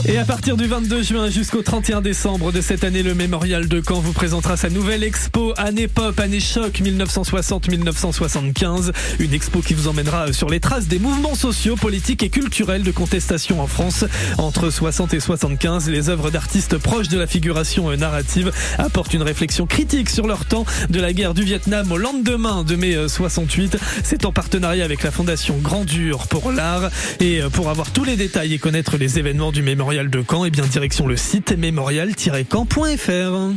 Et 0.09 0.12
à 0.19 0.25
partir 0.25 0.57
du 0.57 0.67
22 0.67 1.03
juin 1.03 1.31
jusqu'au 1.31 1.63
31 1.63 2.03
décembre 2.03 2.53
de 2.53 2.61
cette 2.61 2.85
année, 2.85 3.03
le 3.03 3.15
Mémorial 3.15 3.67
de 3.67 3.81
Caen 3.81 4.01
vous 4.01 4.13
présentera 4.13 4.57
sa 4.57 4.69
nouvelle 4.69 5.05
expo 5.05 5.55
Année 5.57 5.89
Pop, 5.89 6.19
Année 6.21 6.41
Choc 6.41 6.81
1960-1975. 6.81 8.93
Une 9.21 9.33
expo 9.33 9.61
qui 9.61 9.75
vous 9.75 9.89
emmènera 9.89 10.33
sur 10.33 10.51
les 10.51 10.61
traces 10.61 10.87
des 10.87 10.99
mouvements 10.99 11.35
sociaux, 11.35 11.77
politiques 11.77 12.23
et 12.23 12.29
culturels 12.29 12.83
de 12.83 12.91
contestation 12.91 13.61
en 13.61 13.67
France. 13.67 14.05
Entre 14.39 14.71
60 14.71 15.15
et 15.15 15.21
75, 15.21 15.89
les 15.89 16.11
œuvres 16.11 16.31
d'artistes 16.31 16.79
proches 16.79 17.09
de 17.09 17.19
la 17.19 17.27
figuration 17.27 17.91
euh, 17.91 17.97
narrative 17.97 18.53
apportent 18.79 19.15
une 19.15 19.23
réflexion 19.23 19.67
critique 19.67 20.11
sur 20.11 20.27
leur 20.27 20.45
temps 20.45 20.67
de 20.91 21.01
la 21.01 21.13
guerre 21.13 21.33
du 21.33 21.45
Vietnam 21.45 21.91
au 21.91 21.97
lendemain 21.97 22.65
de 22.65 22.77
mai 22.77 22.97
euh, 22.97 23.09
68. 23.09 23.79
C'est 24.05 24.27
en 24.27 24.33
partenariat 24.33 24.85
avec 24.85 25.05
la 25.05 25.11
Fondation 25.11 25.57
Grandure 25.59 26.27
pour 26.27 26.53
l'art. 26.53 26.91
Et 27.21 27.41
euh, 27.41 27.49
pour 27.49 27.71
avoir 27.71 27.93
tous 27.93 28.05
les 28.05 28.17
détails 28.17 28.53
et 28.53 28.59
connaître 28.59 28.99
les 28.99 29.19
événements 29.19 29.53
du 29.53 29.63
Mémorial 29.63 30.02
de 30.11 30.25
Caen, 30.29 30.45
et 30.45 30.51
bien 30.51 30.67
direction 30.67 31.07
le 31.07 31.17
site 31.17 31.53
mémorial-caen.fr. 31.53 33.55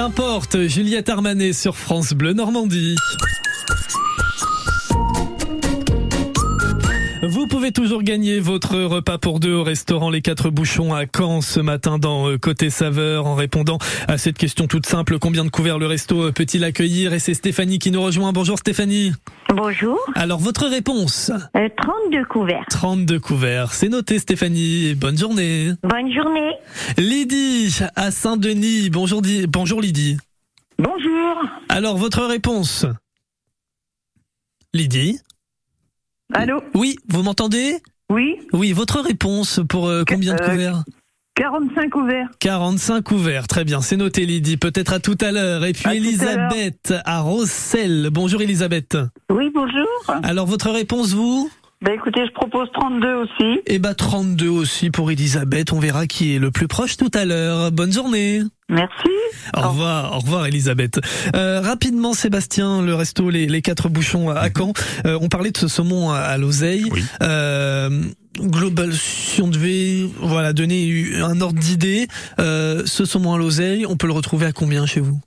Qu'importe, 0.00 0.66
Juliette 0.66 1.10
Armanet 1.10 1.52
sur 1.52 1.76
France 1.76 2.14
Bleu 2.14 2.32
Normandie. 2.32 2.96
Pouvez 7.60 7.72
toujours 7.72 8.02
gagner 8.02 8.40
votre 8.40 8.78
repas 8.78 9.18
pour 9.18 9.38
deux 9.38 9.52
au 9.52 9.62
restaurant 9.62 10.08
Les 10.08 10.22
Quatre 10.22 10.48
Bouchons 10.48 10.94
à 10.94 11.02
Caen 11.04 11.42
ce 11.42 11.60
matin 11.60 11.98
dans 11.98 12.26
euh, 12.26 12.38
Côté 12.38 12.70
Saveur 12.70 13.26
en 13.26 13.34
répondant 13.34 13.76
à 14.08 14.16
cette 14.16 14.38
question 14.38 14.66
toute 14.66 14.86
simple. 14.86 15.18
Combien 15.18 15.44
de 15.44 15.50
couverts 15.50 15.78
le 15.78 15.84
resto 15.84 16.22
euh, 16.22 16.32
peut-il 16.32 16.64
accueillir? 16.64 17.12
Et 17.12 17.18
c'est 17.18 17.34
Stéphanie 17.34 17.78
qui 17.78 17.90
nous 17.90 18.00
rejoint. 18.00 18.32
Bonjour 18.32 18.56
Stéphanie. 18.56 19.12
Bonjour. 19.50 19.98
Alors 20.14 20.38
votre 20.38 20.68
réponse? 20.68 21.30
Euh, 21.54 21.68
32 21.76 22.24
couverts. 22.24 22.64
32 22.70 23.20
couverts. 23.20 23.74
C'est 23.74 23.90
noté 23.90 24.18
Stéphanie. 24.18 24.94
Bonne 24.94 25.18
journée. 25.18 25.72
Bonne 25.82 26.10
journée. 26.14 26.54
Lydie 26.96 27.78
à 27.94 28.10
Saint-Denis. 28.10 28.88
Bonjour, 28.88 29.20
bonjour 29.50 29.82
Lydie. 29.82 30.16
Bonjour. 30.78 31.44
Alors 31.68 31.98
votre 31.98 32.22
réponse? 32.24 32.86
Lydie 34.72 35.20
Allô 36.32 36.62
Oui, 36.74 36.96
vous 37.08 37.22
m'entendez? 37.22 37.78
Oui. 38.10 38.36
Oui, 38.52 38.72
votre 38.72 39.00
réponse 39.00 39.60
pour 39.68 39.88
euh, 39.88 40.04
combien 40.06 40.34
de 40.34 40.42
euh, 40.42 40.48
couverts? 40.48 40.84
45 41.36 41.90
couverts. 41.90 42.28
45 42.40 43.02
couverts, 43.02 43.48
très 43.48 43.64
bien, 43.64 43.80
c'est 43.80 43.96
noté 43.96 44.26
Lydie, 44.26 44.56
peut-être 44.58 44.92
à 44.92 45.00
tout 45.00 45.16
à 45.20 45.32
l'heure. 45.32 45.64
Et 45.64 45.72
puis 45.72 45.86
À 45.86 45.90
tout 45.90 45.94
à 45.94 45.96
Elisabeth 45.96 46.94
à 47.04 47.20
Rossel. 47.20 48.10
Bonjour 48.12 48.42
Elisabeth. 48.42 48.98
Oui, 49.30 49.50
bonjour. 49.54 49.86
Alors 50.22 50.46
votre 50.46 50.70
réponse 50.70 51.12
vous? 51.14 51.50
Bah 51.82 51.94
écoutez, 51.94 52.26
je 52.26 52.32
propose 52.32 52.68
32 52.74 53.14
aussi. 53.14 53.60
Et 53.66 53.78
bah 53.78 53.94
32 53.94 54.48
aussi 54.48 54.90
pour 54.90 55.10
Elisabeth. 55.10 55.72
On 55.72 55.78
verra 55.78 56.06
qui 56.06 56.34
est 56.34 56.38
le 56.38 56.50
plus 56.50 56.68
proche 56.68 56.98
tout 56.98 57.10
à 57.14 57.24
l'heure. 57.24 57.72
Bonne 57.72 57.90
journée. 57.90 58.42
Merci. 58.68 59.08
Au 59.56 59.68
revoir, 59.70 60.14
au 60.14 60.18
revoir 60.18 60.46
Elisabeth. 60.46 61.00
Euh, 61.34 61.62
rapidement 61.62 62.12
Sébastien, 62.12 62.82
le 62.82 62.94
resto 62.94 63.30
les, 63.30 63.46
les 63.46 63.62
quatre 63.62 63.88
bouchons 63.88 64.28
à 64.28 64.34
à 64.34 64.48
Caen. 64.54 64.74
Euh, 65.06 65.18
on 65.22 65.28
parlait 65.28 65.52
de 65.52 65.56
ce 65.56 65.68
saumon 65.68 66.10
à, 66.10 66.18
à 66.18 66.36
l'oseille. 66.36 66.84
Euh, 67.22 67.88
global, 68.38 68.92
si 68.92 69.40
on 69.40 69.48
devait 69.48 70.06
voilà 70.20 70.52
donner 70.52 71.14
un 71.16 71.40
ordre 71.40 71.58
d'idée, 71.58 72.08
euh, 72.38 72.82
ce 72.84 73.06
saumon 73.06 73.32
à 73.34 73.38
l'oseille, 73.38 73.86
on 73.86 73.96
peut 73.96 74.06
le 74.06 74.12
retrouver 74.12 74.44
à 74.44 74.52
combien 74.52 74.84
chez 74.84 75.00
vous? 75.00 75.18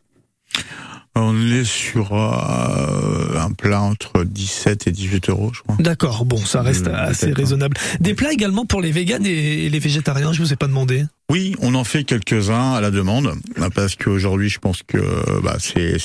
On 1.16 1.48
est 1.52 1.64
sur 1.64 2.14
euh, 2.14 3.38
un 3.40 3.52
plat 3.52 3.82
entre 3.82 4.24
17 4.24 4.88
et 4.88 4.92
18 4.92 5.30
euros, 5.30 5.52
je 5.54 5.62
crois. 5.62 5.76
D'accord, 5.80 6.26
bon, 6.26 6.38
ça 6.38 6.64
reste 6.64 6.88
Euh, 6.88 6.94
assez 6.96 7.28
peut-être, 7.28 7.38
raisonnable. 7.38 7.78
Des 8.00 8.16
plats 8.16 8.32
également 8.34 8.66
pour 8.66 8.82
les 8.82 8.92
véganes 8.92 9.26
et 9.28 9.70
les 9.70 9.80
végétariens, 9.80 10.34
je 10.34 10.42
vous 10.42 10.54
ai 10.54 10.56
pas 10.56 10.68
demandé. 10.68 11.06
Oui, 11.30 11.56
on 11.62 11.76
en 11.76 11.84
fait 11.84 12.04
quelques-uns 12.04 12.74
à 12.74 12.82
la 12.82 12.90
demande, 12.90 13.34
parce 13.76 13.96
qu'aujourd'hui, 13.96 14.50
je 14.50 14.58
pense 14.60 14.82
que 14.84 14.98
bah, 15.42 15.58
c'est, 15.60 15.98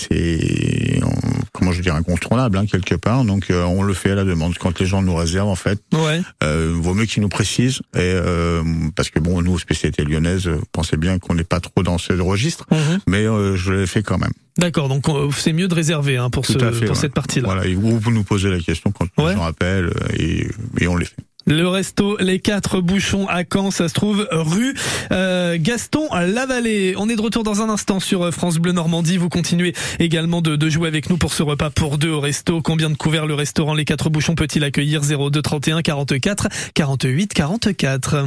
comment 1.68 1.76
je 1.76 1.82
dire, 1.82 1.94
incontournable 1.94 2.56
hein, 2.56 2.64
quelque 2.66 2.94
part. 2.94 3.24
Donc, 3.24 3.50
euh, 3.50 3.62
on 3.64 3.82
le 3.82 3.92
fait 3.92 4.12
à 4.12 4.14
la 4.14 4.24
demande. 4.24 4.56
Quand 4.58 4.78
les 4.80 4.86
gens 4.86 5.02
nous 5.02 5.14
réservent, 5.14 5.48
en 5.48 5.54
fait, 5.54 5.78
Ouais. 5.92 6.22
euh, 6.42 6.72
vaut 6.74 6.94
mieux 6.94 7.04
qu'ils 7.04 7.20
nous 7.22 7.28
précisent, 7.28 7.80
et, 7.94 7.98
euh, 8.00 8.62
parce 8.96 9.10
que 9.10 9.20
bon, 9.20 9.42
nous, 9.42 9.58
spécialité 9.58 10.02
lyonnaise, 10.04 10.46
euh, 10.46 10.58
pensez 10.72 10.96
bien 10.96 11.18
qu'on 11.18 11.34
n'est 11.34 11.44
pas 11.44 11.60
trop 11.60 11.82
dans 11.82 11.98
ce 11.98 12.14
registre, 12.14 12.66
Mhm. 12.70 13.00
mais 13.06 13.26
euh, 13.26 13.54
je 13.56 13.72
l'ai 13.72 13.86
fait 13.86 14.02
quand 14.02 14.18
même. 14.18 14.32
D'accord, 14.56 14.88
donc 14.88 15.04
c'est 15.36 15.52
mieux 15.52 15.68
de 15.68 15.74
réserver 15.74 16.16
hein, 16.16 16.30
pour, 16.30 16.44
Tout 16.44 16.54
ce, 16.54 16.58
fait, 16.58 16.86
pour 16.86 16.96
ouais. 16.96 17.00
cette 17.00 17.12
partie-là. 17.14 17.46
Voilà, 17.46 17.66
et 17.66 17.74
vous, 17.74 17.98
vous 17.98 18.10
nous 18.10 18.24
posez 18.24 18.50
la 18.50 18.58
question 18.58 18.90
quand 18.90 19.06
les 19.18 19.34
gens 19.34 19.44
appellent, 19.44 19.86
euh, 19.94 20.16
et, 20.18 20.48
et 20.80 20.88
on 20.88 20.96
les 20.96 21.04
fait. 21.04 21.16
Le 21.48 21.66
resto 21.66 22.18
Les 22.20 22.40
Quatre 22.40 22.82
Bouchons 22.82 23.26
à 23.26 23.42
Caen, 23.42 23.70
ça 23.70 23.88
se 23.88 23.94
trouve 23.94 24.28
rue 24.30 24.74
euh, 25.12 25.56
Gaston 25.58 26.06
Lavallée. 26.14 26.92
On 26.98 27.08
est 27.08 27.16
de 27.16 27.22
retour 27.22 27.42
dans 27.42 27.62
un 27.62 27.70
instant 27.70 28.00
sur 28.00 28.22
euh, 28.22 28.30
France 28.30 28.58
Bleu 28.58 28.72
Normandie. 28.72 29.16
Vous 29.16 29.30
continuez 29.30 29.72
également 29.98 30.42
de, 30.42 30.68
jouer 30.68 30.88
avec 30.88 31.08
nous 31.08 31.16
pour 31.16 31.32
ce 31.32 31.42
repas 31.42 31.70
pour 31.70 31.96
deux 31.96 32.10
au 32.10 32.20
resto. 32.20 32.60
Combien 32.60 32.90
de 32.90 32.96
couverts 32.96 33.26
le 33.26 33.32
restaurant 33.32 33.72
Les 33.72 33.86
Quatre 33.86 34.10
Bouchons 34.10 34.34
peut-il 34.34 34.62
accueillir? 34.62 35.00
02 35.00 35.40
31 35.40 35.80
44 35.80 36.48
48 36.74 37.32
44. 37.32 38.26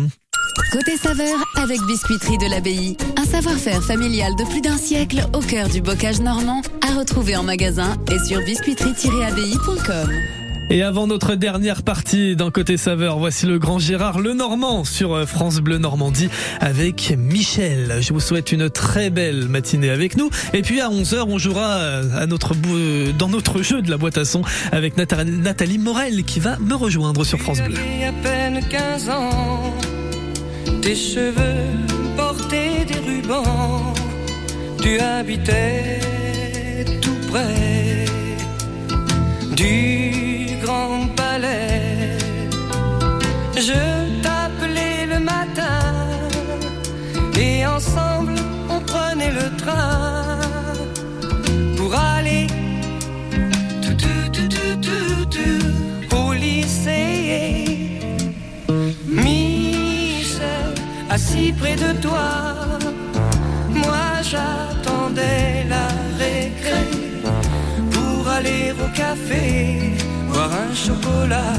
Côté 0.72 0.98
saveur, 0.98 1.38
avec 1.58 1.80
Biscuiterie 1.88 2.40
de 2.40 2.50
l'Abbaye. 2.50 2.98
Un 3.18 3.26
savoir-faire 3.26 3.84
familial 3.84 4.36
de 4.36 4.50
plus 4.50 4.62
d'un 4.62 4.78
siècle 4.78 5.28
au 5.34 5.42
cœur 5.42 5.70
du 5.70 5.82
bocage 5.82 6.22
normand, 6.22 6.64
à 6.82 6.98
retrouver 6.98 7.36
en 7.36 7.44
magasin 7.44 7.98
et 8.12 8.18
sur 8.28 8.40
biscuiterie-abbaye.com. 8.40 10.41
Et 10.74 10.84
avant 10.84 11.06
notre 11.06 11.36
dernière 11.36 11.84
partie 11.84 12.38
dans 12.38 12.50
Côté 12.50 12.78
Saveur, 12.78 13.20
voici 13.20 13.46
le 13.46 13.60
grand 13.60 13.78
Gérard 13.78 14.20
Lenormand 14.20 14.86
sur 14.86 15.14
euh, 15.14 15.26
France 15.26 15.58
Bleu 15.60 15.80
Normandie 15.80 16.30
avec 16.62 17.14
Michel. 17.18 17.98
Je 18.00 18.14
vous 18.14 18.22
souhaite 18.22 18.54
une 18.54 18.70
très 18.70 19.10
belle 19.10 19.50
matinée 19.50 19.90
avec 19.90 20.16
nous. 20.16 20.30
Et 20.54 20.62
puis 20.62 20.80
à 20.80 20.88
11h, 20.88 21.26
on 21.28 21.38
jouera 21.38 21.76
euh, 21.76 22.26
dans 22.26 23.28
notre 23.28 23.62
jeu 23.62 23.82
de 23.82 23.92
la 23.92 23.98
boîte 23.98 24.18
à 24.18 24.24
son 24.24 24.44
avec 24.72 24.96
Nathalie 24.96 25.78
Morel 25.78 26.24
qui 26.24 26.40
va 26.40 26.58
me 26.60 26.74
rejoindre 26.74 27.26
sur 27.26 27.40
France 27.40 27.62
Bleu. 27.62 27.76
À 28.08 28.14
peine 28.24 28.62
15 28.70 29.10
ans, 29.10 29.74
tes 30.82 30.96
cheveux 30.96 31.68
portaient 32.16 32.86
des 32.86 33.12
rubans, 33.12 33.94
tu 34.82 34.98
habitais 35.02 36.00
tout 37.02 37.28
près 37.28 38.06
du 39.58 40.21
palais. 41.16 42.18
Je 43.56 43.82
t'appelais 44.24 45.06
le 45.06 45.20
matin 45.20 45.82
et 47.40 47.66
ensemble 47.66 48.36
on 48.70 48.80
prenait 48.80 49.32
le 49.32 49.48
train 49.58 50.40
pour 51.78 51.94
aller 51.96 52.48
tout, 53.82 53.98
tout, 54.02 54.30
tout, 54.88 55.26
tout, 55.36 56.16
au 56.16 56.34
lycée. 56.34 58.00
Michel, 59.08 60.74
assis 61.10 61.52
près 61.54 61.76
de 61.76 61.92
toi, 62.02 62.30
moi 63.70 64.22
j'attendais 64.24 65.66
la 65.74 65.88
récré 66.18 66.84
pour 67.92 68.28
aller 68.28 68.74
au 68.84 68.88
café, 68.96 69.91
chocolat 70.74 71.54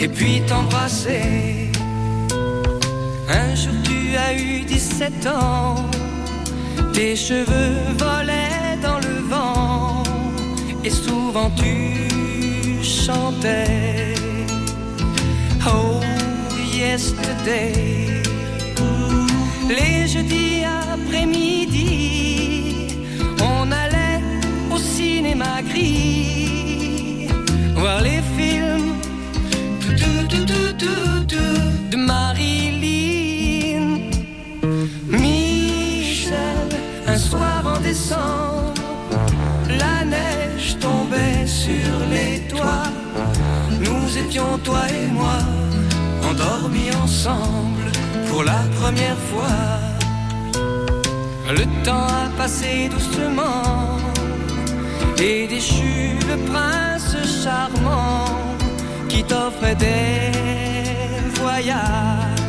et 0.00 0.08
puis 0.08 0.42
t'embrasser. 0.46 1.70
Un 3.28 3.54
jour 3.54 3.74
tu 3.84 4.16
as 4.16 4.34
eu 4.34 4.60
17 4.62 5.26
ans, 5.26 5.76
tes 6.92 7.16
cheveux 7.16 7.76
volaient 7.98 8.78
dans 8.82 8.98
le 8.98 9.20
vent 9.28 10.02
et 10.84 10.90
souvent 10.90 11.50
tu 11.56 12.82
chantais. 12.82 14.14
Oh, 15.66 16.00
yesterday. 16.72 17.72
Les 19.68 20.06
jeudis 20.06 20.64
après-midi, 20.92 21.88
on 23.40 23.72
allait 23.72 24.20
au 24.70 24.78
cinéma 24.78 25.62
gris 25.62 26.53
voir 27.84 28.00
les 28.00 28.22
films 28.36 28.94
de 31.92 31.96
Marilyn. 32.12 33.86
Michel, 35.06 36.68
un 37.06 37.18
soir 37.18 37.60
en 37.74 37.78
décembre, 37.80 38.72
la 39.82 39.96
neige 40.14 40.78
tombait 40.80 41.46
sur 41.46 41.92
les 42.14 42.34
toits. 42.52 42.90
Nous 43.86 44.04
étions, 44.22 44.52
toi 44.68 44.84
et 45.00 45.08
moi, 45.20 45.40
endormis 46.30 46.90
ensemble 47.04 47.88
pour 48.28 48.44
la 48.44 48.62
première 48.80 49.20
fois. 49.30 49.62
Le 51.58 51.64
temps 51.84 52.08
a 52.22 52.26
passé 52.38 52.88
doucement 52.94 53.98
et 55.18 55.46
déchu 55.46 56.16
le 56.30 56.36
prince 56.50 56.83
charmant 57.44 58.24
qui 59.08 59.22
t'offrait 59.22 59.74
des 59.74 60.32
voyages 61.40 62.42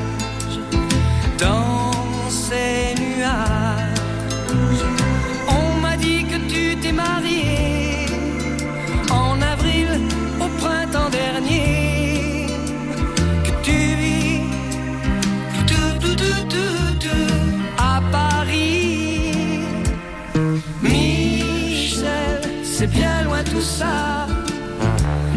dans 1.37 1.91
ces 2.29 2.95
nuages. 3.03 4.03
On 5.57 5.67
m'a 5.81 5.97
dit 5.97 6.23
que 6.31 6.37
tu 6.51 6.77
t'es 6.81 6.93
marié 6.93 8.05
en 9.11 9.33
avril 9.53 9.89
au 10.43 10.47
printemps 10.61 11.11
dernier, 11.21 12.47
que 13.45 13.53
tu 13.67 13.79
vis 14.01 14.43
tout, 15.71 15.93
tout, 16.01 16.15
tout, 16.23 16.43
tout, 16.53 16.91
tout, 17.05 17.33
à 17.91 17.95
Paris. 18.17 19.65
Michel, 20.81 22.41
c'est 22.63 22.91
bien 22.99 23.23
loin 23.23 23.43
tout 23.43 23.67
ça, 23.79 24.27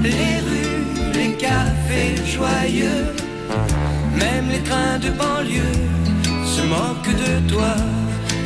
les 0.02 0.40
rues, 0.46 0.84
les 1.14 1.32
cafés 1.34 2.16
joyeux, 2.26 3.06
même 4.16 4.48
les 4.50 4.62
trains 4.62 4.98
de 4.98 5.10
banlieue 5.10 5.78
se 6.44 6.62
moquent 6.62 7.16
de 7.26 7.48
toi, 7.52 7.74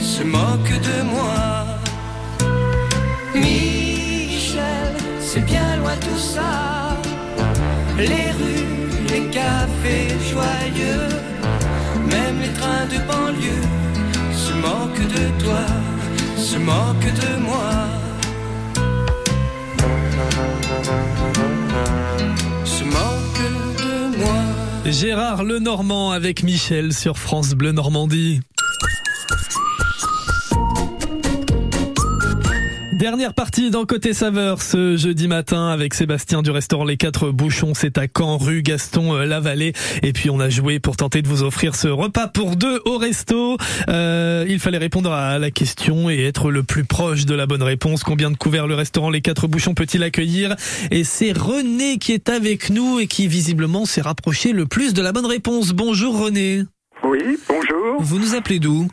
se 0.00 0.22
moquent 0.22 0.80
de 0.90 1.02
moi. 1.14 1.64
Michel, 3.34 4.92
c'est 5.20 5.44
bien 5.44 5.76
loin 5.76 5.96
tout 6.00 6.18
ça. 6.18 6.96
Les 7.98 8.30
rues, 8.38 8.66
les 9.10 9.24
cafés 9.30 10.08
joyeux, 10.30 11.08
même 12.14 12.40
les 12.40 12.52
trains 12.60 12.86
de 12.94 12.98
banlieue 13.10 13.66
se 14.32 14.52
moquent 14.66 15.08
de 15.18 15.44
toi, 15.44 15.64
se 16.36 16.56
moquent 16.56 17.14
de 17.24 17.36
moi. 17.40 18.11
Gérard 24.92 25.42
Lenormand 25.42 26.10
avec 26.10 26.42
Michel 26.42 26.92
sur 26.92 27.16
France 27.16 27.54
Bleu 27.54 27.72
Dernière 33.02 33.34
partie 33.34 33.70
dans 33.70 33.84
Côté 33.84 34.12
Saveur 34.12 34.62
ce 34.62 34.96
jeudi 34.96 35.26
matin 35.26 35.66
avec 35.66 35.92
Sébastien 35.92 36.40
du 36.40 36.52
restaurant 36.52 36.84
Les 36.84 36.96
Quatre 36.96 37.32
Bouchons. 37.32 37.74
C'est 37.74 37.98
à 37.98 38.06
Caen, 38.06 38.38
rue 38.38 38.62
Gaston 38.62 39.16
euh, 39.16 39.24
Lavallée. 39.24 39.72
Et 40.04 40.12
puis 40.12 40.30
on 40.30 40.38
a 40.38 40.48
joué 40.48 40.78
pour 40.78 40.96
tenter 40.96 41.20
de 41.20 41.26
vous 41.26 41.42
offrir 41.42 41.74
ce 41.74 41.88
repas 41.88 42.28
pour 42.28 42.54
deux 42.54 42.80
au 42.84 42.98
resto. 42.98 43.56
Euh, 43.88 44.46
il 44.48 44.60
fallait 44.60 44.78
répondre 44.78 45.10
à 45.10 45.40
la 45.40 45.50
question 45.50 46.10
et 46.10 46.22
être 46.22 46.52
le 46.52 46.62
plus 46.62 46.84
proche 46.84 47.26
de 47.26 47.34
la 47.34 47.46
bonne 47.46 47.64
réponse. 47.64 48.04
Combien 48.04 48.30
de 48.30 48.36
couverts 48.36 48.68
le 48.68 48.76
restaurant 48.76 49.10
Les 49.10 49.20
Quatre 49.20 49.48
Bouchons 49.48 49.74
peut-il 49.74 50.04
accueillir? 50.04 50.54
Et 50.92 51.02
c'est 51.02 51.36
René 51.36 51.98
qui 51.98 52.12
est 52.12 52.28
avec 52.28 52.70
nous 52.70 53.00
et 53.00 53.08
qui 53.08 53.26
visiblement 53.26 53.84
s'est 53.84 54.02
rapproché 54.02 54.52
le 54.52 54.66
plus 54.66 54.94
de 54.94 55.02
la 55.02 55.10
bonne 55.10 55.26
réponse. 55.26 55.72
Bonjour 55.72 56.20
René. 56.20 56.62
Oui, 57.02 57.18
bonjour. 57.48 58.00
Vous 58.00 58.20
nous 58.20 58.36
appelez 58.36 58.60
d'où? 58.60 58.86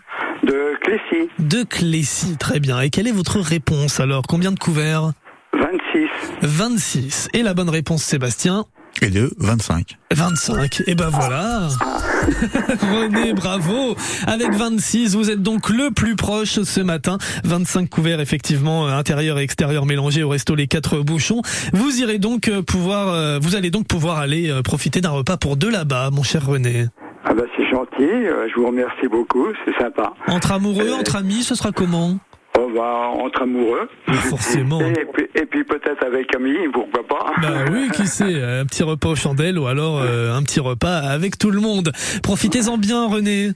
Clécy. 0.89 1.29
De 1.37 1.63
Clécy, 1.63 2.37
très 2.37 2.59
bien. 2.59 2.79
Et 2.81 2.89
quelle 2.89 3.07
est 3.07 3.11
votre 3.11 3.39
réponse 3.39 3.99
alors? 3.99 4.23
Combien 4.27 4.51
de 4.51 4.57
couverts? 4.57 5.11
26. 5.53 6.07
26. 6.41 7.27
Et 7.33 7.43
la 7.43 7.53
bonne 7.53 7.69
réponse, 7.69 8.01
Sébastien? 8.01 8.65
Et 9.03 9.11
de 9.11 9.31
25. 9.37 9.97
25. 10.11 10.81
Et 10.87 10.95
ben 10.95 11.09
voilà. 11.09 11.67
René, 12.81 13.33
bravo. 13.33 13.95
Avec 14.25 14.51
26, 14.51 15.15
vous 15.15 15.29
êtes 15.29 15.43
donc 15.43 15.69
le 15.69 15.91
plus 15.91 16.15
proche 16.15 16.63
ce 16.63 16.81
matin. 16.81 17.19
25 17.43 17.87
couverts 17.87 18.19
effectivement 18.19 18.87
euh, 18.87 18.97
intérieur 18.97 19.37
et 19.37 19.43
extérieur 19.43 19.85
mélangés 19.85 20.23
au 20.23 20.29
resto 20.29 20.55
Les 20.55 20.65
Quatre 20.65 20.99
Bouchons. 21.01 21.43
Vous 21.71 22.01
irez 22.01 22.17
donc 22.17 22.47
euh, 22.47 22.63
pouvoir, 22.63 23.09
euh, 23.09 23.37
vous 23.39 23.55
allez 23.55 23.69
donc 23.69 23.87
pouvoir 23.87 24.17
aller 24.17 24.51
profiter 24.63 25.01
d'un 25.01 25.11
repas 25.11 25.37
pour 25.37 25.55
deux 25.55 25.69
là-bas, 25.69 26.09
mon 26.11 26.23
cher 26.23 26.45
René. 26.45 26.87
Ah 27.29 27.33
bah 27.35 27.43
c'est 27.55 27.69
gentil, 27.69 28.01
euh, 28.01 28.47
je 28.49 28.55
vous 28.59 28.65
remercie 28.67 29.07
beaucoup, 29.07 29.47
c'est 29.63 29.75
sympa. 29.77 30.13
Entre 30.27 30.51
amoureux, 30.51 30.91
entre 30.99 31.15
amis, 31.17 31.43
ce 31.43 31.53
sera 31.55 31.71
comment 31.71 32.17
Oh 32.57 32.67
bah 32.75 33.07
entre 33.13 33.43
amoureux. 33.43 33.87
forcément. 34.29 34.81
Et, 34.81 35.05
puis, 35.13 35.27
et 35.35 35.45
puis 35.45 35.63
peut-être 35.63 36.03
avec 36.05 36.35
amis, 36.35 36.57
pourquoi 36.73 37.05
pas. 37.07 37.31
Bah 37.41 37.65
oui, 37.71 37.87
qui 37.93 38.07
sait, 38.07 38.41
un 38.43 38.65
petit 38.65 38.81
repas 38.83 39.09
aux 39.09 39.15
chandelles 39.15 39.59
ou 39.59 39.67
alors 39.67 39.99
euh, 40.01 40.33
un 40.35 40.41
petit 40.41 40.59
repas 40.59 40.97
avec 40.97 41.37
tout 41.37 41.51
le 41.51 41.61
monde. 41.61 41.91
Profitez-en 42.23 42.77
bien, 42.79 43.07
René. 43.07 43.51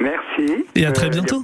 Merci. 0.00 0.64
Et 0.74 0.86
à 0.86 0.92
très 0.92 1.06
Euh, 1.06 1.10
bientôt. 1.10 1.42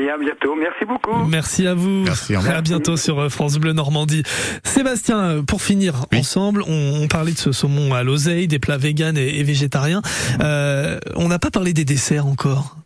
Et 0.00 0.08
à 0.08 0.16
bientôt, 0.16 0.54
merci 0.54 0.84
beaucoup. 0.86 1.24
Merci 1.26 1.66
à 1.66 1.74
vous. 1.74 2.04
Merci, 2.04 2.34
à 2.34 2.60
bientôt 2.62 2.96
sur 2.96 3.18
euh, 3.20 3.28
France 3.28 3.58
Bleu 3.58 3.72
Normandie. 3.72 4.22
Sébastien, 4.64 5.18
euh, 5.18 5.42
pour 5.42 5.60
finir 5.62 6.06
ensemble, 6.14 6.62
on, 6.66 7.02
on 7.02 7.08
parlait 7.08 7.32
de 7.32 7.38
ce 7.38 7.52
saumon 7.52 7.92
à 7.92 8.02
l'oseille, 8.02 8.48
des 8.48 8.58
plats 8.58 8.78
véganes 8.78 9.18
et, 9.18 9.38
et 9.38 9.42
végétariens. 9.42 10.00
Euh, 10.40 10.98
on 11.14 11.28
n'a 11.28 11.38
pas 11.38 11.50
parlé 11.50 11.74
des 11.74 11.84
desserts 11.84 12.26
encore. 12.26 12.76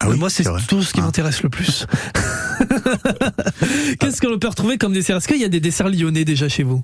Ah 0.00 0.08
oui, 0.08 0.18
Moi, 0.18 0.30
c'est 0.30 0.44
tout 0.66 0.82
ce 0.82 0.92
qui 0.92 1.00
m'intéresse 1.00 1.42
le 1.42 1.50
plus. 1.50 1.86
Qu'est-ce 4.00 4.20
qu'on 4.20 4.38
peut 4.38 4.48
retrouver 4.48 4.78
comme 4.78 4.92
dessert? 4.92 5.16
Est-ce 5.16 5.28
qu'il 5.28 5.40
y 5.40 5.44
a 5.44 5.48
des 5.48 5.60
desserts 5.60 5.88
lyonnais 5.88 6.24
déjà 6.24 6.48
chez 6.48 6.62
vous? 6.62 6.82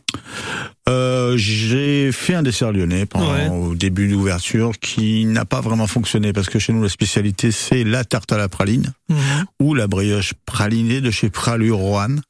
Euh, 0.88 1.36
j'ai 1.36 2.12
fait 2.12 2.34
un 2.34 2.42
dessert 2.42 2.72
lyonnais 2.72 3.06
pendant 3.06 3.32
Ouais. 3.32 3.48
au 3.48 3.74
début 3.74 4.06
d'ouverture 4.08 4.72
qui 4.80 5.24
n'a 5.26 5.44
pas 5.44 5.60
vraiment 5.60 5.88
fonctionné 5.88 6.32
parce 6.32 6.48
que 6.48 6.60
chez 6.60 6.72
nous 6.72 6.82
la 6.82 6.88
spécialité 6.88 7.50
c'est 7.50 7.82
la 7.82 8.04
tarte 8.04 8.30
à 8.32 8.36
la 8.38 8.48
praline 8.48 8.92
ou 9.60 9.74
la 9.74 9.88
brioche 9.88 10.34
pralinée 10.46 11.00
de 11.00 11.10
chez 11.10 11.28
Pralure 11.28 11.76
Roanne. 11.78 12.20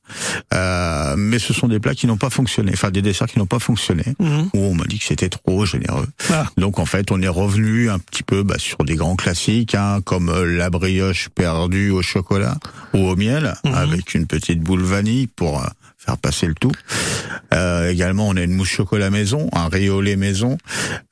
Euh, 0.55 1.15
mais 1.19 1.39
ce 1.39 1.53
sont 1.53 1.69
des 1.69 1.81
plats 1.81 1.95
qui 1.95 2.07
n'ont 2.07 2.17
pas 2.17 2.31
fonctionné, 2.31 2.71
enfin 2.73 2.91
des 2.91 3.03
desserts 3.03 3.27
qui 3.27 3.39
n'ont 3.39 3.47
pas 3.47 3.59
fonctionné 3.59 4.05
Mhm. 4.19 4.51
où 4.55 4.59
on 4.59 4.75
m'a 4.75 4.85
dit 4.85 4.99
que 4.99 5.05
c'était 5.05 5.29
trop 5.29 5.67
généreux. 5.67 6.07
Ah. 6.31 6.47
Donc 6.57 6.79
en 6.79 6.87
fait 6.87 7.11
on 7.11 7.21
est 7.21 7.29
revenu 7.29 7.91
un 7.91 7.99
petit 7.99 8.23
peu 8.23 8.43
bah, 8.43 8.57
sur 8.59 8.79
des 8.85 8.95
grands 8.95 9.17
classiques 9.17 9.75
hein, 9.75 10.01
comme 10.05 10.31
euh, 10.31 10.45
la 10.57 10.71
brioche 10.71 11.29
perdue 11.29 11.91
au 11.91 12.01
chocolat 12.03 12.57
ou 12.95 13.07
au 13.09 13.17
miel 13.17 13.46
Mhm. 13.65 13.75
avec 13.75 14.15
une 14.15 14.27
petite 14.27 14.61
boule 14.61 14.83
vanille 14.83 15.27
pour 15.27 15.61
euh, 15.61 15.67
faire 15.99 16.17
passer 16.19 16.47
le 16.47 16.55
tout. 16.55 16.73
Euh, 17.53 17.91
également, 17.91 18.29
on 18.29 18.37
a 18.37 18.43
une 18.43 18.53
mousse 18.55 18.69
chocolat 18.69 19.11
maison, 19.11 19.49
un 19.53 19.69
riolet 19.69 20.17
maison. 20.17 20.57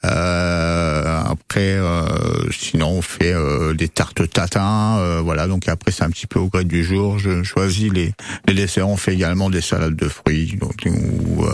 Euh, 0.05 1.20
après, 1.24 1.72
euh, 1.78 2.05
sinon, 2.51 2.89
on 2.89 3.03
fait 3.03 3.32
euh, 3.32 3.74
des 3.74 3.89
tartes 3.89 4.28
tatin. 4.30 4.99
euh, 4.99 5.20
voilà, 5.22 5.47
donc 5.47 5.68
après, 5.68 5.91
c'est 5.93 6.05
un 6.05 6.11
petit 6.11 6.26
peu 6.26 6.39
au 6.39 6.49
gré 6.49 6.64
du 6.64 6.85
jour. 6.85 7.18
Je 7.18 7.43
choisis 7.43 7.93
les, 7.93 8.12
les 8.47 8.55
desserts. 8.55 8.89
On 8.89 8.97
fait 8.97 9.14
également 9.14 9.51
des 9.51 9.61
salades 9.61 9.97
de 9.97 10.09
fruits. 10.09 10.57
Donc, 10.61 10.87
ou, 10.87 11.47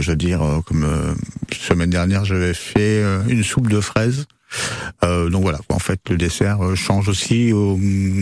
je 0.00 0.10
veux 0.10 0.16
dire, 0.16 0.40
comme 0.66 0.84
euh, 0.84 1.14
semaine 1.52 1.90
dernière, 1.90 2.24
j'avais 2.24 2.54
fait 2.54 3.02
une 3.28 3.42
soupe 3.44 3.68
de 3.68 3.80
fraises. 3.80 4.26
Euh, 5.04 5.28
donc 5.30 5.42
voilà, 5.42 5.58
en 5.68 5.78
fait, 5.78 6.00
le 6.10 6.16
dessert 6.16 6.64
euh, 6.64 6.74
change 6.74 7.08
aussi 7.08 7.52
au 7.52 7.78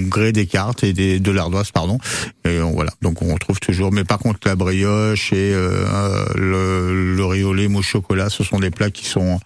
gré 0.08 0.32
des 0.32 0.46
cartes 0.46 0.84
et 0.84 0.92
des 0.92 1.20
de 1.20 1.30
l'ardoise, 1.30 1.70
pardon. 1.70 1.98
Et 2.44 2.60
on- 2.60 2.72
voilà, 2.72 2.90
donc 3.02 3.22
on 3.22 3.32
retrouve 3.32 3.60
toujours. 3.60 3.92
Mais 3.92 4.04
par 4.04 4.18
contre, 4.18 4.40
la 4.46 4.56
brioche 4.56 5.32
et 5.32 5.52
euh, 5.54 6.24
le, 6.34 7.14
le 7.16 7.24
riolet 7.24 7.68
mousse 7.68 7.86
chocolat, 7.86 8.28
ce 8.30 8.44
sont 8.44 8.58
des 8.58 8.70
plats 8.70 8.90
qui 8.90 9.06
sont 9.06 9.38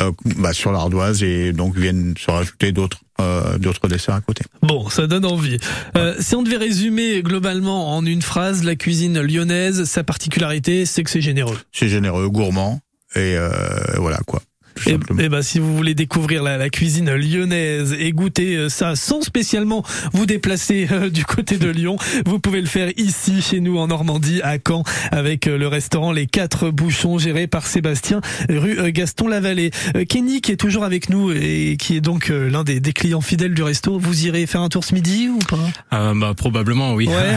euh, 0.00 0.10
bah, 0.36 0.52
sur 0.52 0.72
l'ardoise 0.72 1.22
et 1.22 1.52
donc 1.52 1.76
viennent 1.76 2.14
se 2.18 2.30
rajouter 2.30 2.72
d'autres 2.72 3.00
euh, 3.20 3.58
d'autres 3.58 3.86
desserts 3.86 4.14
à 4.14 4.20
côté. 4.22 4.44
Bon, 4.62 4.88
ça 4.88 5.06
donne 5.06 5.26
envie. 5.26 5.58
Euh, 5.96 6.14
si 6.20 6.34
on 6.36 6.42
devait 6.42 6.56
résumer 6.56 7.22
globalement 7.22 7.94
en 7.96 8.06
une 8.06 8.22
phrase, 8.22 8.64
la 8.64 8.76
cuisine 8.76 9.20
lyonnaise, 9.20 9.84
sa 9.84 10.02
particularité, 10.04 10.86
c'est 10.86 11.04
que 11.04 11.10
c'est 11.10 11.20
généreux. 11.20 11.58
C'est 11.72 11.88
généreux, 11.88 12.28
gourmand 12.30 12.80
et 13.14 13.36
euh, 13.36 13.50
voilà 13.98 14.18
quoi. 14.26 14.40
Et, 14.86 14.98
et 15.18 15.28
ben, 15.28 15.42
si 15.42 15.58
vous 15.58 15.76
voulez 15.76 15.94
découvrir 15.94 16.42
la, 16.42 16.56
la 16.56 16.70
cuisine 16.70 17.12
lyonnaise 17.14 17.94
et 17.98 18.12
goûter 18.12 18.56
euh, 18.56 18.68
ça 18.68 18.96
sans 18.96 19.22
spécialement 19.22 19.84
vous 20.12 20.26
déplacer 20.26 20.88
euh, 20.90 21.10
du 21.10 21.24
côté 21.24 21.58
de 21.58 21.68
Lyon, 21.68 21.96
vous 22.26 22.38
pouvez 22.38 22.60
le 22.60 22.66
faire 22.66 22.90
ici, 22.96 23.42
chez 23.42 23.60
nous 23.60 23.78
en 23.78 23.88
Normandie, 23.88 24.40
à 24.42 24.56
Caen, 24.66 24.82
avec 25.12 25.46
euh, 25.46 25.58
le 25.58 25.68
restaurant 25.68 26.12
Les 26.12 26.26
Quatre 26.26 26.70
Bouchons, 26.70 27.18
géré 27.18 27.46
par 27.46 27.66
Sébastien, 27.66 28.20
rue 28.48 28.92
Gaston 28.92 29.28
Lavallée. 29.28 29.70
Kenny, 30.08 30.40
qui 30.40 30.52
est 30.52 30.56
toujours 30.56 30.84
avec 30.84 31.10
nous 31.10 31.32
et 31.32 31.76
qui 31.78 31.96
est 31.96 32.00
donc 32.00 32.28
l'un 32.28 32.64
des, 32.64 32.80
des 32.80 32.92
clients 32.92 33.20
fidèles 33.20 33.54
du 33.54 33.62
resto, 33.62 33.98
vous 33.98 34.26
irez 34.26 34.46
faire 34.46 34.60
un 34.60 34.68
tour 34.68 34.84
ce 34.84 34.94
midi 34.94 35.28
ou 35.28 35.38
pas? 35.38 35.58
Euh, 35.92 36.14
bah 36.14 36.34
probablement 36.36 36.94
oui. 36.94 37.08
Ouais. 37.08 37.36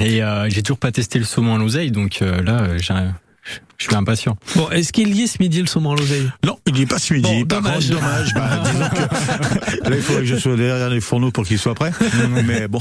Et 0.00 0.22
euh, 0.22 0.48
j'ai 0.48 0.62
toujours 0.62 0.78
pas 0.78 0.92
testé 0.92 1.18
le 1.18 1.24
saumon 1.24 1.54
à 1.56 1.58
l'oseille, 1.58 1.90
donc 1.90 2.20
euh, 2.22 2.42
là 2.42 2.76
j'ai 2.78 2.94
je 3.78 3.84
suis 3.86 3.94
impatient. 3.94 4.36
Bon, 4.56 4.68
est-ce 4.70 4.92
qu'il 4.92 5.14
y 5.14 5.22
est 5.22 5.26
ce 5.26 5.38
midi 5.40 5.60
le 5.60 5.66
saumon 5.66 5.92
à 5.92 5.96
l'oseille? 5.96 6.28
Non, 6.44 6.58
il 6.66 6.74
n'y 6.74 6.82
est 6.82 6.86
pas 6.86 6.98
ce 6.98 7.14
midi. 7.14 7.28
Bon, 7.44 7.44
Par 7.46 7.62
dommage. 7.62 7.88
contre, 7.90 8.00
dommage. 8.00 8.34
Bah, 8.34 8.62
disons 8.64 8.88
que 9.84 9.90
là, 9.90 9.96
il 9.96 10.02
faudrait 10.02 10.22
que 10.22 10.28
je 10.28 10.36
sois 10.36 10.56
derrière 10.56 10.90
les 10.90 11.00
fourneaux 11.00 11.30
pour 11.30 11.44
qu'il 11.44 11.58
soit 11.58 11.74
prêt. 11.74 11.92
mais 12.46 12.68
bon, 12.68 12.80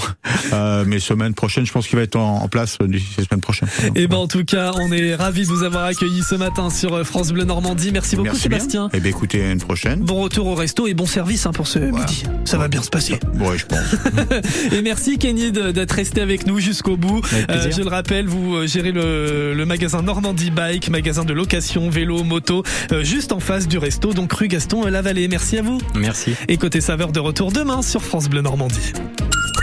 euh, 0.54 0.84
mais 0.88 1.00
semaine 1.00 1.34
prochaine, 1.34 1.66
je 1.66 1.72
pense 1.72 1.88
qu'il 1.88 1.98
va 1.98 2.04
être 2.04 2.16
en, 2.16 2.44
en 2.44 2.48
place 2.48 2.78
d'ici 2.82 3.06
la 3.18 3.24
semaine 3.26 3.42
prochaine. 3.42 3.68
Et 3.96 4.08
ben 4.08 4.18
en 4.18 4.28
tout 4.28 4.44
cas, 4.46 4.72
on 4.76 4.92
est 4.92 5.16
ravis 5.16 5.42
de 5.44 5.48
vous 5.48 5.64
avoir 5.64 5.86
accueillis 5.86 6.24
ce 6.24 6.36
matin 6.36 6.70
sur 6.70 6.94
euh, 6.94 7.04
France 7.04 7.32
Bleu 7.32 7.44
Normandie. 7.44 7.92
Merci 7.92 8.16
beaucoup 8.16 8.28
Merci 8.32 8.50
bien. 8.50 8.60
Sébastien. 8.60 8.90
Eh 8.94 9.00
bien, 9.00 9.10
écoutez, 9.10 9.44
à 9.44 9.52
une 9.52 9.60
prochaine. 9.60 10.02
Bon 10.02 10.22
retour 10.22 10.48
au 10.48 10.56
resto 10.56 10.88
et 10.88 10.94
bon 10.94 11.06
service 11.06 11.46
hein, 11.46 11.52
pour 11.52 11.68
ce 11.68 11.80
midi. 11.80 12.24
Ça 12.46 12.58
va 12.58 12.68
bien 12.68 12.82
se 12.82 12.90
passer. 12.90 13.20
Ouais, 13.40 13.58
je 13.58 13.66
pense. 13.66 13.96
Et 14.72 14.82
merci 14.82 15.18
Kenny 15.18 15.52
d'être 15.52 15.92
resté 15.92 16.22
avec 16.22 16.46
nous 16.46 16.60
jusqu'au 16.60 16.98
bout. 16.98 17.22
Je 17.50 17.82
le 17.82 17.90
rappelle, 17.90 18.28
vous 18.28 18.56
euh, 18.56 18.68
gérez 18.68 18.92
le, 18.92 19.54
le 19.54 19.66
magasin 19.66 20.02
Normandie 20.02 20.52
Bike, 20.52 20.83
magasin 20.90 21.26
de 21.26 21.34
location 21.34 21.90
vélo, 21.90 22.24
moto, 22.24 22.64
euh, 22.92 23.04
juste 23.04 23.32
en 23.32 23.40
face 23.40 23.68
du 23.68 23.78
resto, 23.78 24.14
donc 24.14 24.32
rue 24.34 24.48
Gaston 24.48 24.86
Lavallée. 24.86 25.28
Merci 25.28 25.58
à 25.58 25.62
vous. 25.62 25.80
Merci. 25.96 26.36
Et 26.48 26.58
côté 26.58 26.82
saveur 26.82 27.12
de 27.12 27.20
retour 27.20 27.52
demain 27.52 27.82
sur 27.82 28.02
France 28.02 28.30
Bleu 28.30 28.42
Normandie. 28.42 28.94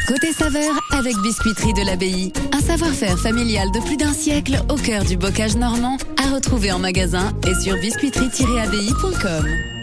Côté 0.07 0.33
saveur 0.33 0.75
avec 0.91 1.15
Biscuiterie 1.23 1.73
de 1.73 1.87
l'Abbaye. 1.87 2.33
Un 2.53 2.61
savoir-faire 2.61 3.19
familial 3.19 3.71
de 3.73 3.81
plus 3.81 3.97
d'un 3.97 4.13
siècle 4.13 4.61
au 4.69 4.75
cœur 4.75 5.05
du 5.05 5.17
bocage 5.17 5.57
normand 5.57 5.99
à 6.21 6.35
retrouver 6.35 6.73
en 6.73 6.81
magasin 6.81 7.33
et 7.47 7.55
sur 7.63 7.77
biscuiterie-abbaye.com. 7.77 9.80